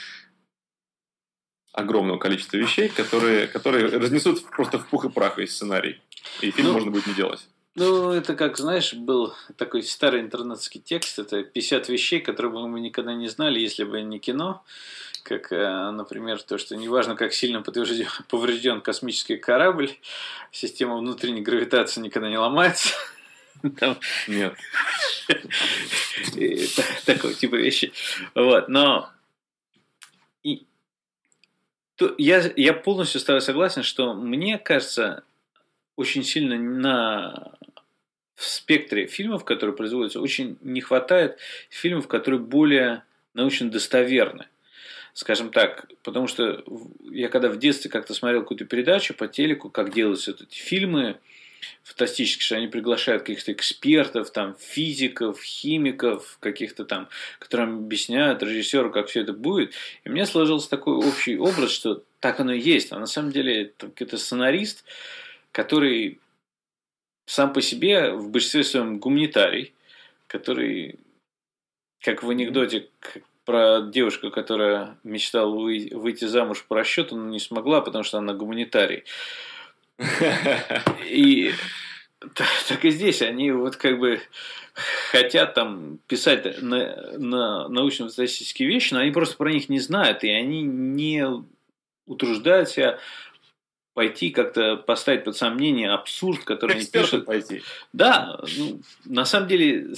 огромного 1.73 2.19
количества 2.19 2.57
вещей, 2.57 2.89
которые, 2.89 3.47
которые 3.47 3.87
разнесут 3.87 4.45
просто 4.47 4.79
в 4.79 4.89
пух 4.89 5.05
и 5.05 5.11
прах 5.11 5.37
весь 5.39 5.55
сценарий. 5.55 6.01
И 6.41 6.51
фильм 6.51 6.69
ну, 6.69 6.73
можно 6.75 6.91
будет 6.91 7.07
не 7.07 7.15
делать. 7.15 7.41
Ну, 7.75 8.11
это 8.13 8.35
как, 8.35 8.57
знаешь, 8.57 8.95
был 8.95 9.35
такой 9.57 9.83
старый 9.83 10.23
интернетский 10.23 10.81
текст, 10.81 11.19
это 11.19 11.43
50 11.43 11.89
вещей, 11.91 12.21
которые 12.21 12.51
бы 12.51 12.67
мы 12.69 12.81
никогда 12.81 13.15
не 13.15 13.29
знали, 13.29 13.61
если 13.61 13.85
бы 13.85 14.01
не 14.01 14.19
кино. 14.19 14.65
Как, 15.23 15.53
э, 15.53 15.91
например, 15.91 16.41
то, 16.41 16.57
что 16.57 16.77
неважно, 16.77 17.17
как 17.17 17.35
сильно 17.35 17.63
поврежден, 17.63 18.81
космический 18.83 19.37
корабль, 19.37 19.91
система 20.53 20.97
внутренней 20.97 21.43
гравитации 21.43 22.01
никогда 22.01 22.31
не 22.31 22.39
ломается. 22.39 22.95
Там... 23.79 23.99
Нет. 24.27 24.55
Такого 27.05 27.35
типа 27.35 27.57
вещи. 27.57 27.93
Вот, 28.35 28.69
но 28.69 29.11
я, 32.19 32.53
я 32.57 32.73
полностью 32.73 33.21
с 33.21 33.25
тобой 33.25 33.41
согласен, 33.41 33.83
что 33.83 34.15
мне 34.15 34.59
кажется, 34.59 35.25
очень 35.97 36.23
сильно 36.23 36.59
на 36.59 37.57
в 38.35 38.45
спектре 38.45 39.07
фильмов, 39.07 39.45
которые 39.45 39.75
производятся, 39.75 40.21
очень 40.21 40.59
не 40.61 40.83
хватает 40.83 41.39
фильмов, 41.71 42.07
которые 42.07 42.39
более 42.39 43.03
научно 43.33 43.71
достоверны. 43.71 44.47
Скажем 45.15 45.51
так, 45.51 45.87
потому 46.03 46.27
что 46.27 46.63
я 47.11 47.29
когда 47.29 47.49
в 47.49 47.59
детстве 47.59 47.91
как-то 47.91 48.13
смотрел 48.13 48.43
какую-то 48.43 48.67
передачу 48.67 49.15
по 49.15 49.27
телеку, 49.27 49.71
как 49.71 49.95
делаются 49.95 50.33
эти 50.33 50.55
фильмы, 50.55 51.19
фантастические, 51.83 52.43
что 52.43 52.57
они 52.57 52.67
приглашают 52.67 53.23
каких-то 53.23 53.53
экспертов, 53.53 54.31
там, 54.31 54.55
физиков, 54.61 55.43
химиков, 55.43 56.37
каких-то 56.41 56.85
там, 56.85 57.09
которым 57.39 57.79
объясняют 57.79 58.43
режиссеру, 58.43 58.91
как 58.91 59.09
все 59.09 59.23
это 59.23 59.33
будет. 59.33 59.73
И 60.05 60.11
мне 60.11 60.27
сложился 60.27 60.69
такой 60.69 60.95
общий 60.95 61.39
образ, 61.39 61.71
что 61.71 62.05
так 62.21 62.39
оно 62.41 62.53
и 62.53 62.61
есть. 62.61 62.93
А 62.93 62.99
на 62.99 63.07
самом 63.07 63.33
деле 63.33 63.73
это 63.99 64.19
сценарист, 64.19 64.85
который 65.57 66.21
сам 67.25 67.55
по 67.55 67.63
себе 67.63 68.13
в 68.13 68.29
большинстве 68.29 68.63
своем 68.63 68.99
гуманитарий, 68.99 69.73
который, 70.27 70.99
как 72.03 72.23
в 72.23 72.29
анекдоте 72.29 72.91
про 73.47 73.81
девушку, 73.81 74.31
которая 74.31 74.99
мечтала 75.03 75.51
выйти 75.51 76.27
замуж 76.27 76.63
по 76.69 76.77
расчету, 76.77 77.17
но 77.17 77.31
не 77.31 77.41
смогла, 77.41 77.81
потому 77.81 78.05
что 78.05 78.19
она 78.19 78.35
гуманитарий. 78.35 79.05
И 81.09 81.53
так 82.69 82.85
и 82.85 82.91
здесь 82.91 83.23
они 83.23 83.51
вот 83.51 83.77
как 83.77 83.99
бы 83.99 84.21
хотят 85.11 85.55
там 85.55 86.01
писать 86.07 86.61
на, 86.61 87.17
на 87.17 87.69
научно-фантастические 87.69 88.69
вещи, 88.69 88.93
но 88.93 89.01
они 89.01 89.11
просто 89.11 89.39
про 89.39 89.51
них 89.51 89.71
не 89.71 89.81
знают, 89.81 90.23
и 90.23 90.29
они 90.29 90.63
не 90.63 91.25
утруждают 92.07 92.69
себя 92.69 92.99
пойти 93.97 94.29
как-то 94.29 94.77
поставить 94.77 95.25
под 95.25 95.39
сомнение 95.39 95.89
абсурд, 95.89 96.45
который 96.45 96.77
они 96.77 96.85
пишут. 96.85 97.25
пойти. 97.25 97.63
Да, 97.95 98.39
ну, 98.59 98.83
на 99.07 99.25
самом 99.25 99.49
деле, 99.49 99.95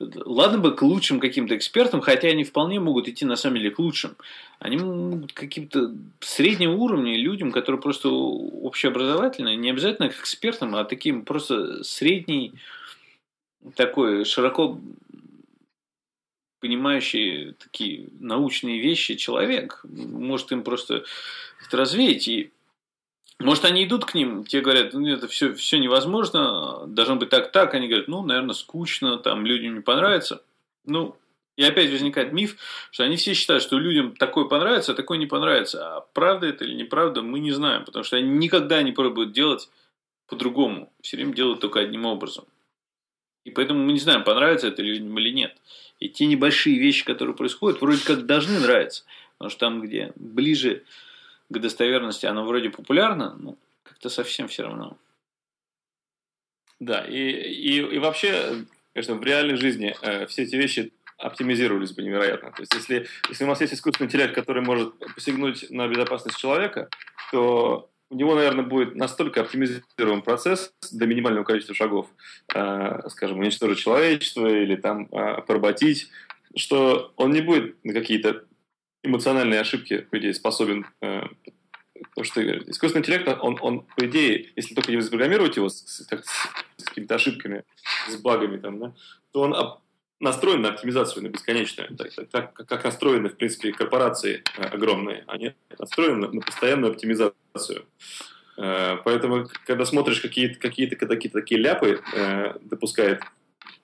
ладно 0.00 0.56
бы 0.56 0.74
к 0.74 0.80
лучшим 0.80 1.20
каким-то 1.20 1.54
экспертам, 1.54 2.00
хотя 2.00 2.28
они 2.28 2.44
вполне 2.44 2.80
могут 2.80 3.06
идти 3.06 3.26
на 3.26 3.36
самом 3.36 3.58
деле 3.58 3.70
к 3.70 3.78
лучшим. 3.78 4.16
Они 4.60 4.78
могут 4.78 5.34
каким-то 5.34 5.92
среднего 6.20 6.72
уровня 6.72 7.18
людям, 7.18 7.52
которые 7.52 7.82
просто 7.82 8.08
общеобразовательные, 8.08 9.56
не 9.56 9.68
обязательно 9.68 10.08
к 10.08 10.18
экспертам, 10.18 10.74
а 10.74 10.84
таким 10.84 11.26
просто 11.26 11.84
средний, 11.84 12.54
такой 13.76 14.24
широко 14.24 14.80
понимающий 16.60 17.52
такие 17.62 18.08
научные 18.20 18.80
вещи 18.80 19.16
человек, 19.16 19.82
может 19.84 20.50
им 20.50 20.62
просто 20.62 21.04
это 21.66 21.76
развеять. 21.76 22.26
И 22.26 22.53
может, 23.40 23.64
они 23.64 23.84
идут 23.84 24.04
к 24.04 24.14
ним, 24.14 24.44
те 24.44 24.60
говорят, 24.60 24.92
ну, 24.92 25.06
это 25.08 25.28
все, 25.28 25.54
все 25.54 25.78
невозможно, 25.78 26.86
должно 26.86 27.16
быть 27.16 27.30
так-так. 27.30 27.74
Они 27.74 27.88
говорят, 27.88 28.08
ну, 28.08 28.22
наверное, 28.22 28.54
скучно, 28.54 29.18
там, 29.18 29.44
людям 29.44 29.74
не 29.74 29.80
понравится. 29.80 30.42
Ну, 30.84 31.16
и 31.56 31.62
опять 31.62 31.90
возникает 31.90 32.32
миф, 32.32 32.56
что 32.90 33.04
они 33.04 33.16
все 33.16 33.34
считают, 33.34 33.62
что 33.62 33.78
людям 33.78 34.16
такое 34.16 34.44
понравится, 34.44 34.92
а 34.92 34.94
такое 34.94 35.18
не 35.18 35.26
понравится. 35.26 35.96
А 35.96 36.00
правда 36.00 36.46
это 36.46 36.64
или 36.64 36.74
неправда, 36.74 37.22
мы 37.22 37.38
не 37.38 37.52
знаем, 37.52 37.84
потому 37.84 38.04
что 38.04 38.16
они 38.16 38.28
никогда 38.28 38.82
не 38.82 38.92
пробуют 38.92 39.32
делать 39.32 39.68
по-другому. 40.26 40.92
Все 41.00 41.16
время 41.16 41.32
делают 41.34 41.60
только 41.60 41.80
одним 41.80 42.06
образом. 42.06 42.44
И 43.44 43.50
поэтому 43.50 43.84
мы 43.84 43.92
не 43.92 44.00
знаем, 44.00 44.24
понравится 44.24 44.68
это 44.68 44.82
людям 44.82 45.16
или 45.18 45.30
нет. 45.30 45.56
И 46.00 46.08
те 46.08 46.26
небольшие 46.26 46.78
вещи, 46.78 47.04
которые 47.04 47.36
происходят, 47.36 47.80
вроде 47.80 48.04
как 48.04 48.26
должны 48.26 48.58
нравиться. 48.58 49.04
Потому 49.38 49.50
что 49.50 49.60
там, 49.60 49.80
где 49.80 50.12
ближе 50.16 50.84
к 51.50 51.58
достоверности 51.58 52.26
оно 52.26 52.44
вроде 52.44 52.70
популярно, 52.70 53.34
но 53.38 53.56
как-то 53.82 54.08
совсем 54.08 54.48
все 54.48 54.64
равно. 54.64 54.96
Да, 56.80 57.04
и, 57.04 57.16
и, 57.16 57.78
и 57.78 57.98
вообще, 57.98 58.64
конечно, 58.92 59.14
в 59.14 59.24
реальной 59.24 59.56
жизни 59.56 59.94
э, 60.02 60.26
все 60.26 60.42
эти 60.42 60.56
вещи 60.56 60.92
оптимизировались 61.18 61.92
бы 61.92 62.02
невероятно. 62.02 62.50
То 62.50 62.62
есть, 62.62 62.74
если, 62.74 63.06
если 63.28 63.44
у 63.44 63.46
нас 63.46 63.60
есть 63.60 63.74
искусственный 63.74 64.08
интеллект, 64.08 64.34
который 64.34 64.62
может 64.62 64.94
посягнуть 65.14 65.70
на 65.70 65.88
безопасность 65.88 66.38
человека, 66.38 66.88
то 67.30 67.90
у 68.10 68.16
него, 68.16 68.34
наверное, 68.34 68.64
будет 68.64 68.94
настолько 68.94 69.40
оптимизирован 69.40 70.22
процесс 70.22 70.72
до 70.92 71.06
минимального 71.06 71.44
количества 71.44 71.74
шагов, 71.74 72.08
э, 72.54 73.08
скажем, 73.08 73.38
уничтожить 73.38 73.78
человечество 73.78 74.46
или 74.46 74.76
там 74.76 75.08
э, 75.10 75.42
поработить, 75.42 76.10
что 76.56 77.12
он 77.16 77.32
не 77.32 77.40
будет 77.40 77.82
на 77.84 77.92
какие-то 77.92 78.44
эмоциональные 79.04 79.60
ошибки, 79.60 79.98
по 80.10 80.18
идее, 80.18 80.34
способен... 80.34 80.86
Э, 81.00 81.22
потому 82.10 82.24
что 82.24 82.42
искусственный 82.70 83.02
интеллект, 83.02 83.28
он, 83.40 83.58
он, 83.60 83.82
по 83.96 84.06
идее, 84.06 84.52
если 84.56 84.74
только 84.74 84.90
не 84.90 85.00
запрограммировать 85.00 85.56
его 85.56 85.68
с, 85.68 85.76
с, 85.76 86.06
с 86.76 86.84
какими-то 86.84 87.14
ошибками, 87.14 87.64
с 88.08 88.16
багами, 88.16 88.58
там, 88.58 88.78
да, 88.80 88.94
то 89.32 89.42
он 89.42 89.54
об, 89.54 89.78
настроен 90.20 90.62
на 90.62 90.70
оптимизацию, 90.70 91.22
на 91.22 91.28
бесконечную. 91.28 91.96
Так, 91.96 92.30
так, 92.30 92.52
как, 92.54 92.84
настроены, 92.84 93.28
в 93.28 93.36
принципе, 93.36 93.72
корпорации 93.72 94.42
э, 94.56 94.64
огромные. 94.64 95.24
Они 95.26 95.54
настроены 95.78 96.28
на, 96.28 96.40
постоянную 96.40 96.92
оптимизацию. 96.92 97.86
Э, 98.56 98.96
поэтому, 99.04 99.46
когда 99.66 99.84
смотришь 99.84 100.20
какие-то 100.20 100.58
какие-то 100.58 100.96
какие 100.96 101.30
такие 101.30 101.60
ляпы, 101.60 102.00
э, 102.14 102.54
допускает 102.62 103.22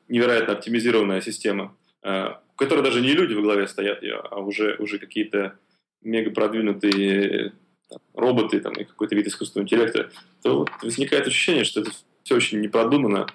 невероятно 0.08 0.54
оптимизированная 0.54 1.20
система, 1.20 1.76
э, 2.02 2.34
которой 2.60 2.82
даже 2.82 3.00
не 3.00 3.14
люди 3.14 3.32
во 3.32 3.40
главе 3.40 3.66
стоят, 3.66 4.04
а 4.30 4.40
уже, 4.40 4.76
уже 4.78 4.98
какие-то 4.98 5.58
мега 6.02 6.30
продвинутые 6.30 7.54
там, 7.88 7.98
роботы 8.14 8.60
там, 8.60 8.74
и 8.74 8.84
какой-то 8.84 9.14
вид 9.14 9.26
искусственного 9.26 9.64
интеллекта, 9.64 10.10
то 10.42 10.58
вот 10.58 10.70
возникает 10.82 11.26
ощущение, 11.26 11.64
что 11.64 11.80
это 11.80 11.90
все 12.22 12.36
очень 12.36 12.60
непродуманно. 12.60 13.26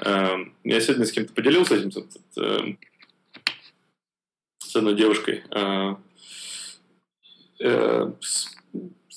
Эм, 0.00 0.54
я 0.62 0.78
сегодня 0.80 1.06
с 1.06 1.12
кем-то 1.12 1.32
поделился 1.32 1.74
этим, 1.74 1.90
эм, 2.36 2.78
с 4.58 4.76
одной 4.76 4.94
девушкой, 4.94 5.42
э, 5.50 5.94
э, 7.60 8.12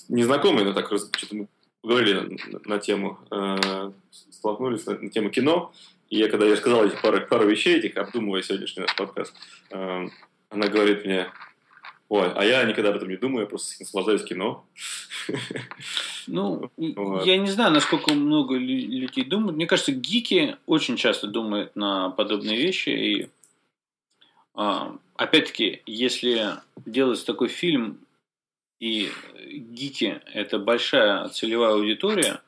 незнакомой, 0.07 0.64
но 0.64 0.74
так 0.74 0.86
что-то 0.86 1.36
мы 1.36 1.47
поговорили 1.82 2.39
на, 2.66 2.80
тему, 2.80 3.20
э, 3.30 3.91
столкнулись 4.32 4.86
на 4.86 5.10
тему 5.10 5.32
кино, 5.32 5.74
и 6.10 6.18
я, 6.18 6.30
когда 6.30 6.45
я 6.45 6.55
сказал 6.55 6.86
эти 6.86 6.99
пару, 7.01 7.26
пару 7.28 7.47
вещей, 7.47 7.78
этих, 7.78 7.95
обдумывая 7.97 8.41
сегодняшний 8.41 8.82
наш 8.82 8.95
подкаст, 8.95 9.34
э, 9.70 10.07
она 10.49 10.68
говорит 10.68 11.05
мне, 11.05 11.28
ой, 12.10 12.32
а 12.34 12.43
я 12.43 12.64
никогда 12.64 12.89
об 12.89 12.95
этом 12.95 13.10
не 13.10 13.18
думаю, 13.18 13.41
я 13.41 13.47
просто 13.47 13.76
наслаждаюсь 13.80 14.24
кино. 14.24 14.66
Ну, 16.28 16.72
вот. 16.78 17.26
я 17.26 17.38
не 17.38 17.49
знаю, 17.49 17.72
насколько 17.72 18.14
много 18.14 18.55
людей 18.55 19.24
думают. 19.24 19.55
Мне 19.55 19.68
кажется, 19.68 19.91
гики 19.91 20.57
очень 20.66 20.97
часто 20.97 21.28
думают 21.28 21.76
на 21.76 22.10
подобные 22.10 22.57
вещи. 22.57 22.89
И 22.89 23.30
э, 24.55 24.91
опять-таки, 25.16 25.84
если 25.86 26.55
делать 26.86 27.24
такой 27.24 27.49
фильм, 27.49 27.99
и 28.80 29.12
гики– 29.45 30.22
это 30.34 30.57
большая 30.57 31.28
целевая 31.28 31.74
аудитория, 31.74 32.41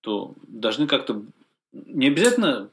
то 0.00 0.34
должны 0.46 0.86
как-то 0.86 1.24
не 1.74 2.08
обязательно 2.08 2.70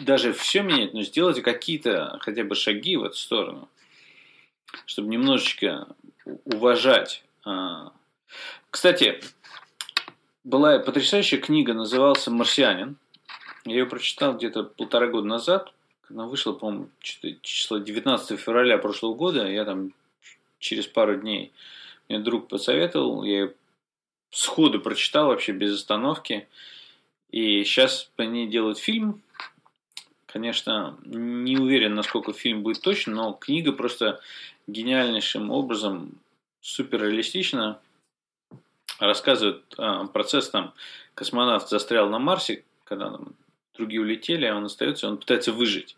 даже 0.00 0.32
все 0.32 0.62
менять, 0.62 0.94
но 0.94 1.02
сделать 1.02 1.42
какие-то 1.42 2.18
хотя 2.20 2.44
бы 2.44 2.54
шаги 2.54 2.96
в 2.96 3.04
эту 3.04 3.16
сторону, 3.16 3.68
чтобы 4.86 5.08
немножечко 5.08 5.86
уважать. 6.44 7.22
А. 7.44 7.92
Кстати, 8.70 9.20
была 10.44 10.78
потрясающая 10.78 11.38
книга, 11.38 11.74
назывался 11.74 12.30
«Марсианин». 12.30 12.96
Я 13.64 13.78
ее 13.78 13.86
прочитал 13.86 14.36
где-то 14.36 14.64
полтора 14.64 15.08
года 15.08 15.26
назад, 15.26 15.72
когда 16.02 16.24
вышла, 16.24 16.52
по-моему, 16.52 16.88
число 17.00 17.78
19 17.78 18.38
февраля 18.38 18.78
прошлого 18.78 19.14
года. 19.14 19.48
Я 19.48 19.64
там 19.64 19.92
через 20.58 20.86
пару 20.86 21.16
дней 21.16 21.52
мне 22.08 22.20
друг 22.20 22.48
посоветовал, 22.48 23.24
я 23.24 23.32
ее 23.32 23.54
сходу 24.30 24.80
прочитал 24.80 25.28
вообще 25.28 25.52
без 25.52 25.74
остановки. 25.74 26.48
И 27.30 27.64
сейчас 27.64 28.10
ней 28.18 28.46
делают 28.46 28.78
фильм. 28.78 29.22
Конечно, 30.26 30.98
не 31.04 31.56
уверен, 31.56 31.94
насколько 31.94 32.32
фильм 32.32 32.62
будет 32.62 32.82
точно, 32.82 33.14
но 33.14 33.32
книга 33.32 33.72
просто 33.72 34.20
гениальнейшим 34.66 35.50
образом, 35.50 36.12
супер 36.60 37.02
реалистично 37.02 37.78
рассказывает 38.98 39.62
а, 39.78 40.06
процесс 40.06 40.50
там 40.50 40.74
космонавт 41.14 41.68
застрял 41.68 42.08
на 42.08 42.18
Марсе, 42.18 42.64
когда 42.84 43.10
там, 43.10 43.34
другие 43.74 44.00
улетели, 44.00 44.46
а 44.46 44.56
он 44.56 44.64
остается, 44.64 45.08
он 45.08 45.18
пытается 45.18 45.52
выжить. 45.52 45.96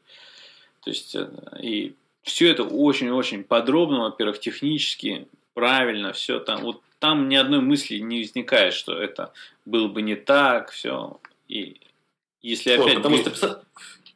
То 0.83 0.91
есть, 0.91 1.15
э, 1.15 1.29
и 1.61 1.95
все 2.23 2.51
это 2.51 2.65
очень-очень 2.65 3.45
подробно, 3.45 4.01
во-первых, 4.01 4.41
технически, 4.41 5.27
правильно, 5.55 6.13
все 6.13 6.39
там. 6.41 6.63
Вот 6.63 6.83
там 6.99 7.29
ни 7.29 7.37
одной 7.37 7.61
мысли 7.61 7.99
не 7.99 8.21
возникает, 8.21 8.75
что 8.75 9.01
это 9.01 9.33
было 9.65 9.89
бы 9.89 10.03
не 10.03 10.17
так, 10.17 10.71
все. 10.71 11.21
И 11.49 11.81
если 12.43 12.77
вот, 12.77 12.87
опять... 12.87 12.97
Потому 12.97 13.17
что 13.17 13.65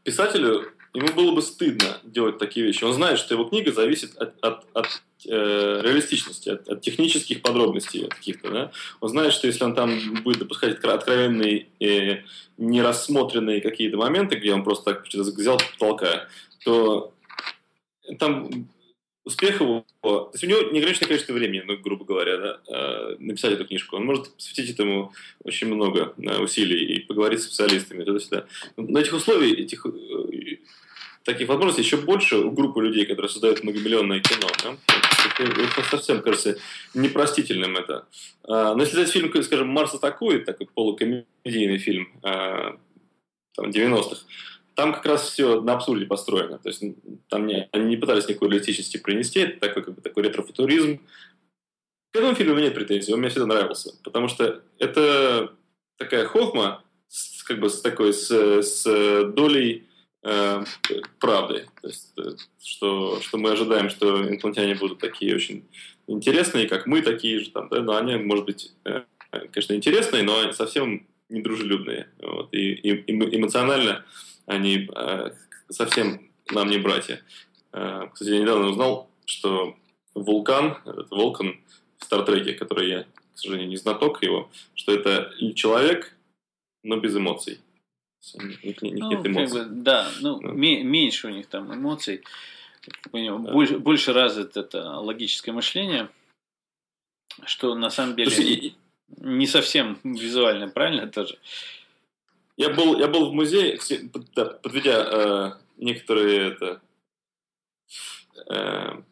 писателю 0.05 0.73
ему 0.95 1.09
было 1.15 1.35
бы 1.35 1.43
стыдно 1.43 1.99
делать 2.03 2.39
такие 2.39 2.67
вещи. 2.67 2.85
Он 2.85 2.93
знает, 2.93 3.19
что 3.19 3.35
его 3.35 3.45
книга 3.45 3.73
зависит 3.73 4.17
от, 4.17 4.35
от, 4.45 4.67
от 4.75 5.03
э, 5.27 5.81
реалистичности, 5.83 6.51
от, 6.51 6.69
от 6.69 6.81
технических 6.83 7.41
подробностей 7.41 8.09
каких-то. 8.09 8.51
Да? 8.51 8.73
Он 9.01 9.09
знает, 9.09 9.33
что 9.33 9.47
если 9.47 9.65
он 9.65 9.75
там 9.75 10.23
будет 10.23 10.41
допускать 10.41 10.73
откровенные, 10.85 11.69
э, 11.81 12.25
нерассмотренные 12.59 13.61
какие-то 13.61 13.97
моменты, 13.97 14.37
где 14.37 14.53
он 14.53 14.65
просто 14.65 14.93
так 14.93 15.07
что-то 15.07 15.31
взял 15.31 15.59
потолка, 15.59 16.29
то 16.65 17.15
там 18.19 18.69
успех 19.25 19.61
его, 19.61 19.85
то 20.01 20.31
есть 20.33 20.45
у 20.45 20.47
него 20.47 20.63
неограниченное 20.63 21.09
количество 21.09 21.33
времени, 21.33 21.63
ну, 21.65 21.77
грубо 21.79 22.05
говоря, 22.05 22.37
да, 22.39 22.61
э, 22.69 23.17
написать 23.19 23.53
эту 23.53 23.67
книжку. 23.67 23.97
Он 23.97 24.05
может 24.05 24.35
посвятить 24.35 24.71
этому 24.71 25.13
очень 25.45 25.69
много 25.69 26.15
усилий 26.41 26.97
и 26.97 27.01
поговорить 27.01 27.41
с 27.41 27.45
специалистами 27.45 28.05
туда-сюда. 28.05 28.47
На 28.77 28.99
этих 28.99 29.15
условиях, 29.15 29.59
этих 29.59 29.87
э, 29.87 30.57
таких 31.25 31.49
возможностей 31.49 31.83
еще 31.83 31.99
больше 31.99 32.37
у 32.39 32.51
группы 32.51 32.83
людей, 32.83 33.07
которые 33.07 33.31
создают 33.31 33.63
многомиллионное 33.63 34.21
кино. 34.21 34.49
Да? 34.65 34.77
Это 35.39 35.89
совсем 35.89 36.21
кажется 36.23 36.59
непростительным 36.95 37.77
это. 37.77 38.07
А, 38.45 38.75
но 38.75 38.83
если 38.83 38.97
взять 38.97 39.11
фильм, 39.11 39.43
скажем, 39.43 39.69
«Марс 39.69 39.95
атакует», 39.95 40.45
такой 40.45 40.67
полукомедийный 40.67 41.79
фильм 41.79 42.09
а, 42.23 42.77
там, 43.55 43.71
90-х, 43.71 44.17
там 44.75 44.93
как 44.93 45.07
раз 45.07 45.29
все 45.29 45.61
на 45.61 45.75
абсурде 45.75 46.07
построено. 46.07 46.59
То 46.59 46.69
есть 46.69 46.83
там 47.29 47.47
не, 47.47 47.69
они 47.73 47.87
не 47.87 47.97
пытались 47.97 48.29
никакой 48.29 48.51
реалистичности 48.51 48.97
принести, 48.97 49.41
это 49.41 49.61
такой, 49.61 49.83
как 49.83 49.95
бы, 49.95 50.01
такой 50.01 50.25
ретрофутуризм. 50.25 51.01
К 52.13 52.17
этому 52.17 52.35
фильму 52.35 52.59
нет 52.59 52.75
претензий, 52.75 53.13
он 53.13 53.21
мне 53.21 53.29
всегда 53.29 53.47
нравился. 53.47 53.95
Потому 54.05 54.29
что 54.29 54.63
это 54.79 55.55
такая 55.97 56.27
хохма, 56.27 56.85
с, 57.09 57.43
как 57.43 57.61
бы 57.61 57.69
с 57.69 57.81
такой, 57.81 58.13
с, 58.13 58.31
с 58.31 59.25
долей 59.33 59.87
э, 60.23 60.65
правды. 61.21 61.67
То 61.81 61.89
есть, 61.89 62.13
э, 62.19 62.33
что, 62.63 63.21
что 63.21 63.39
мы 63.39 63.51
ожидаем, 63.53 63.91
что 63.91 64.29
инопланетяне 64.29 64.75
будут 64.75 64.99
такие 64.99 65.35
очень 65.35 65.65
интересные, 66.07 66.69
как 66.69 66.87
мы 66.87 67.03
такие 67.03 67.41
же. 67.41 67.51
Там, 67.51 67.69
да? 67.69 67.81
Но 67.81 67.97
они, 67.97 68.17
может 68.17 68.45
быть, 68.45 68.73
э, 68.85 69.03
конечно, 69.31 69.75
интересные, 69.75 70.23
но 70.23 70.53
совсем 70.53 71.07
недружелюбные. 71.29 72.09
Вот. 72.21 72.53
И, 72.53 72.73
и 72.73 73.11
эмоционально 73.11 74.05
они 74.47 74.89
э, 74.95 75.31
совсем 75.69 76.31
нам 76.51 76.69
не 76.71 76.79
братья. 76.79 77.23
Э, 77.73 78.09
кстати, 78.13 78.31
я 78.31 78.41
недавно 78.41 78.69
узнал, 78.69 79.11
что 79.25 79.77
вулкан, 80.15 80.79
этот 80.85 81.11
вулкан 81.11 81.61
в 81.99 82.05
Стартреке, 82.05 82.55
который 82.55 82.89
я, 82.89 83.03
к 83.03 83.39
сожалению, 83.39 83.69
не 83.69 83.77
знаток 83.77 84.23
его, 84.23 84.51
что 84.75 84.93
это 84.93 85.33
человек, 85.55 86.17
но 86.83 86.97
без 86.97 87.17
эмоций. 87.17 87.61
У 88.35 88.43
них, 88.43 88.83
них 88.83 88.99
ну, 88.99 89.11
нет 89.11 89.27
эмоций. 89.27 89.61
Как 89.61 89.69
бы, 89.69 89.83
да, 89.83 90.11
ну, 90.21 90.41
ну. 90.41 90.53
меньше 90.53 91.29
у 91.29 91.31
них 91.31 91.47
там 91.49 91.75
эмоций. 91.75 92.23
Да. 93.13 93.39
Больше, 93.39 93.79
больше 93.79 94.13
развит 94.13 94.57
это 94.57 94.99
логическое 94.99 95.53
мышление, 95.53 96.09
что 97.45 97.75
на 97.75 97.91
самом 97.91 98.17
деле 98.17 98.31
Слушай, 98.31 98.77
не 99.19 99.47
совсем 99.47 99.99
визуально, 100.03 100.69
правильно 100.69 101.07
тоже? 101.07 101.39
Я 102.63 102.71
был, 102.71 102.97
я 102.97 103.09
был 103.09 103.31
в 103.31 103.35
музее, 103.35 103.77
да, 104.37 104.45
подведя 104.45 105.03
э, 105.03 105.53
некоторые 105.79 106.53
это, 106.53 106.81
э, 108.49 109.03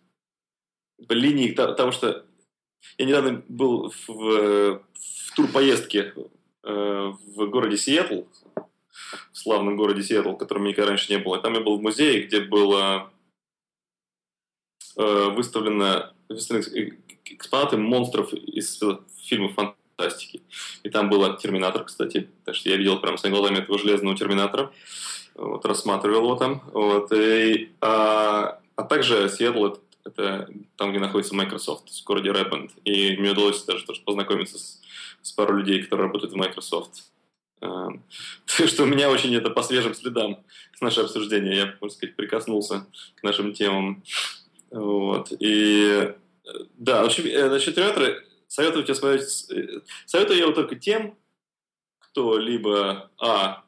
линии 1.08 1.50
того, 1.50 1.90
что 1.90 2.24
я 2.96 3.06
недавно 3.06 3.42
был 3.48 3.92
в, 4.06 4.06
в 4.08 5.34
турпоездке 5.34 6.14
э, 6.62 7.12
в 7.34 7.46
городе 7.50 7.76
Сиэтл, 7.76 8.22
в 9.32 9.36
славном 9.36 9.76
городе 9.76 10.04
Сиэтл, 10.04 10.30
в 10.30 10.38
котором 10.38 10.62
никогда 10.62 10.90
раньше 10.90 11.12
не 11.12 11.18
было. 11.18 11.40
Там 11.40 11.54
я 11.54 11.60
был 11.60 11.76
в 11.76 11.82
музее, 11.82 12.22
где 12.22 12.42
было 12.42 13.10
э, 14.96 15.24
выставлено, 15.30 16.14
выставлены 16.28 17.00
экспонаты 17.24 17.78
монстров 17.78 18.32
из 18.32 18.80
фильмов 19.24 19.54
фантастики. 19.54 19.89
И 20.82 20.90
там 20.90 21.10
был 21.10 21.36
Терминатор, 21.36 21.84
кстати. 21.84 22.28
Так 22.44 22.54
что 22.54 22.68
я 22.68 22.76
видел 22.76 23.00
прямо 23.00 23.16
своими 23.16 23.36
глазами 23.36 23.58
этого 23.58 23.78
железного 23.78 24.16
Терминатора. 24.16 24.72
Вот, 25.34 25.64
рассматривал 25.64 26.24
его 26.24 26.36
там. 26.36 26.62
Вот, 26.72 27.12
и, 27.12 27.72
а, 27.80 28.60
а 28.76 28.82
также 28.82 29.28
Сиэтл 29.28 29.66
это, 29.66 29.80
это 30.04 30.48
там, 30.76 30.90
где 30.90 30.98
находится 30.98 31.34
Microsoft, 31.34 31.88
в 31.90 32.04
городе 32.04 32.30
Рэппенд. 32.30 32.72
И 32.84 33.16
мне 33.16 33.30
удалось 33.30 33.62
даже 33.64 33.84
тоже 33.84 34.02
познакомиться 34.02 34.58
с, 34.58 34.80
с 35.22 35.32
пару 35.32 35.56
людей, 35.56 35.82
которые 35.82 36.06
работают 36.06 36.32
в 36.32 36.36
Microsoft. 36.36 37.10
Эм, 37.60 38.02
что 38.46 38.84
у 38.84 38.86
меня 38.86 39.10
очень 39.10 39.34
это 39.34 39.50
по 39.50 39.62
свежим 39.62 39.94
следам 39.94 40.44
с 40.76 40.80
нашего 40.80 41.06
обсуждения. 41.06 41.56
Я, 41.56 41.74
можно 41.80 41.96
сказать, 41.96 42.16
прикоснулся 42.16 42.86
к 43.16 43.22
нашим 43.22 43.52
темам. 43.52 44.02
Вот. 44.70 45.32
И 45.40 46.14
да, 46.76 47.02
насчет, 47.02 47.50
насчет 47.50 47.74
театра 47.74 48.22
советую 48.50 48.84
тебе 48.84 48.96
смотреть... 48.96 49.46
Э, 49.50 49.80
советую 50.06 50.36
я 50.36 50.44
его 50.44 50.52
только 50.52 50.74
тем, 50.74 51.16
кто 51.98 52.36
либо, 52.36 53.10
а, 53.18 53.64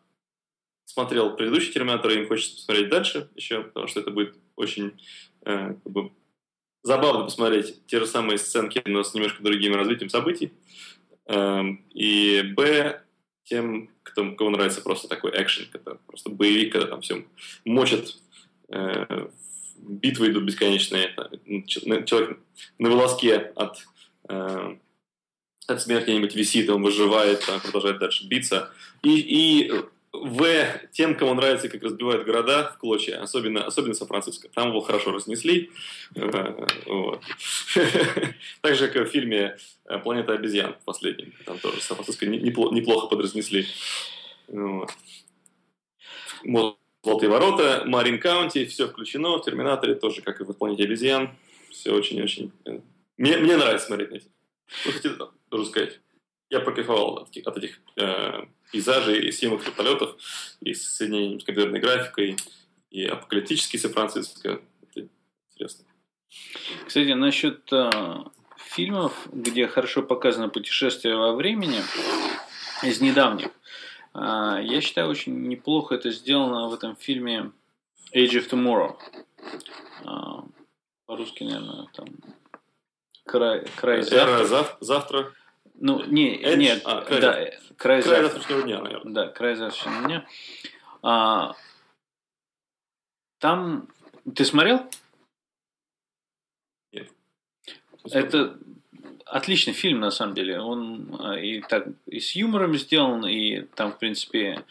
смотрел 0.85 1.37
предыдущий 1.37 1.72
Терминатор 1.72 2.11
и 2.11 2.16
им 2.16 2.28
хочется 2.28 2.57
посмотреть 2.57 2.91
дальше 2.91 3.30
еще, 3.37 3.62
потому 3.62 3.87
что 3.87 4.01
это 4.01 4.11
будет 4.11 4.37
очень 4.57 5.01
э, 5.43 5.74
как 5.74 5.93
бы, 5.93 6.11
забавно 6.83 7.24
посмотреть 7.24 7.87
те 7.87 8.01
же 8.01 8.07
самые 8.07 8.39
сценки, 8.39 8.83
но 8.85 9.05
с 9.05 9.14
немножко 9.14 9.43
другим 9.43 9.76
развитием 9.76 10.11
событий. 10.11 10.53
Э, 11.26 11.62
и, 11.95 12.43
б, 12.43 13.01
тем, 13.45 13.89
кто, 14.03 14.35
кому 14.35 14.51
нравится 14.51 14.83
просто 14.83 15.07
такой 15.07 15.30
экшен, 15.30 15.68
это 15.72 15.99
просто 16.09 16.30
боевик, 16.30 16.72
когда 16.72 16.89
там 16.89 17.03
все 17.03 17.24
мочат, 17.64 18.16
э, 18.68 19.28
битвы 19.78 20.30
идут 20.30 20.45
бесконечные, 20.45 21.14
человек 21.66 22.39
на 22.78 22.91
волоске 22.91 23.37
от, 23.37 23.78
э, 24.29 24.77
от 25.66 25.83
смерти 25.83 26.05
где-нибудь 26.05 26.35
висит, 26.35 26.70
он 26.70 26.83
выживает, 26.83 27.45
там, 27.47 27.61
продолжает 27.61 27.99
дальше 27.99 28.27
биться. 28.27 28.70
И, 29.03 29.18
и 29.18 29.73
в 30.12 30.81
тем, 30.93 31.16
кому 31.16 31.35
нравится, 31.35 31.68
как 31.68 31.83
разбивают 31.83 32.27
города 32.27 32.70
в 32.75 32.79
клочья, 32.79 33.23
особенно, 33.23 33.64
особенно 33.64 33.95
Сан-Франциско. 33.95 34.49
Там 34.49 34.68
его 34.68 34.81
хорошо 34.81 35.12
разнесли. 35.12 35.70
Э. 36.14 36.68
Так 38.61 38.75
же, 38.77 38.89
как 38.89 39.09
в 39.09 39.11
фильме 39.11 39.57
э, 39.87 39.99
«Планета 39.99 40.35
обезьян» 40.35 40.77
последнем. 40.85 41.33
Там 41.47 41.59
тоже 41.59 41.81
Сан-Франциско 41.81 42.27
неплохо 42.27 43.07
подразнесли. 43.07 43.66
Золотые 47.05 47.31
ворота, 47.31 47.83
Марин 47.87 48.20
Каунти, 48.20 48.66
все 48.66 48.87
включено. 48.89 49.39
В 49.39 49.45
Терминаторе 49.45 49.95
тоже, 49.95 50.20
как 50.23 50.41
и 50.41 50.45
в 50.45 50.53
«Планете 50.53 50.85
обезьян». 50.85 51.31
Все 51.70 51.93
очень-очень... 51.93 52.53
Мне, 53.23 53.37
мне 53.37 53.57
нравится 53.57 53.87
смотреть 53.87 54.11
на 54.11 54.16
эти. 54.16 54.33
Что 54.66 54.91
хотите 54.91 55.64
сказать? 55.70 56.01
Я 56.51 56.59
прокайфовал 56.59 57.18
от, 57.18 57.37
от 57.37 57.57
этих 57.57 57.79
э, 57.95 58.47
пейзажей, 58.73 59.29
и 59.29 59.31
съемок 59.31 59.64
вертолетов, 59.64 60.16
и 60.61 60.75
соединений 60.75 61.39
с 61.39 61.45
компьютерной 61.45 61.79
графикой, 61.79 62.37
и 62.91 63.05
апокалиптический 63.05 63.79
Сан-Франциско. 63.79 64.61
Это 64.91 65.09
интересно. 65.53 65.85
Кстати, 66.85 67.12
насчет 67.12 67.73
э, 67.73 67.91
фильмов, 68.57 69.29
где 69.31 69.68
хорошо 69.68 70.03
показано 70.03 70.49
путешествие 70.49 71.14
во 71.14 71.37
времени, 71.37 71.81
из 72.83 73.01
недавних, 73.01 73.51
э, 74.14 74.62
я 74.64 74.81
считаю, 74.81 75.09
очень 75.09 75.47
неплохо 75.47 75.95
это 75.95 76.11
сделано 76.11 76.68
в 76.68 76.75
этом 76.75 76.97
фильме 76.97 77.53
Age 78.12 78.41
of 78.41 78.51
Tomorrow. 78.51 78.97
Э, 80.07 80.43
по-русски, 81.07 81.45
наверное, 81.45 81.87
там 81.95 82.07
край, 83.25 83.66
край 83.77 84.03
завтра. 84.03 84.45
Зав, 84.45 84.77
завтра. 84.81 85.33
Ну, 85.75 86.05
не, 86.05 86.37
Edge? 86.37 86.57
нет, 86.57 86.83
а, 86.85 87.01
край, 87.03 87.20
да, 87.20 87.33
край, 87.77 88.03
край 88.03 88.23
завтрашнего 88.23 88.62
дня, 88.62 88.81
наверное. 88.81 89.12
Да, 89.12 89.29
край 89.29 89.57
завтрашнего 89.57 90.05
дня. 90.05 90.27
А, 91.03 91.55
там 93.39 93.89
ты 94.35 94.45
смотрел? 94.45 94.89
Нет. 96.93 97.11
Это 98.11 98.59
отличный 99.25 99.73
фильм, 99.73 100.01
на 100.01 100.11
самом 100.11 100.35
деле. 100.35 100.61
Он 100.61 101.16
а, 101.18 101.39
и 101.39 101.61
так 101.62 101.89
и 102.07 102.20
с 102.20 102.37
юмором 102.37 102.77
сделан, 102.77 103.27
и 103.27 103.62
там, 103.75 103.93
в 103.93 103.99
принципе, 103.99 104.64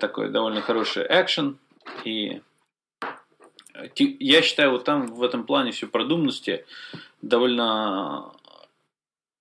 такой 0.00 0.30
довольно 0.30 0.62
хороший 0.62 1.04
экшен. 1.08 1.58
И 2.04 2.40
я 3.96 4.42
считаю, 4.42 4.70
вот 4.70 4.84
там 4.84 5.06
в 5.06 5.22
этом 5.22 5.44
плане 5.44 5.72
все 5.72 5.86
продуманности 5.86 6.64
довольно 7.28 8.32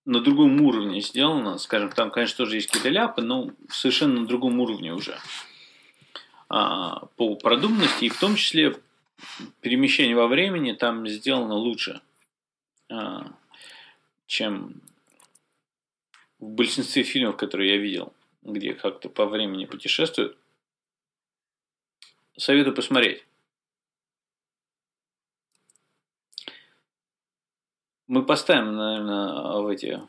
на 0.05 0.19
другом 0.21 0.61
уровне 0.61 1.01
сделано. 1.01 1.57
Скажем, 1.57 1.91
там, 1.91 2.11
конечно, 2.11 2.37
тоже 2.37 2.55
есть 2.55 2.67
какие-то 2.67 2.89
ляпы, 2.89 3.21
но 3.21 3.51
совершенно 3.69 4.21
на 4.21 4.27
другом 4.27 4.59
уровне 4.59 4.93
уже. 4.93 5.17
А, 6.47 7.07
по 7.15 7.35
продуманности, 7.35 8.05
и 8.05 8.09
в 8.09 8.19
том 8.19 8.35
числе 8.35 8.75
перемещение 9.61 10.15
во 10.15 10.27
времени 10.27 10.73
там 10.73 11.07
сделано 11.07 11.55
лучше, 11.55 12.01
а, 12.91 13.25
чем 14.27 14.81
в 16.39 16.49
большинстве 16.49 17.03
фильмов, 17.03 17.37
которые 17.37 17.75
я 17.75 17.77
видел, 17.77 18.13
где 18.43 18.73
как-то 18.73 19.09
по 19.09 19.25
времени 19.25 19.65
путешествуют. 19.65 20.37
Советую 22.37 22.75
посмотреть. 22.75 23.25
Мы 28.07 28.23
поставим, 28.23 28.75
наверное, 28.75 29.61
в 29.61 29.67
эти 29.67 29.99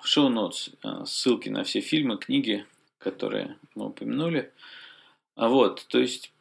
в 0.00 0.06
шоу-нотс 0.06 0.70
ссылки 1.06 1.48
на 1.48 1.64
все 1.64 1.80
фильмы, 1.80 2.18
книги, 2.18 2.66
которые 2.98 3.56
мы 3.74 3.86
упомянули. 3.86 4.52
А 5.34 5.48
вот, 5.48 5.86
то 5.88 5.98
есть, 5.98 6.32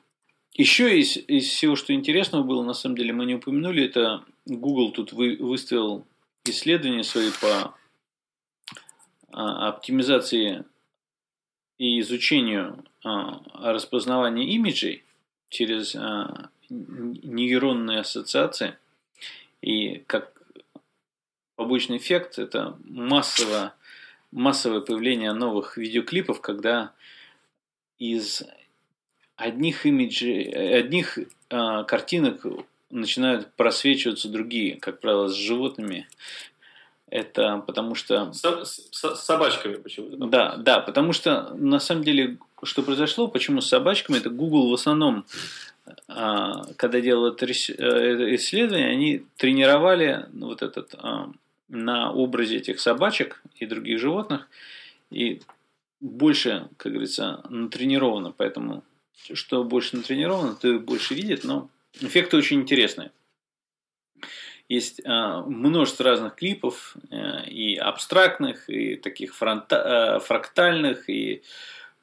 еще 0.54 1.00
из, 1.00 1.18
из 1.18 1.48
всего, 1.48 1.76
что 1.76 1.94
интересного 1.94 2.44
было, 2.44 2.64
на 2.64 2.74
самом 2.74 2.98
деле, 2.98 3.14
мы 3.14 3.26
не 3.26 3.36
упомянули, 3.36 3.86
это 3.86 4.24
Google 4.46 4.92
тут 4.92 5.14
вы, 5.14 5.38
выставил 5.38 6.06
исследования 6.46 7.04
свои 7.04 7.30
по 7.42 7.76
а, 9.32 9.70
оптимизации 9.70 10.66
и 11.78 12.00
изучению 12.00 12.84
а, 13.04 13.42
распознавания 13.72 14.48
имиджей 14.48 15.04
через 15.50 15.96
а, 15.96 16.50
нейронные 16.70 18.00
ассоциации. 18.00 18.78
И 19.62 20.04
как 20.08 20.37
побочный 21.58 21.98
эффект 21.98 22.40
это 22.40 22.78
массово, 22.86 23.74
массовое 24.32 24.80
появление 24.80 25.34
новых 25.34 25.76
видеоклипов, 25.76 26.40
когда 26.40 26.94
из 28.00 28.44
одних 29.36 29.86
имиджей, 29.86 30.44
одних 30.80 31.18
э, 31.18 31.84
картинок 31.86 32.46
начинают 32.90 33.52
просвечиваться 33.56 34.30
другие, 34.30 34.78
как 34.78 35.02
правило, 35.02 35.28
с 35.28 35.34
животными. 35.34 36.08
Это 37.10 37.64
потому 37.66 37.96
что... 37.96 38.32
С, 38.34 38.42
с, 38.42 38.90
с 38.92 39.24
собачками 39.24 39.76
почему-то. 39.76 40.18
Да, 40.28 40.58
да, 40.58 40.80
потому 40.80 41.14
что 41.14 41.54
на 41.56 41.80
самом 41.80 42.04
деле, 42.04 42.38
что 42.64 42.84
произошло, 42.84 43.28
почему 43.28 43.62
с 43.62 43.68
собачками, 43.68 44.18
это 44.18 44.30
Google 44.30 44.70
в 44.70 44.74
основном, 44.74 45.26
а, 46.08 46.64
когда 46.76 47.00
делал 47.00 47.28
это 47.28 47.46
э, 47.46 47.50
исследование, 48.36 48.90
они 48.90 49.26
тренировали 49.38 50.26
вот 50.34 50.62
этот 50.62 50.96
а, 50.98 51.32
на 51.70 52.12
образе 52.12 52.58
этих 52.58 52.80
собачек 52.80 53.42
и 53.56 53.66
других 53.66 54.00
животных, 54.00 54.48
и 55.10 55.42
больше, 56.00 56.70
как 56.78 56.92
говорится, 56.92 57.44
натренировано, 57.50 58.32
поэтому 58.32 58.84
что 59.34 59.64
больше 59.64 59.98
натренировано, 59.98 60.56
то 60.56 60.80
больше 60.80 61.16
видит, 61.16 61.44
но 61.44 61.70
эффекты 62.00 62.38
очень 62.38 62.62
интересные. 62.62 63.12
Есть 64.70 65.00
э, 65.00 65.42
множество 65.46 66.06
разных 66.06 66.36
клипов, 66.36 66.98
э, 67.10 67.50
и 67.50 67.78
абстрактных, 67.78 68.70
и 68.70 68.98
таких 68.98 69.34
фронта, 69.34 70.18
э, 70.18 70.20
фрактальных, 70.20 71.10
и 71.10 71.42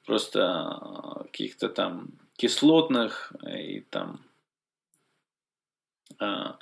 просто 0.07 1.25
каких-то 1.25 1.69
там 1.69 2.09
кислотных, 2.37 3.33
и 3.47 3.81
там 3.91 4.21
э, 6.19 6.53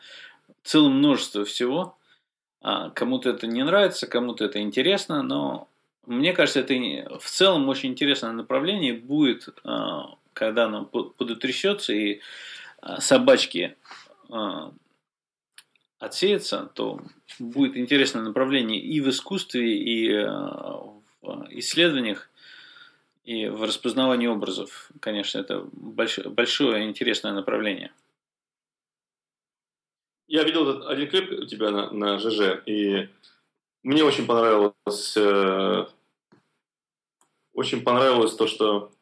целое 0.65 0.91
множество 0.91 1.45
всего. 1.45 1.97
А, 2.63 2.91
кому-то 2.91 3.31
это 3.31 3.47
не 3.47 3.65
нравится, 3.65 4.07
кому-то 4.07 4.45
это 4.45 4.61
интересно, 4.61 5.23
но 5.23 5.69
мне 6.07 6.33
кажется, 6.33 6.61
это 6.61 6.75
в 7.19 7.27
целом 7.29 7.69
очень 7.69 7.91
интересное 7.91 8.33
направление 8.33 8.95
будет, 8.95 9.49
когда 10.33 10.65
оно 10.65 10.85
подутрясется 10.85 11.93
и 11.93 12.21
собачки 12.99 13.77
отсеется, 16.01 16.71
то 16.75 17.01
будет 17.39 17.77
интересное 17.77 18.23
направление 18.23 18.81
и 18.81 19.01
в 19.01 19.09
искусстве, 19.09 19.77
и 19.77 20.13
в 20.13 21.47
исследованиях, 21.51 22.29
и 23.25 23.47
в 23.47 23.63
распознавании 23.63 24.27
образов. 24.27 24.91
Конечно, 24.99 25.39
это 25.39 25.65
большое, 25.73 26.29
большое 26.29 26.85
интересное 26.89 27.33
направление. 27.33 27.93
Я 30.33 30.45
видел 30.45 30.67
этот 30.67 30.89
один 30.89 31.11
клип 31.11 31.31
у 31.43 31.45
тебя 31.45 31.71
на, 31.71 31.91
на 31.91 32.19
ЖЖ, 32.19 32.63
и 32.65 33.07
мне 33.83 34.03
очень 34.03 34.25
понравилось, 34.25 35.15
э, 35.15 35.85
очень 37.53 37.83
понравилось 37.83 38.35
то, 38.35 38.47
что 38.47 38.93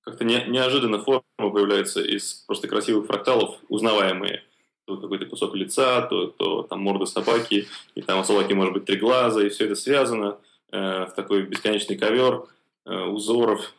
как-то 0.00 0.24
не, 0.24 0.42
неожиданно 0.46 0.98
форма 0.98 1.22
появляется 1.36 2.00
из 2.00 2.32
просто 2.46 2.68
красивых 2.68 3.04
фракталов, 3.04 3.58
узнаваемые 3.68 4.42
то 4.86 4.96
какой-то 4.96 5.26
кусок 5.26 5.54
лица, 5.56 6.00
то, 6.06 6.28
то 6.28 6.62
там 6.62 6.80
морда 6.80 7.04
собаки, 7.04 7.68
и 7.94 8.00
там 8.00 8.20
у 8.20 8.24
собаки 8.24 8.54
может 8.54 8.72
быть 8.72 8.86
три 8.86 8.96
глаза, 8.96 9.44
и 9.44 9.50
все 9.50 9.66
это 9.66 9.74
связано 9.74 10.38
э, 10.72 11.04
в 11.04 11.12
такой 11.14 11.42
бесконечный 11.42 11.98
ковер 11.98 12.46
э, 12.86 12.98
узоров, 12.98 13.74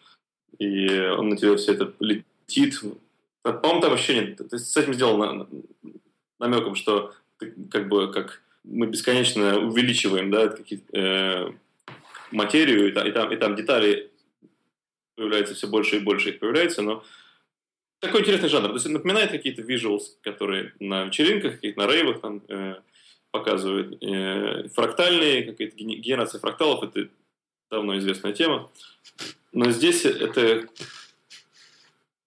и 0.60 0.88
он 1.18 1.30
на 1.30 1.38
тебя 1.38 1.58
все 1.58 1.74
это 1.74 1.92
летит. 2.00 2.80
По-моему, 3.42 3.82
там 3.82 3.90
вообще 3.90 4.14
нет. 4.14 4.48
Ты 4.48 4.60
с 4.60 4.78
этим 4.78 4.94
сделал 4.94 5.18
на, 5.18 5.48
намеком, 6.42 6.76
что 6.76 7.14
как 7.70 7.88
бы 7.88 8.12
как 8.12 8.42
мы 8.64 8.88
бесконечно 8.88 9.60
увеличиваем 9.60 10.30
да, 10.30 10.56
э, 10.94 11.52
материю, 12.32 12.88
и, 12.88 13.10
и, 13.10 13.12
там, 13.12 13.32
и 13.32 13.36
там 13.38 13.56
детали 13.56 14.12
появляются 15.16 15.56
все 15.56 15.68
больше 15.68 15.98
и 15.98 16.00
больше 16.00 16.30
их 16.30 16.40
появляется, 16.40 16.82
но 16.82 17.04
такой 18.00 18.22
интересный 18.22 18.50
жанр. 18.50 18.70
То 18.70 18.74
есть 18.74 18.90
напоминает 18.90 19.32
какие-то 19.32 19.62
visuals, 19.62 20.04
которые 20.22 20.74
на 20.80 21.06
вечеринках, 21.06 21.56
каких-то 21.56 21.82
на 21.82 21.88
рейвах 21.88 22.22
там 22.22 22.42
э, 22.48 22.76
показывают. 23.32 24.04
Э, 24.04 24.68
фрактальные, 24.70 25.44
какая-то 25.44 25.76
генерация 25.78 26.40
фракталов, 26.40 26.84
это 26.84 27.10
давно 27.70 27.98
известная 27.98 28.34
тема. 28.34 28.70
Но 29.54 29.70
здесь 29.72 30.06
это 30.06 30.68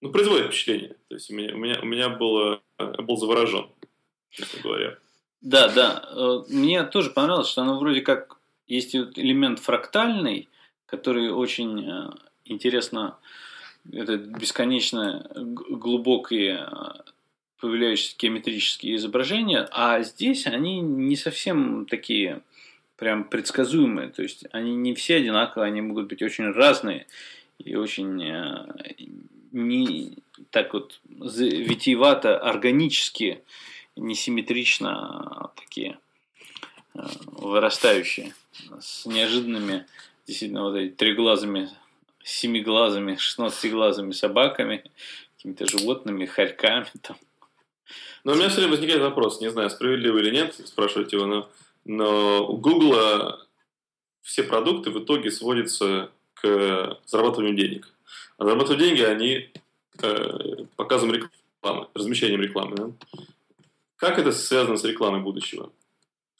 ну, 0.00 0.10
производит 0.10 0.48
впечатление. 0.48 0.96
То 1.08 1.14
есть 1.14 1.30
у 1.30 1.34
меня, 1.34 1.54
у 1.54 1.58
меня, 1.58 1.80
у 1.80 1.86
меня 1.86 2.08
было, 2.08 2.62
я 2.78 3.02
был 3.02 3.16
заворожен, 3.16 3.68
честно 4.34 4.60
говоря. 4.62 4.98
Да, 5.40 5.68
да. 5.68 6.08
Э, 6.10 6.42
мне 6.48 6.84
тоже 6.84 7.10
понравилось, 7.10 7.48
что 7.48 7.62
оно 7.62 7.78
вроде 7.78 8.00
как 8.00 8.38
есть 8.66 8.94
элемент 8.94 9.58
фрактальный, 9.58 10.48
который 10.86 11.30
очень 11.30 11.86
э, 11.86 12.10
интересно 12.44 13.18
это 13.92 14.16
бесконечно 14.16 15.30
глубокие 15.34 16.56
а, 16.56 17.04
появляющиеся 17.60 18.16
геометрические 18.18 18.96
изображения, 18.96 19.68
а 19.70 20.02
здесь 20.02 20.46
они 20.46 20.80
не 20.80 21.16
совсем 21.16 21.84
такие 21.84 22.40
прям 22.96 23.24
предсказуемые, 23.24 24.08
то 24.08 24.22
есть 24.22 24.46
они 24.52 24.74
не 24.74 24.94
все 24.94 25.16
одинаковые, 25.16 25.68
они 25.68 25.82
могут 25.82 26.06
быть 26.06 26.22
очень 26.22 26.50
разные 26.52 27.06
и 27.58 27.74
очень 27.76 28.22
не 29.52 30.18
так 30.50 30.72
вот 30.72 31.00
витиевато, 31.04 32.38
органически, 32.38 33.42
несимметрично 33.96 35.50
такие 35.56 35.98
а, 36.94 37.08
вырастающие 37.26 38.34
с 38.80 39.06
неожиданными 39.06 39.86
действительно 40.26 40.64
вот 40.64 40.76
эти 40.76 40.94
треглазыми 40.94 41.70
семиглазыми, 42.24 43.16
шестнадцатиглазыми 43.16 44.12
собаками, 44.12 44.82
какими-то 45.36 45.66
животными, 45.66 46.24
хорьками 46.24 46.86
там. 47.02 47.16
Но 48.24 48.32
у 48.32 48.36
меня 48.36 48.48
все 48.48 48.58
время 48.58 48.72
возникает 48.72 49.02
вопрос, 49.02 49.40
не 49.40 49.50
знаю, 49.50 49.68
справедливо 49.68 50.18
или 50.18 50.30
нет, 50.30 50.54
спрашивать 50.66 51.12
его, 51.12 51.26
но, 51.26 51.50
но 51.84 52.46
у 52.46 52.56
Гугла 52.56 53.46
все 54.22 54.42
продукты 54.42 54.90
в 54.90 55.04
итоге 55.04 55.30
сводятся 55.30 56.10
к 56.32 56.98
зарабатыванию 57.04 57.54
денег. 57.54 57.92
А 58.38 58.44
зарабатывать 58.44 58.80
деньги 58.80 59.02
они 59.02 59.50
э, 60.00 60.64
показом 60.76 61.12
рекламы, 61.12 61.88
размещением 61.92 62.40
рекламы. 62.40 62.76
Да? 62.76 62.90
Как 63.96 64.18
это 64.18 64.32
связано 64.32 64.76
с 64.76 64.84
рекламой 64.84 65.20
будущего? 65.20 65.72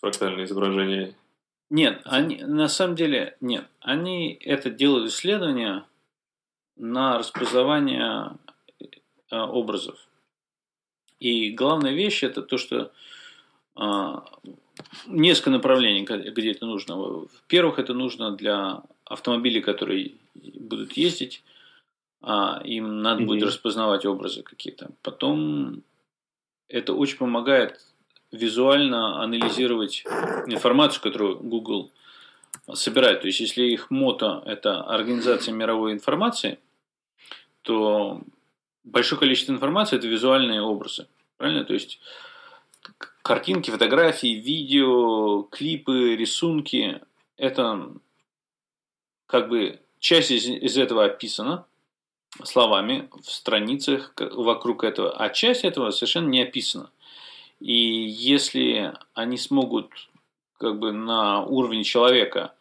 Фрактальное 0.00 0.44
изображение 0.44 1.14
нет, 1.70 2.02
они 2.04 2.36
на 2.36 2.68
самом 2.68 2.94
деле 2.94 3.36
нет. 3.40 3.66
Они 3.80 4.34
это 4.34 4.70
делают 4.70 5.10
исследования 5.10 5.84
на 6.76 7.18
распознавание 7.18 8.38
э, 9.30 9.36
образов. 9.36 9.98
И 11.18 11.50
главная 11.50 11.92
вещь 11.92 12.22
это 12.22 12.42
то, 12.42 12.58
что 12.58 12.92
э, 13.76 14.14
несколько 15.06 15.50
направлений, 15.50 16.04
где 16.04 16.52
это 16.52 16.66
нужно. 16.66 16.96
Во-первых, 16.96 17.78
это 17.78 17.94
нужно 17.94 18.32
для 18.32 18.82
автомобилей, 19.04 19.60
которые 19.60 20.12
будут 20.34 20.92
ездить, 20.92 21.42
а 22.20 22.60
им 22.64 23.02
надо 23.02 23.22
mm-hmm. 23.22 23.26
будет 23.26 23.42
распознавать 23.44 24.04
образы 24.04 24.42
какие-то. 24.42 24.90
Потом 25.02 25.82
это 26.74 26.92
очень 26.92 27.18
помогает 27.18 27.80
визуально 28.32 29.22
анализировать 29.22 30.04
информацию, 30.46 31.02
которую 31.02 31.38
Google 31.38 31.92
собирает. 32.72 33.20
То 33.20 33.28
есть, 33.28 33.38
если 33.38 33.62
их 33.62 33.90
мото– 33.90 34.42
это 34.46 34.82
организация 34.82 35.54
мировой 35.54 35.92
информации, 35.92 36.58
то 37.62 38.20
большое 38.82 39.20
количество 39.20 39.52
информации– 39.52 39.96
это 39.98 40.08
визуальные 40.08 40.62
образы. 40.62 41.06
Правильно? 41.36 41.64
То 41.64 41.74
есть, 41.74 42.00
картинки, 43.22 43.70
фотографии, 43.70 44.34
видео, 44.34 45.42
клипы, 45.44 46.16
рисунки– 46.16 47.00
это 47.36 47.88
как 49.26 49.48
бы 49.48 49.78
часть 50.00 50.32
из, 50.32 50.48
из 50.48 50.76
этого 50.76 51.04
описана 51.04 51.66
словами 52.42 53.08
в 53.22 53.30
страницах 53.30 54.14
вокруг 54.18 54.84
этого, 54.84 55.16
а 55.16 55.30
часть 55.30 55.64
этого 55.64 55.90
совершенно 55.90 56.28
не 56.28 56.42
описана. 56.42 56.90
И 57.60 57.74
если 57.74 58.92
они 59.14 59.36
смогут 59.36 59.90
как 60.58 60.78
бы 60.78 60.92
на 60.92 61.44
уровне 61.44 61.84
человека 61.84 62.54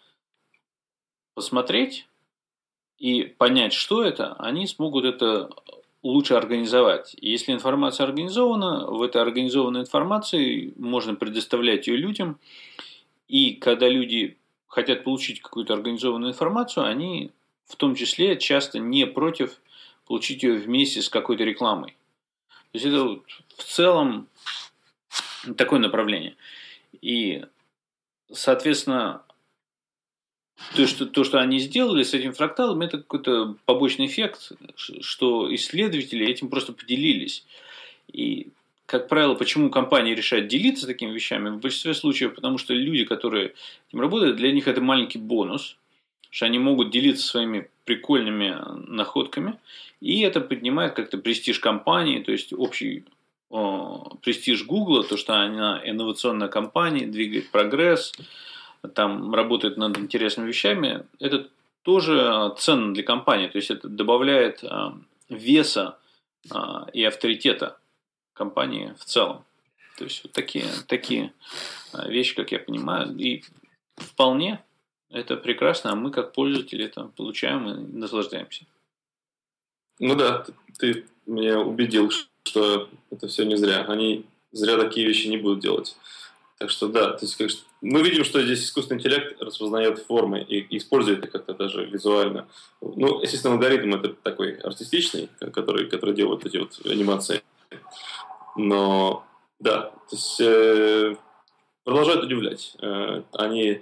посмотреть 1.34 2.07
и 2.99 3.24
понять, 3.24 3.74
что 3.74 4.03
это, 4.03 4.34
они 4.34 4.67
смогут 4.67 5.05
это 5.05 5.49
лучше 6.03 6.36
организовать. 6.36 7.15
Если 7.19 7.53
информация 7.53 8.05
организована, 8.05 8.88
в 8.88 9.01
этой 9.01 9.21
организованной 9.21 9.82
информации 9.82 10.74
можно 10.78 11.15
предоставлять 11.15 11.88
ее 11.88 11.97
людям. 11.97 12.39
И 13.28 13.53
когда 13.55 13.88
люди 13.88 14.38
хотят 14.67 15.03
получить 15.03 15.41
какую-то 15.41 15.74
организованную 15.74 16.32
информацию, 16.32 16.86
они 16.86 17.32
в 17.66 17.76
том 17.76 17.95
числе 17.95 18.38
часто 18.38 18.80
не 18.80 19.05
против 19.05 19.59
получить 20.05 20.43
ее 20.43 20.55
вместе 20.55 21.01
с 21.01 21.09
какой-то 21.09 21.43
рекламой. 21.43 21.95
То 22.72 22.80
есть 22.80 22.86
это 22.86 23.22
в 23.57 23.64
целом 23.64 24.28
такое 25.57 25.80
направление. 25.80 26.36
И, 27.01 27.43
соответственно, 28.32 29.24
то 30.76 30.88
что, 30.88 31.05
то, 31.05 31.24
что 31.24 31.39
они 31.39 31.59
сделали 31.59 32.03
с 32.03 32.14
этим 32.14 32.34
фракталом, 32.34 32.82
это 32.82 32.97
какой-то 32.97 33.55
побочный 33.66 34.07
эффект, 34.07 34.51
что 34.76 35.53
исследователи 35.53 36.26
этим 36.26 36.49
просто 36.49 36.74
поделились. 36.74 37.45
И, 38.11 38.49
как 38.86 39.07
правило, 39.07 39.36
почему 39.36 39.70
компании 39.70 40.16
решают 40.16 40.47
делиться 40.47 40.88
такими 40.88 41.11
вещами? 41.11 41.49
В 41.49 41.59
большинстве 41.59 41.93
случаев, 41.93 42.36
потому 42.36 42.57
что 42.57 42.74
люди, 42.74 43.05
которые 43.05 43.53
этим 43.89 44.01
работают, 44.01 44.38
для 44.38 44.51
них 44.51 44.68
это 44.68 44.82
маленький 44.82 45.20
бонус, 45.20 45.78
что 46.34 46.47
они 46.47 46.57
могут 46.57 46.89
делиться 46.89 47.27
своими 47.27 47.69
прикольными 47.86 48.57
находками, 48.89 49.59
и 50.01 50.21
это 50.21 50.41
поднимает 50.41 50.95
как-то 50.95 51.19
престиж 51.19 51.59
компании, 51.59 52.23
то 52.23 52.31
есть 52.31 52.53
общий 52.53 53.05
о, 53.51 54.17
престиж 54.23 54.65
Гугла, 54.65 55.03
то, 55.03 55.15
что 55.15 55.36
она 55.36 55.79
инновационная 55.86 56.47
компания, 56.47 57.05
двигает 57.05 57.51
прогресс, 57.51 58.13
там 58.95 59.31
работает 59.31 59.77
над 59.77 59.99
интересными 59.99 60.47
вещами, 60.47 61.05
это 61.19 61.49
тоже 61.84 62.55
ценно 62.57 62.95
для 62.95 63.03
компании. 63.03 63.47
То 63.47 63.57
есть 63.57 63.69
это 63.69 63.88
добавляет 63.88 64.63
а, 64.63 64.97
веса 65.29 65.99
а, 66.49 66.88
и 66.93 67.03
авторитета 67.03 67.77
компании 68.34 68.95
в 68.97 69.05
целом. 69.05 69.45
То 69.99 70.05
есть 70.05 70.23
вот 70.23 70.31
такие, 70.31 70.65
такие 70.88 71.31
вещи, 72.07 72.34
как 72.34 72.51
я 72.51 72.57
понимаю, 72.57 73.15
и 73.15 73.43
вполне 73.97 74.63
это 75.14 75.38
прекрасно, 75.38 75.91
а 75.91 75.95
мы 75.95 76.11
как 76.11 76.34
пользователи 76.34 76.86
это 76.86 77.05
получаем 77.16 77.70
и 77.70 77.97
наслаждаемся. 77.97 78.66
Ну 79.99 80.16
да, 80.16 80.45
ты 80.80 81.05
меня 81.26 81.59
убедил, 81.59 82.11
что 82.43 82.89
это 83.11 83.28
все 83.28 83.45
не 83.45 83.55
зря. 83.55 83.86
Они 83.88 84.26
зря 84.51 84.78
такие 84.78 85.07
вещи 85.07 85.28
не 85.28 85.38
будут 85.38 85.59
делать. 85.59 85.95
Так 86.57 86.70
что 86.70 86.88
да, 86.88 87.11
то 87.11 87.26
есть, 87.26 87.36
конечно, 87.36 87.61
мы 87.82 88.01
видим, 88.01 88.24
что 88.24 88.41
здесь 88.41 88.64
искусственный 88.64 88.99
интеллект 88.99 89.41
распознает 89.41 89.99
формы 89.99 90.41
и 90.41 90.78
использует 90.78 91.24
их 91.26 91.32
как-то 91.32 91.53
даже 91.53 91.86
визуально. 91.86 92.47
Ну, 92.82 93.22
естественно, 93.22 93.55
алгоритм 93.55 93.93
это 93.95 94.14
такой 94.14 94.55
артистичный, 94.55 95.30
который, 95.51 95.89
который 95.89 96.16
делает 96.16 96.45
эти 96.45 96.57
вот 96.57 96.80
анимации. 96.86 97.43
Но 98.55 99.26
да, 99.59 99.91
то 100.09 100.16
есть 100.16 100.39
э, 100.39 101.16
продолжают 101.84 102.24
удивлять. 102.24 102.76
Э, 102.82 103.24
они 103.34 103.82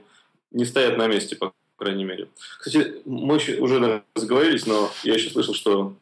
не 0.51 0.65
стоят 0.65 0.97
на 0.97 1.07
месте, 1.07 1.35
по 1.35 1.53
крайней 1.75 2.03
мере. 2.03 2.27
Кстати, 2.59 3.01
мы 3.05 3.35
уже 3.35 4.03
разговорились, 4.15 4.65
но 4.65 4.91
я 5.03 5.15
еще 5.15 5.29
слышал, 5.29 5.53
что 5.53 5.95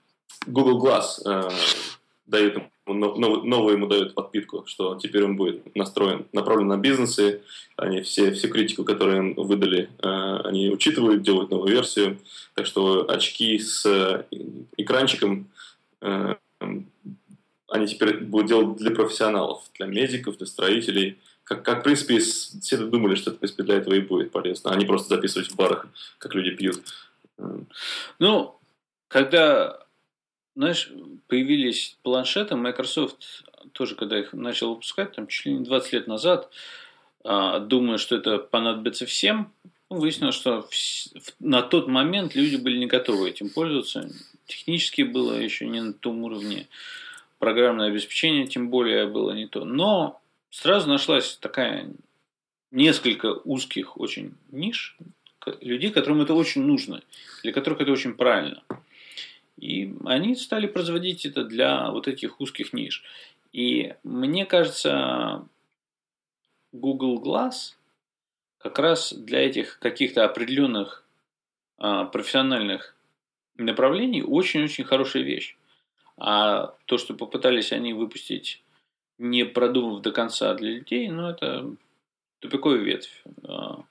Google 0.47 0.85
Glass 0.85 1.21
э, 1.25 1.49
дает 2.25 2.55
ему 2.55 2.69
новую 2.93 3.73
ему 3.73 3.87
дают 3.87 4.13
подпитку, 4.13 4.63
что 4.65 4.95
теперь 4.95 5.23
он 5.23 5.35
будет 5.35 5.75
настроен, 5.75 6.25
направлен 6.33 6.67
на 6.67 6.77
бизнесы, 6.77 7.41
они 7.75 8.01
все, 8.01 8.31
всю 8.31 8.49
критику, 8.49 8.83
которую 8.83 9.17
им 9.17 9.33
выдали, 9.35 9.89
э, 9.99 10.41
они 10.43 10.69
учитывают, 10.69 11.21
делают 11.21 11.51
новую 11.51 11.71
версию, 11.71 12.17
так 12.55 12.65
что 12.65 13.09
очки 13.09 13.59
с 13.59 13.85
э, 13.85 14.23
экранчиком 14.77 15.49
э, 16.01 16.35
они 17.67 17.87
теперь 17.87 18.17
будут 18.17 18.47
делать 18.47 18.77
для 18.77 18.91
профессионалов, 18.91 19.63
для 19.77 19.85
медиков, 19.85 20.37
для 20.37 20.47
строителей, 20.47 21.19
как, 21.49 21.63
как 21.63 21.79
в 21.79 21.83
принципе, 21.83 22.19
все 22.19 22.77
думали, 22.77 23.15
что 23.15 23.31
это, 23.31 23.37
в 23.37 23.39
принципе, 23.39 23.63
для 23.63 23.77
этого 23.77 23.95
и 23.95 24.01
будет 24.01 24.31
полезно, 24.31 24.71
а 24.71 24.75
не 24.75 24.85
просто 24.85 25.15
записывать 25.15 25.49
в 25.49 25.55
барах, 25.55 25.87
как 26.19 26.35
люди 26.35 26.51
пьют. 26.51 26.83
Ну, 28.19 28.55
когда 29.07 29.83
знаешь, 30.55 30.91
появились 31.27 31.97
планшеты, 32.03 32.55
Microsoft 32.55 33.45
тоже, 33.71 33.95
когда 33.95 34.19
их 34.19 34.33
начал 34.33 34.71
выпускать, 34.71 35.13
там 35.13 35.25
чуть 35.27 35.45
ли 35.45 35.53
не 35.53 35.63
20 35.63 35.93
лет 35.93 36.07
назад, 36.07 36.51
а, 37.23 37.59
думая, 37.59 37.97
что 37.97 38.15
это 38.15 38.37
понадобится 38.37 39.05
всем, 39.05 39.51
выяснилось, 39.89 40.35
что 40.35 40.67
на 41.39 41.63
тот 41.63 41.87
момент 41.87 42.35
люди 42.35 42.57
были 42.57 42.77
не 42.77 42.85
готовы 42.85 43.29
этим 43.29 43.49
пользоваться. 43.49 44.09
Технически 44.45 45.01
было 45.01 45.33
еще 45.33 45.65
не 45.65 45.81
на 45.81 45.93
том 45.93 46.23
уровне. 46.23 46.67
Программное 47.39 47.87
обеспечение, 47.87 48.45
тем 48.45 48.69
более, 48.69 49.07
было 49.07 49.31
не 49.31 49.47
то. 49.47 49.63
Но 49.65 50.18
сразу 50.49 50.89
нашлась 50.89 51.37
такая 51.37 51.91
несколько 52.71 53.33
узких 53.43 53.97
очень 53.97 54.35
ниш 54.51 54.97
людей, 55.61 55.91
которым 55.91 56.21
это 56.21 56.33
очень 56.33 56.63
нужно, 56.63 57.01
для 57.43 57.51
которых 57.51 57.81
это 57.81 57.91
очень 57.91 58.13
правильно. 58.13 58.63
И 59.57 59.93
они 60.05 60.35
стали 60.35 60.67
производить 60.67 61.25
это 61.25 61.43
для 61.43 61.91
вот 61.91 62.07
этих 62.07 62.39
узких 62.39 62.73
ниш. 62.73 63.03
И 63.51 63.95
мне 64.03 64.45
кажется, 64.45 65.47
Google 66.71 67.21
Glass 67.21 67.75
как 68.59 68.79
раз 68.79 69.13
для 69.13 69.39
этих 69.39 69.79
каких-то 69.79 70.23
определенных 70.23 71.03
а, 71.77 72.05
профессиональных 72.05 72.95
направлений 73.55 74.21
очень-очень 74.21 74.83
хорошая 74.83 75.23
вещь. 75.23 75.57
А 76.17 76.75
то, 76.85 76.97
что 76.97 77.13
попытались 77.13 77.71
они 77.71 77.93
выпустить, 77.93 78.61
не 79.19 79.45
продумав 79.45 80.01
до 80.01 80.11
конца 80.11 80.53
для 80.55 80.71
людей, 80.71 81.09
ну, 81.09 81.29
это 81.29 81.75
тупиковая 82.39 82.79
ветвь. 82.79 83.23
А, 83.43 83.83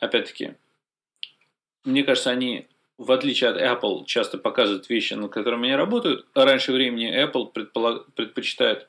опять-таки, 0.00 0.54
мне 1.84 2.02
кажется, 2.02 2.30
они 2.30 2.66
в 3.00 3.12
отличие 3.12 3.48
от 3.48 3.56
Apple, 3.56 4.04
часто 4.04 4.36
показывают 4.36 4.90
вещи, 4.90 5.14
над 5.14 5.32
которыми 5.32 5.68
они 5.68 5.74
работают. 5.74 6.26
Раньше 6.34 6.70
времени 6.70 7.10
Apple 7.10 7.50
предполаг... 7.50 8.12
предпочитает 8.12 8.88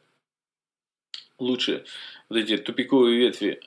лучше 1.40 1.86
вот 2.28 2.36
эти 2.36 2.58
тупиковые 2.58 3.18
ветви 3.18 3.62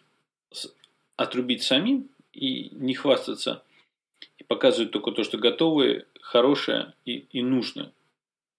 отрубить 1.16 1.62
самим 1.62 2.10
и 2.34 2.68
не 2.72 2.92
хвастаться. 2.92 3.62
И 4.36 4.44
показывают 4.44 4.92
только 4.92 5.12
то, 5.12 5.24
что 5.24 5.38
готовое, 5.38 6.04
хорошее 6.20 6.92
и, 7.06 7.24
и 7.32 7.40
нужное. 7.40 7.90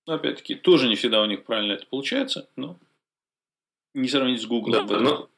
Но 0.07 0.13
опять-таки, 0.13 0.55
тоже 0.55 0.87
не 0.87 0.95
всегда 0.95 1.21
у 1.21 1.25
них 1.25 1.43
правильно 1.43 1.73
это 1.73 1.85
получается, 1.85 2.49
но 2.55 2.79
не 3.95 4.07
сравнить 4.07 4.41
с 4.41 4.45
Google. 4.45 4.85
Да, 4.85 4.99
но, 4.99 5.29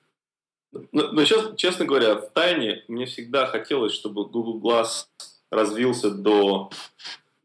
но, 0.91 1.11
но 1.11 1.25
сейчас, 1.25 1.55
честно 1.55 1.85
говоря, 1.85 2.15
в 2.15 2.29
тайне 2.31 2.83
мне 2.87 3.05
всегда 3.05 3.45
хотелось, 3.45 3.93
чтобы 3.93 4.25
Google 4.25 4.59
Glass 4.59 5.05
развился 5.49 6.11
до 6.11 6.69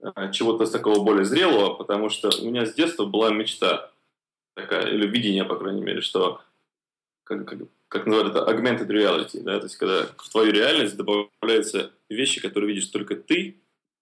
э, 0.01 0.33
чего-то 0.33 0.67
такого 0.67 1.05
более 1.05 1.25
зрелого, 1.25 1.75
потому 1.75 2.09
что 2.09 2.31
у 2.41 2.47
меня 2.47 2.67
с 2.67 2.75
детства 2.75 3.05
была 3.05 3.31
мечта 3.31 3.91
такая, 4.55 4.89
или 4.89 5.07
видение, 5.07 5.45
по 5.45 5.57
крайней 5.57 5.83
мере, 5.83 6.01
что 6.01 6.41
как, 7.25 7.47
как, 7.47 7.59
как 7.89 8.07
называют 8.07 8.35
это 8.35 8.51
augmented 8.51 8.89
reality, 8.89 9.41
да, 9.43 9.59
то 9.59 9.67
есть 9.67 9.77
когда 9.77 10.07
в 10.17 10.29
твою 10.29 10.53
реальность 10.53 10.97
добавляются 10.97 11.93
вещи, 12.09 12.41
которые 12.41 12.75
видишь 12.75 12.89
только 12.89 13.17
ты, 13.17 13.57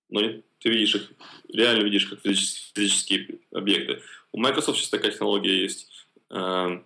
но 0.08 0.20
ты 0.20 0.68
видишь 0.68 0.94
их, 0.94 1.12
реально 1.52 1.84
видишь 1.84 2.06
как 2.06 2.20
физические, 2.20 2.72
физические 2.74 3.38
объекты. 3.52 4.02
У 4.32 4.38
Microsoft 4.38 4.78
сейчас 4.78 4.90
такая 4.90 5.12
технология 5.12 5.62
есть, 5.62 5.88
э, 6.30 6.80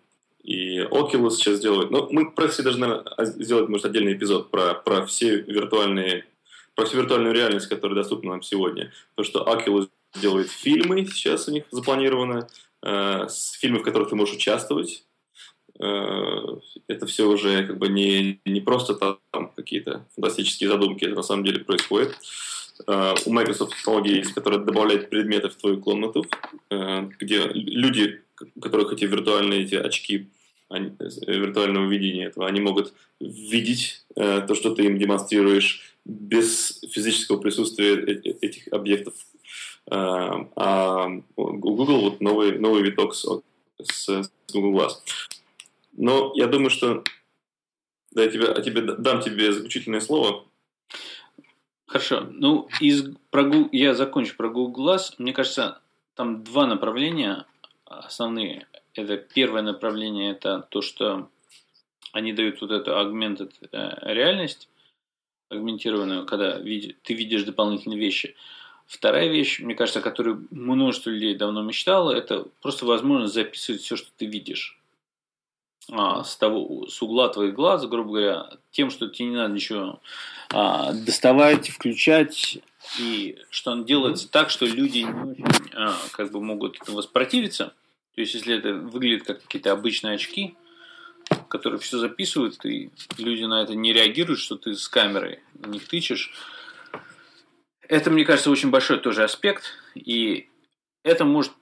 и 0.45 0.81
Oculus 0.81 1.31
сейчас 1.31 1.59
делают. 1.59 1.91
Но 1.91 2.07
мы 2.11 2.31
про 2.31 2.49
все 2.49 2.63
должны 2.63 3.03
сделать, 3.19 3.69
может, 3.69 3.87
отдельный 3.87 4.13
эпизод 4.13 4.51
про, 4.51 4.75
про 4.75 5.05
все 5.07 5.41
виртуальные 5.41 6.27
про 6.75 6.87
всю 6.87 6.97
виртуальную 6.99 7.35
реальность, 7.35 7.69
которая 7.69 7.97
доступна 7.97 8.33
нам 8.33 8.43
сегодня. 8.43 8.93
То, 9.15 9.23
что 9.23 9.45
Oculus 9.45 9.89
делает 10.21 10.51
фильмы, 10.51 11.07
сейчас 11.07 11.49
у 11.49 11.53
них 11.53 11.65
запланировано, 11.71 12.49
э, 12.83 13.27
фильмы, 13.61 13.79
в 13.79 13.83
которых 13.83 14.11
ты 14.11 14.17
можешь 14.17 14.35
участвовать. 14.35 15.05
Э, 15.81 16.59
это 16.89 17.07
все 17.07 17.29
уже 17.29 17.67
как 17.67 17.79
бы 17.79 17.89
не, 17.89 18.41
не 18.45 18.61
просто 18.61 18.95
там 18.95 19.53
какие-то 19.55 20.07
фантастические 20.15 20.69
задумки, 20.69 21.05
это 21.05 21.15
на 21.15 21.23
самом 21.23 21.45
деле 21.45 21.61
происходит. 21.61 22.17
Uh, 22.89 23.17
у 23.27 23.33
Microsoft 23.33 23.77
технология 23.77 24.17
есть, 24.17 24.33
которая 24.33 24.59
добавляет 24.59 25.09
предметы 25.09 25.49
в 25.49 25.55
твою 25.55 25.81
комнату, 25.81 26.27
uh, 26.71 27.09
где 27.21 27.47
люди, 27.47 28.21
у 28.57 28.61
которых 28.61 28.93
эти 28.93 29.05
виртуальные 29.05 29.63
эти 29.63 29.77
очки 29.77 30.29
виртуального 30.71 31.89
видения 31.89 32.27
этого, 32.27 32.47
они 32.47 32.61
могут 32.61 32.95
видеть 33.21 34.05
uh, 34.17 34.47
то, 34.47 34.55
что 34.55 34.75
ты 34.75 34.85
им 34.87 34.99
демонстрируешь, 34.99 35.95
без 36.05 36.81
физического 36.91 37.39
присутствия 37.39 37.95
этих 37.95 38.69
объектов. 38.69 39.15
А, 39.91 40.49
а 40.57 41.07
у 41.37 41.53
Google 41.55 42.01
вот 42.01 42.21
новый, 42.21 42.59
новый 42.59 42.83
виток 42.83 43.15
с, 43.15 43.27
с 43.79 44.31
Google 44.53 44.79
Glass. 44.79 44.93
Но 45.93 46.33
я 46.35 46.47
думаю, 46.47 46.71
что 46.71 47.05
да, 48.13 48.23
я 48.23 48.31
тебе, 48.31 48.47
я 48.47 48.63
тебе, 48.63 48.83
дам 48.83 49.21
тебе 49.21 49.53
заключительное 49.53 50.01
слово. 50.01 50.45
Хорошо. 51.87 52.27
Ну, 52.31 52.69
из, 52.81 53.05
про, 53.31 53.69
я 53.73 53.95
закончу 53.95 54.37
про 54.37 54.49
Google 54.49 54.95
Glass. 54.95 55.15
Мне 55.19 55.33
кажется, 55.33 55.81
там 56.15 56.45
два 56.45 56.67
направления 56.67 57.47
основные. 57.85 58.67
Это 58.95 59.17
первое 59.17 59.63
направление, 59.63 60.33
это 60.33 60.67
то, 60.71 60.81
что 60.81 61.29
они 62.13 62.33
дают 62.33 62.61
вот 62.61 62.71
эту 62.71 62.93
augmented 62.93 63.53
э, 63.73 64.15
реальность, 64.15 64.69
агментированную, 65.49 66.27
когда 66.27 66.59
ты 66.59 67.15
видишь 67.15 67.43
дополнительные 67.43 67.99
вещи. 67.99 68.37
Вторая 68.87 69.29
вещь, 69.29 69.61
мне 69.61 69.75
кажется, 69.75 70.01
о 70.01 70.03
которой 70.03 70.37
множество 70.51 71.11
людей 71.11 71.35
давно 71.35 71.63
мечтало, 71.63 72.13
это 72.13 72.47
просто 72.61 72.87
возможность 72.87 73.35
записывать 73.35 73.83
все, 73.83 73.97
что 73.97 74.11
ты 74.17 74.27
видишь. 74.27 74.79
А, 75.91 76.25
с, 76.25 76.37
того, 76.37 76.87
с 76.87 77.03
угла 77.03 77.29
твоих 77.29 77.55
глаз, 77.55 77.87
грубо 77.87 78.11
говоря, 78.11 78.51
тем, 78.71 78.91
что 78.91 79.09
тебе 79.09 79.29
не 79.29 79.37
надо 79.37 79.55
ничего 79.55 80.01
а, 80.51 80.93
доставать, 80.93 81.69
включать, 81.69 82.59
и 82.99 83.39
что 83.51 83.73
он 83.73 83.85
делается 83.85 84.31
так, 84.31 84.51
что 84.51 84.67
люди 84.67 84.99
не 84.99 85.33
очень 85.33 85.71
а, 85.75 85.95
как 86.13 86.31
бы 86.31 86.41
могут 86.41 86.79
воспротивиться. 86.89 87.75
То 88.15 88.21
есть, 88.21 88.35
если 88.35 88.57
это 88.57 88.75
выглядит 88.75 89.25
как 89.25 89.43
какие-то 89.43 89.73
обычные 89.73 90.15
очки, 90.15 90.57
которые 91.49 91.81
все 91.81 91.99
записывают, 91.99 92.65
и 92.65 92.91
люди 93.19 93.45
на 93.45 93.63
это 93.63 93.75
не 93.75 93.93
реагируют, 93.93 94.41
что 94.41 94.57
ты 94.57 94.75
с 94.75 94.89
камерой 94.89 95.41
них 95.67 95.89
тычешь. 95.89 96.33
Это, 97.89 98.11
мне 98.11 98.25
кажется, 98.25 98.51
очень 98.51 98.71
большой 98.71 98.99
тоже 98.99 99.25
аспект, 99.25 99.65
и 99.95 100.49
это 101.03 101.25
может 101.25 101.53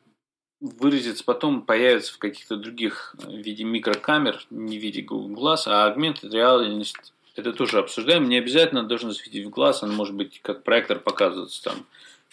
выразиться 0.60 1.24
потом, 1.24 1.62
появится 1.62 2.14
в 2.14 2.18
каких-то 2.18 2.56
других 2.56 3.16
в 3.18 3.36
виде 3.36 3.64
микрокамер, 3.64 4.44
не 4.50 4.78
в 4.78 4.82
виде 4.82 5.02
Glass, 5.02 5.62
а 5.66 5.90
augmented 5.90 6.30
реальность 6.30 7.12
это 7.34 7.52
тоже 7.52 7.78
обсуждаем. 7.78 8.28
Не 8.28 8.38
обязательно 8.38 8.82
должен 8.82 9.12
светить 9.12 9.46
в 9.46 9.50
глаз, 9.50 9.82
он 9.82 9.92
может 9.92 10.14
быть 10.14 10.40
как 10.42 10.62
проектор 10.62 10.98
показываться 10.98 11.62
там 11.64 11.86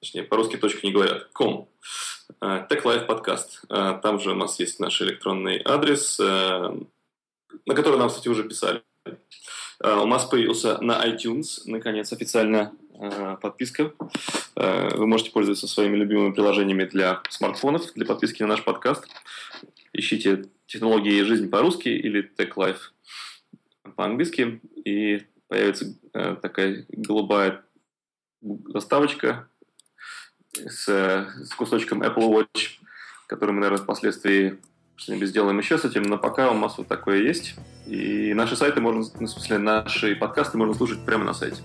точнее, 0.00 0.22
по-русски 0.22 0.56
точка 0.56 0.86
не 0.86 0.92
говорят, 0.92 1.28
com. 1.36 1.66
Tech 2.40 2.84
Life 2.84 3.08
Podcast. 3.08 3.66
Там 4.00 4.20
же 4.20 4.30
у 4.30 4.36
нас 4.36 4.60
есть 4.60 4.78
наш 4.78 5.02
электронный 5.02 5.60
адрес 5.64 6.20
на 7.66 7.74
который 7.74 7.98
нам, 7.98 8.08
кстати, 8.08 8.28
уже 8.28 8.44
писали. 8.44 8.82
Uh, 9.82 10.02
у 10.02 10.06
нас 10.06 10.26
появился 10.26 10.78
на 10.82 11.06
iTunes, 11.06 11.62
наконец, 11.64 12.12
официально 12.12 12.72
uh, 12.92 13.38
подписка. 13.40 13.94
Uh, 14.54 14.96
вы 14.96 15.06
можете 15.06 15.30
пользоваться 15.30 15.66
своими 15.66 15.96
любимыми 15.96 16.34
приложениями 16.34 16.84
для 16.84 17.22
смартфонов, 17.30 17.92
для 17.94 18.04
подписки 18.04 18.42
на 18.42 18.48
наш 18.48 18.62
подкаст. 18.62 19.06
Ищите 19.94 20.44
технологии 20.66 21.22
жизнь 21.22 21.48
по-русски 21.48 21.88
или 21.88 22.30
Tech 22.36 22.52
Life 22.56 22.78
по-английски, 23.96 24.60
и 24.84 25.22
появится 25.48 25.94
такая 26.12 26.84
голубая 26.90 27.64
заставочка 28.42 29.48
с, 30.52 30.86
с 30.86 31.54
кусочком 31.54 32.02
Apple 32.02 32.28
Watch, 32.28 32.78
который 33.26 33.52
мы, 33.52 33.60
наверное, 33.60 33.82
впоследствии 33.82 34.58
что-нибудь 35.00 35.28
сделаем 35.28 35.58
еще 35.58 35.78
с 35.78 35.84
этим, 35.84 36.02
но 36.02 36.18
пока 36.18 36.50
у 36.50 36.54
нас 36.54 36.76
вот 36.76 36.86
такое 36.86 37.22
есть. 37.22 37.54
И 37.86 38.34
наши 38.34 38.54
сайты 38.54 38.80
можно, 38.80 39.04
ну, 39.18 39.26
в 39.26 39.30
смысле, 39.30 39.58
наши 39.58 40.14
подкасты 40.14 40.58
можно 40.58 40.74
слушать 40.74 41.00
прямо 41.04 41.24
на 41.24 41.32
сайте. 41.32 41.62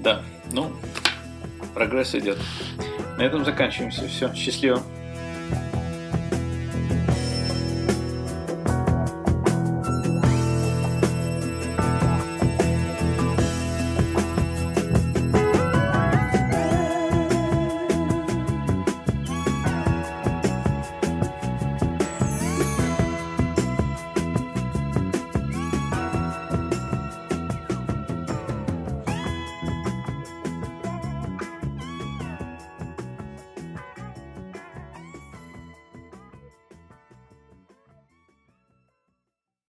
Да, 0.00 0.22
ну, 0.52 0.76
прогресс 1.74 2.14
идет. 2.14 2.38
На 3.16 3.22
этом 3.22 3.44
заканчиваемся. 3.44 4.06
Все, 4.08 4.32
счастливо. 4.34 4.82